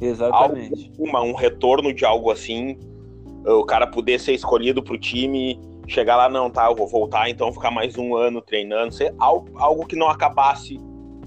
Exatamente. 0.00 0.90
Algo, 0.90 1.04
uma, 1.08 1.22
um 1.22 1.34
retorno 1.34 1.92
de 1.92 2.04
algo 2.04 2.30
assim, 2.30 2.78
o 3.44 3.64
cara 3.64 3.86
poder 3.86 4.18
ser 4.18 4.32
escolhido 4.32 4.82
pro 4.82 4.98
time, 4.98 5.60
chegar 5.86 6.16
lá, 6.16 6.28
não, 6.28 6.50
tá, 6.50 6.66
eu 6.66 6.76
vou 6.76 6.86
voltar, 6.86 7.28
então 7.30 7.52
ficar 7.52 7.70
mais 7.70 7.96
um 7.96 8.14
ano 8.14 8.40
treinando, 8.40 8.92
ser 8.92 9.14
algo, 9.18 9.50
algo 9.56 9.86
que 9.86 9.96
não 9.96 10.08
acabasse 10.08 10.78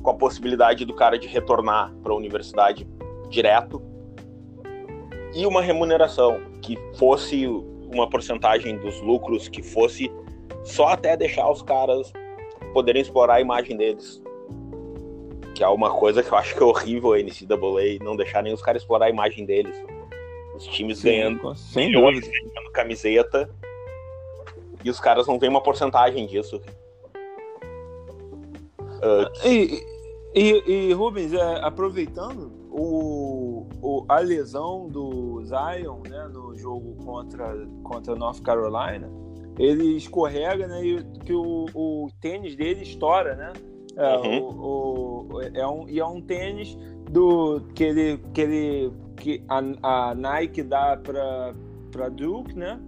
com 0.02 0.10
a 0.10 0.14
possibilidade 0.14 0.86
do 0.86 0.94
cara 0.94 1.18
de 1.18 1.28
retornar 1.28 1.94
para 2.04 2.12
a 2.12 2.16
universidade 2.16 2.88
direto 3.30 3.82
e 5.34 5.46
uma 5.46 5.62
remuneração 5.62 6.42
que 6.62 6.78
fosse 6.98 7.46
uma 7.94 8.10
porcentagem 8.10 8.78
dos 8.78 9.02
lucros 9.02 9.48
que 9.48 9.62
fosse 9.62 10.12
só 10.64 10.88
até 10.88 11.16
deixar 11.16 11.50
os 11.50 11.62
caras 11.62 12.12
poderem 12.74 13.02
explorar 13.02 13.36
a 13.36 13.42
imagem 13.42 13.78
deles. 13.78 14.22
Que 15.56 15.64
é 15.64 15.68
uma 15.68 15.92
coisa 15.92 16.24
que 16.24 16.32
eu 16.32 16.38
acho 16.38 16.56
que 16.56 16.64
é 16.64 16.66
horrível 16.66 17.14
a 17.14 17.18
NCAA, 17.18 18.04
não 18.04 18.16
deixar 18.16 18.42
nem 18.42 18.54
os 18.54 18.62
caras 18.62 18.82
explorar 18.82 19.08
a 19.08 19.10
imagem 19.10 19.46
deles. 19.46 19.76
Os 20.56 20.66
times 20.68 21.00
Sim, 21.00 21.10
ganhando 21.10 21.56
milhões, 21.76 22.22
ganhando 22.22 22.72
camiseta 22.72 23.50
e 24.84 24.90
os 24.90 25.00
caras 25.00 25.28
não 25.28 25.38
têm 25.38 25.50
uma 25.50 25.62
porcentagem 25.62 26.26
disso. 26.28 26.62
Uh, 29.02 29.48
e, 29.48 29.84
e, 30.34 30.90
e, 30.90 30.94
Rubens, 30.94 31.34
é, 31.34 31.60
aproveitando 31.62 32.52
o, 32.70 33.68
o, 33.82 34.06
a 34.08 34.20
lesão 34.20 34.88
do 34.88 35.44
Zion 35.44 36.02
né, 36.10 36.30
no 36.32 36.56
jogo 36.58 36.96
contra, 37.04 37.68
contra 37.84 38.16
North 38.16 38.42
Carolina, 38.42 39.10
ele 39.60 39.98
escorrega 39.98 40.68
né, 40.68 40.84
e 40.84 41.04
que 41.26 41.34
o, 41.34 41.66
o 41.74 42.08
tênis 42.22 42.56
dele 42.56 42.84
estoura, 42.84 43.36
né? 43.36 43.54
É, 43.98 44.18
uhum. 44.18 44.40
o, 44.40 45.34
o, 45.34 45.42
é 45.42 45.68
um, 45.68 45.90
e 45.90 46.00
é 46.00 46.06
um 46.06 46.22
tênis 46.22 46.78
do, 47.10 47.60
que, 47.76 47.84
ele, 47.84 48.18
que, 48.34 48.42
ele, 48.42 48.94
que 49.18 49.44
a, 49.50 50.10
a 50.10 50.16
Nike 50.16 50.64
dá 50.64 50.96
para 50.96 52.10
Duke, 52.10 52.58
né? 52.58 52.80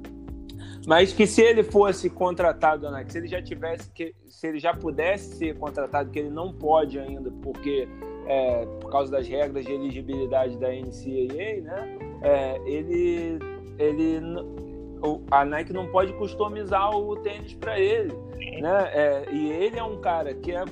Mas 0.86 1.14
que 1.14 1.26
se 1.26 1.42
ele 1.42 1.64
fosse 1.64 2.10
contratado, 2.10 2.88
que 3.06 3.12
se 3.12 3.18
ele 3.18 3.28
já 3.28 3.42
tivesse, 3.42 3.90
que 3.92 4.14
se 4.28 4.48
ele 4.48 4.60
já 4.60 4.74
pudesse 4.74 5.38
ser 5.38 5.58
contratado, 5.58 6.10
que 6.10 6.20
ele 6.20 6.30
não 6.30 6.52
pode 6.52 7.00
ainda, 7.00 7.32
porque 7.42 7.88
é, 8.28 8.66
por 8.82 8.92
causa 8.92 9.12
das 9.12 9.28
regras 9.28 9.66
de 9.66 9.72
elegibilidade 9.72 10.58
da 10.58 10.70
NCAA, 10.70 11.62
né, 11.62 11.98
é, 12.22 12.62
ele, 12.66 13.40
ele, 13.80 14.20
a 15.32 15.46
Nike 15.46 15.72
não 15.72 15.88
pode 15.88 16.12
customizar 16.14 16.96
o 16.96 17.16
tênis 17.18 17.54
para 17.54 17.80
ele, 17.80 18.14
né? 18.62 18.90
É, 18.94 19.26
e 19.32 19.52
ele 19.52 19.78
é 19.78 19.84
um 19.84 20.00
cara 20.00 20.34
que 20.34 20.52
é 20.52 20.64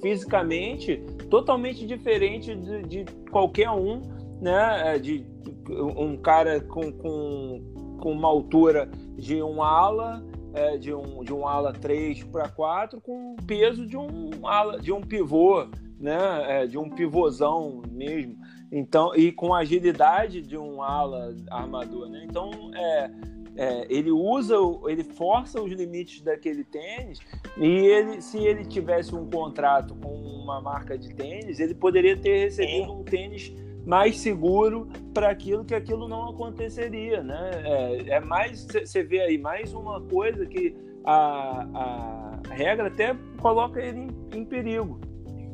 fisicamente 0.00 0.98
totalmente 1.30 1.86
diferente 1.86 2.54
de, 2.54 2.82
de 2.82 3.04
qualquer 3.30 3.70
um, 3.70 4.02
né? 4.40 4.94
É, 4.94 4.98
de 4.98 5.26
um 5.70 6.16
cara 6.16 6.60
com, 6.60 6.90
com, 6.92 7.98
com 8.00 8.12
uma 8.12 8.28
altura 8.28 8.90
de 9.18 9.42
um 9.42 9.62
ala, 9.62 10.24
é, 10.54 10.78
de, 10.78 10.94
um, 10.94 11.24
de 11.24 11.34
um 11.34 11.46
ala 11.46 11.72
3 11.72 12.22
para 12.24 12.48
4, 12.48 13.00
com 13.00 13.34
peso 13.46 13.84
de 13.84 13.96
um 13.96 14.46
ala, 14.46 14.80
de 14.80 14.92
um 14.92 15.00
pivô, 15.00 15.66
né? 15.98 16.62
É, 16.62 16.66
de 16.66 16.78
um 16.78 16.88
pivôzão 16.88 17.82
mesmo. 17.90 18.36
Então, 18.70 19.14
e 19.16 19.32
com 19.32 19.52
agilidade 19.52 20.40
de 20.40 20.56
um 20.56 20.82
ala 20.82 21.34
armador, 21.50 22.08
né? 22.08 22.24
Então, 22.28 22.50
é, 22.74 23.10
é, 23.56 23.86
ele 23.90 24.12
usa, 24.12 24.54
ele 24.86 25.02
força 25.02 25.60
os 25.60 25.72
limites 25.72 26.22
daquele 26.22 26.62
tênis 26.62 27.18
e 27.56 27.66
ele, 27.66 28.22
se 28.22 28.38
ele 28.38 28.64
tivesse 28.64 29.14
um 29.14 29.28
contrato 29.28 29.96
com 29.96 30.14
uma 30.14 30.60
marca 30.60 30.96
de 30.96 31.12
tênis, 31.12 31.58
ele 31.58 31.74
poderia 31.74 32.16
ter 32.16 32.44
recebido 32.44 32.92
um 32.92 33.02
tênis 33.02 33.52
mais 33.88 34.18
seguro 34.18 34.86
para 35.14 35.30
aquilo 35.30 35.64
que 35.64 35.74
aquilo 35.74 36.06
não 36.06 36.28
aconteceria, 36.28 37.22
né? 37.22 37.50
É, 37.64 38.16
é 38.16 38.20
mais, 38.20 38.66
você 38.66 39.02
vê 39.02 39.22
aí, 39.22 39.38
mais 39.38 39.72
uma 39.72 39.98
coisa 39.98 40.44
que 40.44 40.76
a, 41.02 41.66
a 41.74 42.54
regra 42.54 42.88
até 42.88 43.16
coloca 43.40 43.80
ele 43.80 44.00
em, 44.00 44.40
em 44.40 44.44
perigo. 44.44 45.00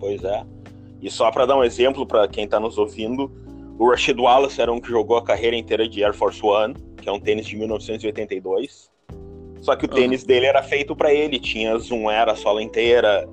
Pois 0.01 0.25
é. 0.25 0.45
E 1.01 1.09
só 1.09 1.31
para 1.31 1.47
dar 1.47 1.57
um 1.57 1.63
exemplo 1.63 2.05
para 2.05 2.27
quem 2.27 2.45
está 2.45 2.59
nos 2.59 2.77
ouvindo, 2.77 3.31
o 3.79 3.89
Rashid 3.89 4.21
Wallace 4.21 4.61
era 4.61 4.73
um 4.73 4.81
que 4.81 4.89
jogou 4.89 5.17
a 5.17 5.23
carreira 5.23 5.55
inteira 5.55 5.89
de 5.89 6.03
Air 6.03 6.13
Force 6.13 6.45
One, 6.45 6.75
que 6.97 7.09
é 7.09 7.13
um 7.13 7.21
tênis 7.21 7.47
de 7.47 7.57
1982. 7.57 8.91
Só 9.61 9.77
que 9.77 9.85
o 9.85 9.89
tênis 9.89 10.23
uhum. 10.23 10.27
dele 10.27 10.47
era 10.47 10.61
feito 10.61 10.97
para 10.97 11.15
ele, 11.15 11.39
tinha 11.39 11.79
zoom 11.79 12.11
era 12.11 12.35
sola 12.35 12.61
inteira. 12.61 13.29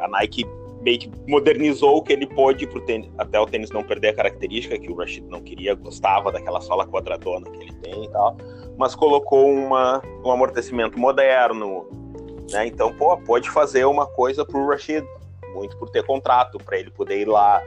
A 0.00 0.06
Nike 0.06 0.44
meio 0.82 0.98
que 0.98 1.10
modernizou 1.26 1.96
o 1.96 2.02
que 2.02 2.12
ele 2.12 2.26
pôde 2.26 2.66
pro 2.66 2.80
tênis, 2.80 3.10
até 3.18 3.38
o 3.38 3.46
tênis 3.46 3.70
não 3.70 3.82
perder 3.82 4.08
a 4.08 4.14
característica 4.14 4.78
que 4.78 4.90
o 4.90 4.94
Rashid 4.94 5.26
não 5.28 5.40
queria, 5.40 5.74
gostava 5.74 6.30
daquela 6.30 6.60
sola 6.60 6.86
quadradona 6.86 7.50
que 7.50 7.62
ele 7.62 7.72
tem 7.74 8.04
e 8.04 8.08
tal, 8.10 8.36
mas 8.76 8.94
colocou 8.94 9.50
uma, 9.50 10.02
um 10.24 10.30
amortecimento 10.30 10.98
moderno, 10.98 11.86
né? 12.50 12.66
Então, 12.66 12.92
pô, 12.94 13.16
pode 13.18 13.50
fazer 13.50 13.84
uma 13.84 14.06
coisa 14.06 14.44
pro 14.44 14.66
Rashid, 14.68 15.06
muito 15.54 15.76
por 15.76 15.90
ter 15.90 16.04
contrato, 16.04 16.58
para 16.58 16.78
ele 16.78 16.90
poder 16.90 17.20
ir 17.20 17.28
lá 17.28 17.62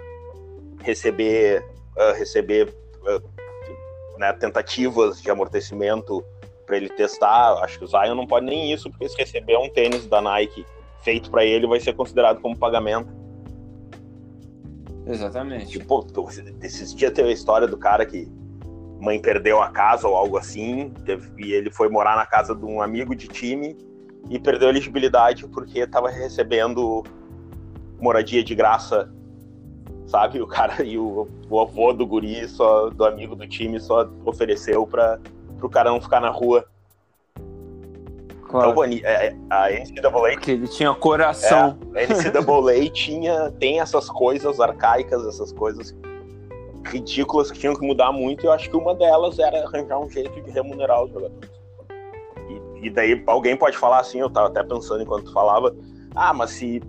receber, 0.81 1.65
uh, 1.97 2.17
receber 2.17 2.73
uh, 3.01 4.17
né, 4.17 4.31
tentativas 4.33 5.21
de 5.21 5.29
amortecimento 5.29 6.23
para 6.65 6.77
ele 6.77 6.89
testar. 6.89 7.53
Acho 7.63 7.79
que 7.79 7.85
o 7.85 7.87
Zion 7.87 8.15
não 8.15 8.25
pode 8.25 8.45
nem 8.45 8.71
isso, 8.71 8.89
porque 8.89 9.09
se 9.09 9.17
receber 9.17 9.57
um 9.57 9.69
tênis 9.69 10.07
da 10.07 10.21
Nike 10.21 10.65
feito 11.03 11.29
para 11.29 11.45
ele 11.45 11.67
vai 11.67 11.79
ser 11.79 11.93
considerado 11.93 12.41
como 12.41 12.57
pagamento. 12.57 13.09
Exatamente. 15.05 15.67
Tipo, 15.67 16.05
esses 16.61 16.93
dias 16.93 17.11
teve 17.11 17.29
a 17.29 17.33
história 17.33 17.67
do 17.67 17.77
cara 17.77 18.05
que 18.05 18.27
mãe 18.99 19.19
perdeu 19.19 19.61
a 19.61 19.69
casa 19.69 20.07
ou 20.07 20.15
algo 20.15 20.37
assim, 20.37 20.91
teve, 21.05 21.29
e 21.43 21.53
ele 21.53 21.71
foi 21.71 21.89
morar 21.89 22.15
na 22.15 22.25
casa 22.25 22.55
de 22.55 22.63
um 22.63 22.81
amigo 22.81 23.15
de 23.15 23.27
time 23.27 23.75
e 24.29 24.39
perdeu 24.39 24.67
a 24.67 24.71
elegibilidade 24.71 25.47
porque 25.47 25.79
estava 25.79 26.09
recebendo 26.09 27.03
moradia 27.99 28.43
de 28.43 28.53
graça, 28.53 29.11
sabe? 30.05 30.39
O 30.39 30.47
cara 30.47 30.83
e 30.83 30.97
o, 30.97 31.27
o 31.49 31.59
avô 31.59 31.91
do 31.93 32.05
guri, 32.05 32.47
só 32.47 32.89
do 32.89 33.03
amigo 33.03 33.35
do 33.35 33.47
time, 33.47 33.79
só 33.79 34.07
ofereceu 34.23 34.85
para 34.85 35.19
o 35.61 35.69
cara 35.69 35.89
não 35.89 35.99
ficar 35.99 36.21
na 36.21 36.29
rua. 36.29 36.65
Claro. 38.51 38.71
Então, 38.71 39.09
é, 39.09 39.33
a 39.49 39.69
NCAA. 39.69 40.31
Porque 40.33 40.51
ele 40.51 40.67
tinha 40.67 40.93
coração. 40.93 41.77
É, 41.95 42.03
a 42.03 42.07
NCAA 42.07 42.89
tinha, 42.91 43.51
tem 43.51 43.79
essas 43.79 44.09
coisas 44.09 44.59
arcaicas, 44.59 45.25
essas 45.25 45.53
coisas 45.53 45.95
ridículas 46.85 47.49
que 47.49 47.59
tinham 47.59 47.73
que 47.73 47.85
mudar 47.85 48.11
muito, 48.11 48.43
e 48.43 48.47
eu 48.47 48.51
acho 48.51 48.69
que 48.69 48.75
uma 48.75 48.93
delas 48.93 49.39
era 49.39 49.63
arranjar 49.63 49.99
um 49.99 50.09
jeito 50.09 50.41
de 50.41 50.51
remunerar 50.51 51.03
os 51.03 51.11
jogadores. 51.11 51.49
E, 52.49 52.87
e 52.87 52.89
daí 52.89 53.23
alguém 53.25 53.55
pode 53.55 53.77
falar 53.77 53.99
assim, 53.99 54.19
eu 54.19 54.29
tava 54.29 54.47
até 54.47 54.63
pensando 54.63 55.01
enquanto 55.01 55.31
falava, 55.31 55.73
ah, 56.13 56.33
mas 56.33 56.49
se 56.51 56.81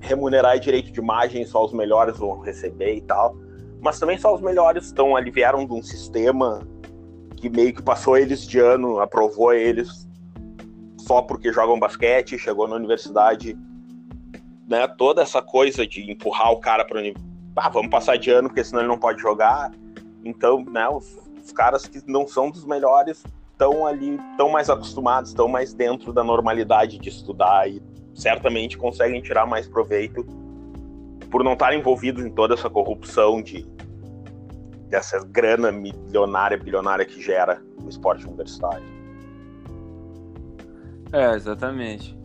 remunerar 0.00 0.58
direito 0.58 0.90
de 0.90 1.00
imagem, 1.00 1.44
só 1.44 1.62
os 1.64 1.74
melhores 1.74 2.16
vão 2.16 2.40
receber 2.40 2.94
e 2.94 3.00
tal. 3.02 3.36
Mas 3.82 3.98
também 3.98 4.16
só 4.16 4.34
os 4.34 4.40
melhores 4.40 4.86
estão 4.86 5.14
ali, 5.14 5.30
vieram 5.30 5.66
de 5.66 5.72
um 5.72 5.82
sistema 5.82 6.66
que 7.36 7.50
meio 7.50 7.74
que 7.74 7.82
passou 7.82 8.16
eles 8.16 8.46
de 8.46 8.60
ano, 8.60 9.00
aprovou 9.00 9.52
eles 9.52 10.08
só 11.10 11.20
porque 11.20 11.52
jogam 11.52 11.76
basquete, 11.76 12.38
chegou 12.38 12.68
na 12.68 12.76
universidade, 12.76 13.58
né? 14.68 14.86
Toda 14.86 15.22
essa 15.22 15.42
coisa 15.42 15.84
de 15.84 16.08
empurrar 16.08 16.52
o 16.52 16.60
cara 16.60 16.84
para 16.84 17.00
ah, 17.56 17.68
vamos 17.68 17.90
passar 17.90 18.16
de 18.16 18.30
ano 18.30 18.48
porque 18.48 18.62
senão 18.62 18.82
ele 18.82 18.88
não 18.88 18.96
pode 18.96 19.20
jogar. 19.20 19.72
Então, 20.24 20.64
né, 20.66 20.88
os, 20.88 21.18
os 21.44 21.50
caras 21.50 21.84
que 21.84 22.00
não 22.06 22.28
são 22.28 22.48
dos 22.48 22.64
melhores 22.64 23.24
estão 23.50 23.84
ali, 23.84 24.20
estão 24.30 24.50
mais 24.50 24.70
acostumados, 24.70 25.30
estão 25.30 25.48
mais 25.48 25.74
dentro 25.74 26.12
da 26.12 26.22
normalidade 26.22 26.96
de 26.96 27.08
estudar 27.08 27.68
e 27.68 27.82
certamente 28.14 28.78
conseguem 28.78 29.20
tirar 29.20 29.46
mais 29.46 29.66
proveito 29.66 30.24
por 31.28 31.42
não 31.42 31.54
estar 31.54 31.74
envolvidos 31.74 32.24
em 32.24 32.30
toda 32.30 32.54
essa 32.54 32.70
corrupção 32.70 33.42
de 33.42 33.66
dessa 34.88 35.18
grana 35.24 35.72
milionária, 35.72 36.56
bilionária 36.56 37.04
que 37.04 37.20
gera 37.20 37.60
o 37.84 37.88
esporte 37.88 38.24
universitário. 38.24 38.99
É, 41.12 41.34
exatamente. 41.34 42.16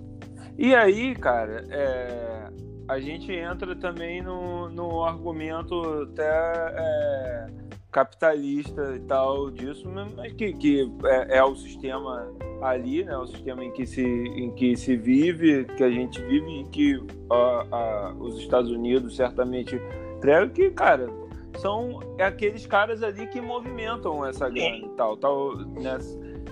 E 0.58 0.74
aí, 0.74 1.16
cara, 1.16 1.66
é, 1.70 2.50
a 2.88 3.00
gente 3.00 3.32
entra 3.32 3.76
também 3.76 4.22
no, 4.22 4.70
no 4.70 5.04
argumento 5.04 5.82
até 6.04 6.24
é, 6.24 7.48
capitalista 7.92 8.96
e 8.96 9.00
tal 9.02 9.50
disso, 9.50 9.90
mas 9.90 10.32
que, 10.34 10.54
que 10.54 10.92
é, 11.06 11.38
é, 11.38 11.44
o 11.44 11.56
sistema 11.56 12.32
ali, 12.62 13.04
né? 13.04 13.18
O 13.18 13.28
sistema 13.28 13.64
em 13.64 13.72
que 13.72 13.86
se, 13.86 14.04
em 14.04 14.52
que 14.52 14.76
se 14.78 14.96
vive, 14.96 15.66
que 15.78 15.84
a 15.84 15.90
gente 15.90 16.22
vive 16.22 16.62
e 16.62 16.64
que 16.66 17.04
a, 17.30 17.68
a, 17.72 18.14
os 18.20 18.38
Estados 18.40 18.70
Unidos 18.72 19.16
certamente 19.16 19.80
pregam 20.22 20.50
que, 20.50 20.70
cara, 20.72 21.10
são 21.58 22.00
aqueles 22.20 22.66
caras 22.66 23.02
ali 23.02 23.28
que 23.28 23.42
movimentam 23.42 24.26
essa 24.26 24.50
grana 24.50 24.86
e 24.86 24.90
tal, 24.90 25.18
tal 25.18 25.56
né? 25.56 25.98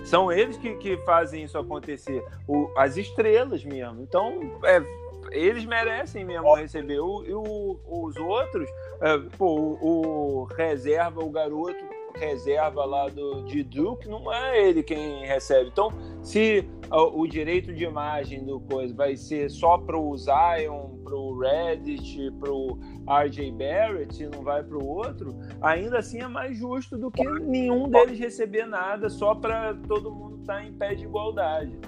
São 0.04 0.30
eles 0.30 0.56
que, 0.56 0.74
que 0.76 0.96
fazem 0.98 1.44
isso 1.44 1.58
acontecer. 1.58 2.24
O, 2.46 2.70
as 2.76 2.96
estrelas 2.96 3.64
mesmo. 3.64 4.02
Então, 4.02 4.58
é, 4.64 4.82
eles 5.30 5.64
merecem 5.64 6.24
mesmo 6.24 6.54
receber. 6.54 7.00
O, 7.00 7.24
o, 7.28 8.06
os 8.06 8.16
outros, 8.16 8.68
é, 9.00 9.18
pô, 9.36 9.78
o, 9.80 10.42
o, 10.42 10.44
reserva, 10.44 11.20
o 11.20 11.30
garoto 11.30 11.84
reserva 12.16 12.84
lá 12.84 13.08
do, 13.08 13.42
de 13.44 13.62
Duke, 13.62 14.08
não 14.08 14.32
é 14.32 14.68
ele 14.68 14.82
quem 14.82 15.26
recebe. 15.26 15.68
Então, 15.68 15.92
se 16.22 16.64
o, 16.90 17.26
direito 17.26 17.72
de 17.72 17.84
imagem 17.84 18.44
do 18.44 18.60
coisa 18.60 18.94
vai 18.94 19.16
ser 19.16 19.50
só 19.50 19.78
para 19.78 19.98
o 19.98 20.16
Zion, 20.16 20.93
para 21.14 21.48
Reddit, 21.48 22.30
para 22.40 22.52
o 22.52 22.78
RJ 23.06 23.52
Barrett 23.52 24.22
e 24.22 24.26
não 24.26 24.42
vai 24.42 24.62
para 24.62 24.76
o 24.76 24.86
outro, 24.86 25.34
ainda 25.60 25.98
assim 25.98 26.20
é 26.20 26.28
mais 26.28 26.56
justo 26.56 26.96
do 26.96 27.10
que 27.10 27.24
nenhum 27.24 27.88
deles 27.88 28.18
receber 28.18 28.66
nada 28.66 29.08
só 29.08 29.34
para 29.34 29.74
todo 29.86 30.10
mundo 30.10 30.40
estar 30.40 30.54
tá 30.54 30.64
em 30.64 30.72
pé 30.72 30.94
de 30.94 31.04
igualdade. 31.04 31.78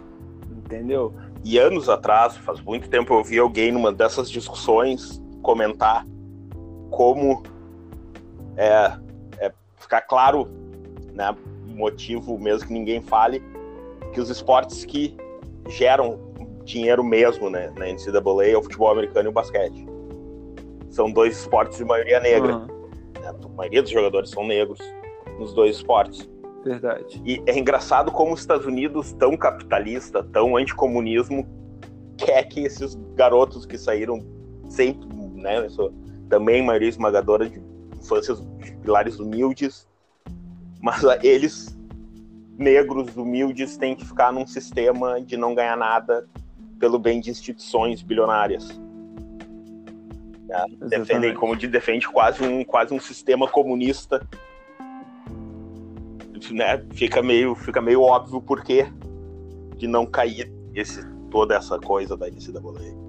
Entendeu? 0.50 1.14
E 1.44 1.58
anos 1.58 1.88
atrás, 1.88 2.36
faz 2.36 2.60
muito 2.60 2.88
tempo, 2.88 3.14
eu 3.14 3.22
vi 3.22 3.38
alguém 3.38 3.72
numa 3.72 3.92
dessas 3.92 4.30
discussões 4.30 5.22
comentar 5.42 6.04
como 6.90 7.42
é, 8.56 8.98
é 9.38 9.52
ficar 9.76 10.02
claro, 10.02 10.48
né, 11.12 11.34
motivo 11.66 12.38
mesmo 12.38 12.66
que 12.66 12.72
ninguém 12.72 13.00
fale, 13.00 13.42
que 14.12 14.20
os 14.20 14.28
esportes 14.28 14.84
que 14.84 15.16
geram 15.68 16.25
dinheiro 16.66 17.02
mesmo 17.02 17.48
né, 17.48 17.72
na 17.76 17.86
NCAA 17.86 18.46
é 18.48 18.56
o 18.56 18.62
futebol 18.62 18.90
americano 18.90 19.28
e 19.28 19.30
o 19.30 19.32
basquete 19.32 19.86
são 20.96 21.10
dois 21.10 21.38
esportes 21.38 21.76
de 21.76 21.84
maioria 21.84 22.18
negra. 22.20 22.56
Uhum. 22.56 22.66
A 23.24 23.48
maioria 23.56 23.82
dos 23.82 23.90
jogadores 23.90 24.30
são 24.30 24.46
negros 24.46 24.80
nos 25.38 25.52
dois 25.52 25.76
esportes. 25.76 26.28
Verdade. 26.64 27.22
E 27.24 27.42
é 27.46 27.56
engraçado 27.56 28.10
como 28.10 28.32
os 28.32 28.40
Estados 28.40 28.66
Unidos, 28.66 29.12
tão 29.12 29.36
capitalista, 29.36 30.22
tão 30.22 30.56
anticomunismo, 30.56 31.46
quer 32.16 32.42
que 32.44 32.60
esses 32.64 32.94
garotos 33.14 33.66
que 33.66 33.76
saíram 33.76 34.24
sempre, 34.68 35.06
né, 35.34 35.66
também 36.28 36.64
maioria 36.64 36.88
esmagadora 36.88 37.48
de 37.48 37.62
infâncias 38.00 38.40
de 38.58 38.72
pilares 38.76 39.20
humildes, 39.20 39.86
mas 40.80 41.02
eles 41.22 41.76
negros 42.58 43.14
humildes 43.16 43.76
têm 43.76 43.94
que 43.94 44.04
ficar 44.04 44.32
num 44.32 44.46
sistema 44.46 45.20
de 45.20 45.36
não 45.36 45.54
ganhar 45.54 45.76
nada 45.76 46.26
pelo 46.78 46.98
bem 46.98 47.20
de 47.20 47.30
instituições 47.30 48.02
bilionárias. 48.02 48.80
É, 50.48 50.86
defendem 50.86 51.34
como 51.34 51.56
de 51.56 51.66
defende 51.66 52.08
quase 52.08 52.42
um 52.42 52.64
quase 52.64 52.94
um 52.94 53.00
sistema 53.00 53.48
comunista. 53.48 54.26
Né? 56.50 56.84
Fica 56.92 57.22
meio 57.22 57.54
fica 57.54 57.80
meio 57.80 58.02
óbvio 58.02 58.40
por 58.40 58.62
que 58.62 58.86
de 59.76 59.86
não 59.86 60.06
cair 60.06 60.52
esse 60.74 61.04
toda 61.30 61.56
essa 61.56 61.78
coisa 61.78 62.16
da 62.16 62.28
NCAA. 62.28 63.05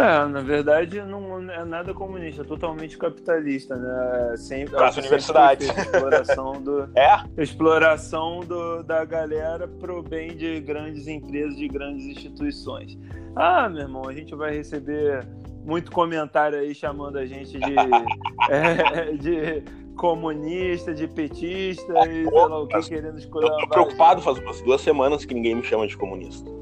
É, 0.00 0.26
na 0.26 0.40
verdade 0.40 1.02
não 1.02 1.50
é 1.50 1.64
nada 1.64 1.92
comunista, 1.92 2.42
é 2.42 2.44
totalmente 2.44 2.96
capitalista, 2.96 3.76
né? 3.76 4.36
Sempre, 4.36 4.74
Para 4.74 4.88
as 4.88 4.96
universidades. 4.96 5.68
Exploração, 5.68 6.62
do, 6.62 6.88
é? 6.96 7.22
exploração 7.36 8.40
do, 8.40 8.82
da 8.82 9.04
galera 9.04 9.68
pro 9.68 10.02
bem 10.02 10.36
de 10.36 10.60
grandes 10.60 11.06
empresas, 11.06 11.56
de 11.56 11.68
grandes 11.68 12.06
instituições. 12.06 12.98
Ah, 13.36 13.68
meu 13.68 13.82
irmão, 13.82 14.08
a 14.08 14.12
gente 14.12 14.34
vai 14.34 14.56
receber 14.56 15.26
muito 15.64 15.92
comentário 15.92 16.58
aí 16.58 16.74
chamando 16.74 17.18
a 17.18 17.26
gente 17.26 17.58
de, 17.58 17.74
é, 18.50 19.12
de 19.12 19.62
comunista, 19.96 20.94
de 20.94 21.06
petista 21.06 21.92
e 22.08 22.24
sei 22.24 22.30
lá 22.32 22.58
o 22.58 22.66
que, 22.66 22.80
querendo 22.88 23.18
escolher. 23.18 23.48
Eu 23.48 23.58
tô 23.58 23.68
preocupado 23.68 24.22
faz 24.22 24.38
umas 24.38 24.62
duas 24.62 24.80
semanas 24.80 25.26
que 25.26 25.34
ninguém 25.34 25.54
me 25.54 25.62
chama 25.62 25.86
de 25.86 25.96
comunista. 25.96 26.59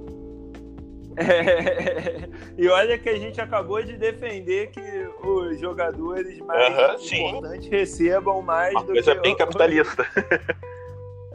É, 1.18 2.28
e 2.56 2.68
olha 2.68 2.96
que 2.96 3.08
a 3.08 3.18
gente 3.18 3.40
acabou 3.40 3.82
de 3.82 3.96
defender 3.96 4.68
que 4.68 4.80
os 5.26 5.58
jogadores 5.58 6.38
mais 6.40 7.12
importantes 7.12 7.68
recebam 7.68 8.40
mais 8.40 8.72
Uma 8.74 8.84
do 8.84 8.92
coisa 8.92 9.14
que 9.14 9.20
bem 9.20 9.36
capitalista. 9.36 10.06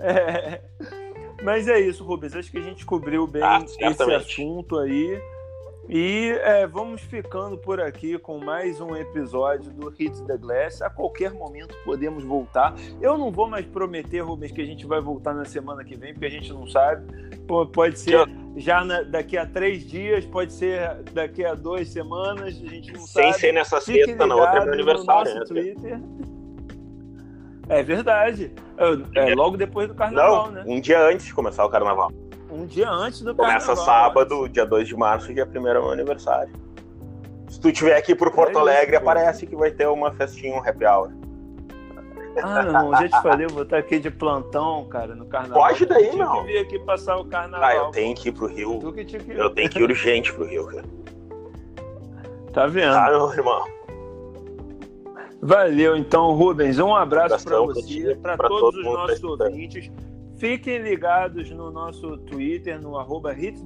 É. 0.05 0.59
Mas 1.43 1.67
é 1.69 1.79
isso, 1.79 2.03
Rubens. 2.03 2.35
Acho 2.35 2.51
que 2.51 2.57
a 2.57 2.61
gente 2.61 2.85
cobriu 2.85 3.25
bem 3.25 3.41
Ah, 3.41 3.63
esse 3.63 4.11
assunto 4.11 4.77
aí. 4.77 5.21
E 5.87 6.29
é, 6.41 6.65
vamos 6.65 7.01
ficando 7.01 7.57
por 7.57 7.79
aqui 7.79 8.17
com 8.17 8.37
mais 8.37 8.79
um 8.79 8.95
episódio 8.95 9.71
do 9.71 9.89
Hit 9.89 10.23
the 10.23 10.37
Glass. 10.37 10.81
A 10.81 10.89
qualquer 10.89 11.31
momento 11.31 11.75
podemos 11.83 12.23
voltar. 12.23 12.73
Eu 13.01 13.17
não 13.17 13.31
vou 13.31 13.49
mais 13.49 13.65
prometer, 13.65 14.21
Rubens, 14.21 14.51
que 14.51 14.61
a 14.61 14.65
gente 14.65 14.85
vai 14.85 15.01
voltar 15.01 15.33
na 15.33 15.45
semana 15.45 15.83
que 15.83 15.95
vem, 15.95 16.13
porque 16.13 16.25
a 16.25 16.31
gente 16.31 16.51
não 16.51 16.67
sabe. 16.67 17.05
Pode 17.73 17.99
ser 17.99 18.27
já 18.55 18.83
na- 18.83 19.01
daqui 19.03 19.37
a 19.37 19.45
três 19.45 19.83
dias, 19.85 20.25
pode 20.25 20.53
ser 20.53 21.03
daqui 21.13 21.43
a 21.45 21.53
duas 21.55 21.89
semanas, 21.89 22.47
a 22.63 22.67
gente 22.67 22.91
não 22.93 23.01
Sem 23.01 23.31
sabe. 23.31 23.39
ser 23.39 23.51
nessa 23.53 23.81
Fique 23.81 24.05
sexta, 24.05 24.25
na 24.27 24.35
outra 24.35 24.59
é 24.61 24.63
meu 24.65 24.73
aniversário. 24.73 25.33
No 25.33 25.39
nosso 25.39 25.53
né? 25.53 25.61
Twitter. 25.61 25.99
É 27.69 27.81
verdade. 27.81 28.51
É, 29.15 29.31
é 29.31 29.35
logo 29.35 29.55
depois 29.57 29.87
do 29.87 29.95
carnaval, 29.95 30.47
Não, 30.47 30.51
né? 30.51 30.63
um 30.67 30.79
dia 30.79 31.01
antes 31.01 31.25
de 31.25 31.33
começar 31.33 31.65
o 31.65 31.69
carnaval. 31.69 32.11
Um 32.51 32.65
dia 32.65 32.89
antes 32.89 33.21
do 33.21 33.33
Começa 33.33 33.67
carnaval. 33.67 33.85
sábado, 33.85 34.47
dia 34.49 34.65
2 34.65 34.87
de 34.87 34.95
março, 34.95 35.33
dia 35.33 35.45
1 35.45 35.57
é 35.67 35.73
meu 35.73 35.89
aniversário. 35.91 36.53
Se 37.49 37.59
tu 37.59 37.69
estiver 37.69 37.95
aqui 37.97 38.13
por 38.13 38.31
Porto 38.31 38.49
É 38.49 38.51
isso, 38.51 38.59
Alegre, 38.59 38.91
pô. 38.99 39.09
aparece 39.09 39.47
que 39.47 39.55
vai 39.55 39.71
ter 39.71 39.87
uma 39.87 40.11
festinha, 40.11 40.55
um 40.55 40.59
happy 40.59 40.85
hour. 40.85 41.11
Ah, 42.41 42.63
irmão, 42.63 42.91
já 42.91 43.09
te 43.09 43.21
falei, 43.21 43.45
eu 43.45 43.49
vou 43.49 43.63
estar 43.63 43.77
aqui 43.77 43.99
de 43.99 44.09
plantão, 44.09 44.85
cara, 44.85 45.15
no 45.15 45.25
carnaval. 45.25 45.67
Pode 45.67 45.85
daí, 45.85 46.07
eu 46.07 46.17
meu. 46.17 46.31
que 46.31 46.43
vir 46.43 46.57
aqui 46.59 46.79
passar 46.79 47.17
o 47.17 47.25
carnaval. 47.25 47.67
Ah, 47.67 47.75
eu 47.75 47.91
tenho 47.91 48.15
que 48.15 48.29
ir 48.29 48.31
pro 48.31 48.47
Rio. 48.47 48.79
Que 48.93 49.05
que... 49.05 49.31
Eu 49.31 49.49
tenho 49.51 49.69
que 49.69 49.79
ir 49.79 49.83
urgente 49.83 50.33
pro 50.33 50.45
Rio, 50.45 50.67
cara. 50.67 50.83
Tá 52.53 52.67
vendo? 52.67 52.93
Tá, 52.93 53.09
meu 53.09 53.33
irmão? 53.33 53.65
Valeu, 55.41 55.97
então, 55.97 56.31
Rubens. 56.33 56.77
Um 56.77 56.95
abraço 56.95 57.43
para 57.43 57.59
você, 57.61 58.15
para 58.21 58.37
todos 58.37 58.59
todo 58.59 58.77
os 58.77 58.83
nossos 58.83 59.23
ouvintes. 59.23 59.91
Fiquem 60.37 60.77
ligados 60.77 61.49
no 61.49 61.71
nosso 61.71 62.17
Twitter, 62.19 62.79
no 62.79 62.97
arroba 62.97 63.33
Hit 63.33 63.63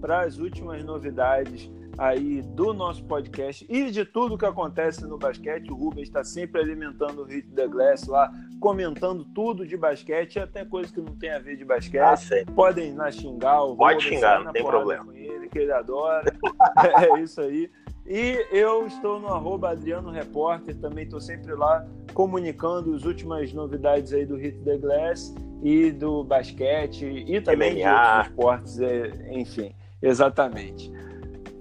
para 0.00 0.22
as 0.22 0.38
últimas 0.38 0.82
novidades 0.82 1.70
aí 1.98 2.42
do 2.42 2.72
nosso 2.72 3.04
podcast 3.04 3.66
e 3.68 3.90
de 3.90 4.04
tudo 4.04 4.38
que 4.38 4.46
acontece 4.46 5.06
no 5.06 5.18
basquete. 5.18 5.70
O 5.70 5.74
Rubens 5.74 6.08
está 6.08 6.24
sempre 6.24 6.60
alimentando 6.60 7.22
o 7.22 7.24
Hit 7.24 7.48
the 7.48 7.66
Glass 7.66 8.06
lá, 8.06 8.30
comentando 8.60 9.24
tudo 9.34 9.66
de 9.66 9.76
basquete, 9.76 10.38
até 10.38 10.64
coisa 10.64 10.92
que 10.92 11.00
não 11.00 11.14
tem 11.16 11.30
a 11.30 11.38
ver 11.38 11.56
de 11.56 11.64
basquete. 11.64 12.00
Ah, 12.00 12.16
sei. 12.16 12.44
Podem 12.44 12.90
ir 12.90 12.94
lá 12.94 13.10
xingar 13.10 13.62
o 13.62 13.76
Pode 13.76 14.02
xingar, 14.02 14.36
sai 14.36 14.44
não 14.44 14.52
tem 14.52 14.64
problema. 14.64 15.04
Com 15.04 15.12
ele, 15.12 15.48
que 15.48 15.58
ele 15.58 15.72
adora. 15.72 16.32
é 17.16 17.20
isso 17.20 17.40
aí. 17.40 17.70
E 18.06 18.44
eu 18.50 18.86
estou 18.86 19.20
no 19.20 19.28
arroba 19.28 19.70
Adriano 19.70 20.10
Repórter, 20.10 20.76
também 20.76 21.04
estou 21.04 21.20
sempre 21.20 21.54
lá 21.54 21.86
comunicando 22.14 22.94
as 22.94 23.04
últimas 23.04 23.52
novidades 23.52 24.12
aí 24.12 24.26
do 24.26 24.36
Hit 24.36 24.58
the 24.64 24.76
Glass 24.76 25.32
e 25.62 25.92
do 25.92 26.24
basquete 26.24 27.24
e 27.26 27.40
também 27.40 27.76
de 27.76 27.82
MMA. 27.82 28.16
outros 28.16 28.26
esportes, 28.26 28.80
é, 28.80 29.32
enfim, 29.32 29.74
exatamente. 30.02 30.90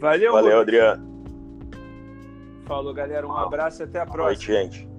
Valeu, 0.01 0.31
Valeu. 0.33 0.59
Adriano. 0.61 1.11
Falou, 2.65 2.93
galera. 2.93 3.27
Um 3.27 3.37
abraço 3.37 3.83
e 3.83 3.85
até 3.85 3.99
a 3.99 4.05
Boa 4.05 4.17
noite, 4.17 4.47
próxima. 4.47 4.71
gente. 4.71 4.90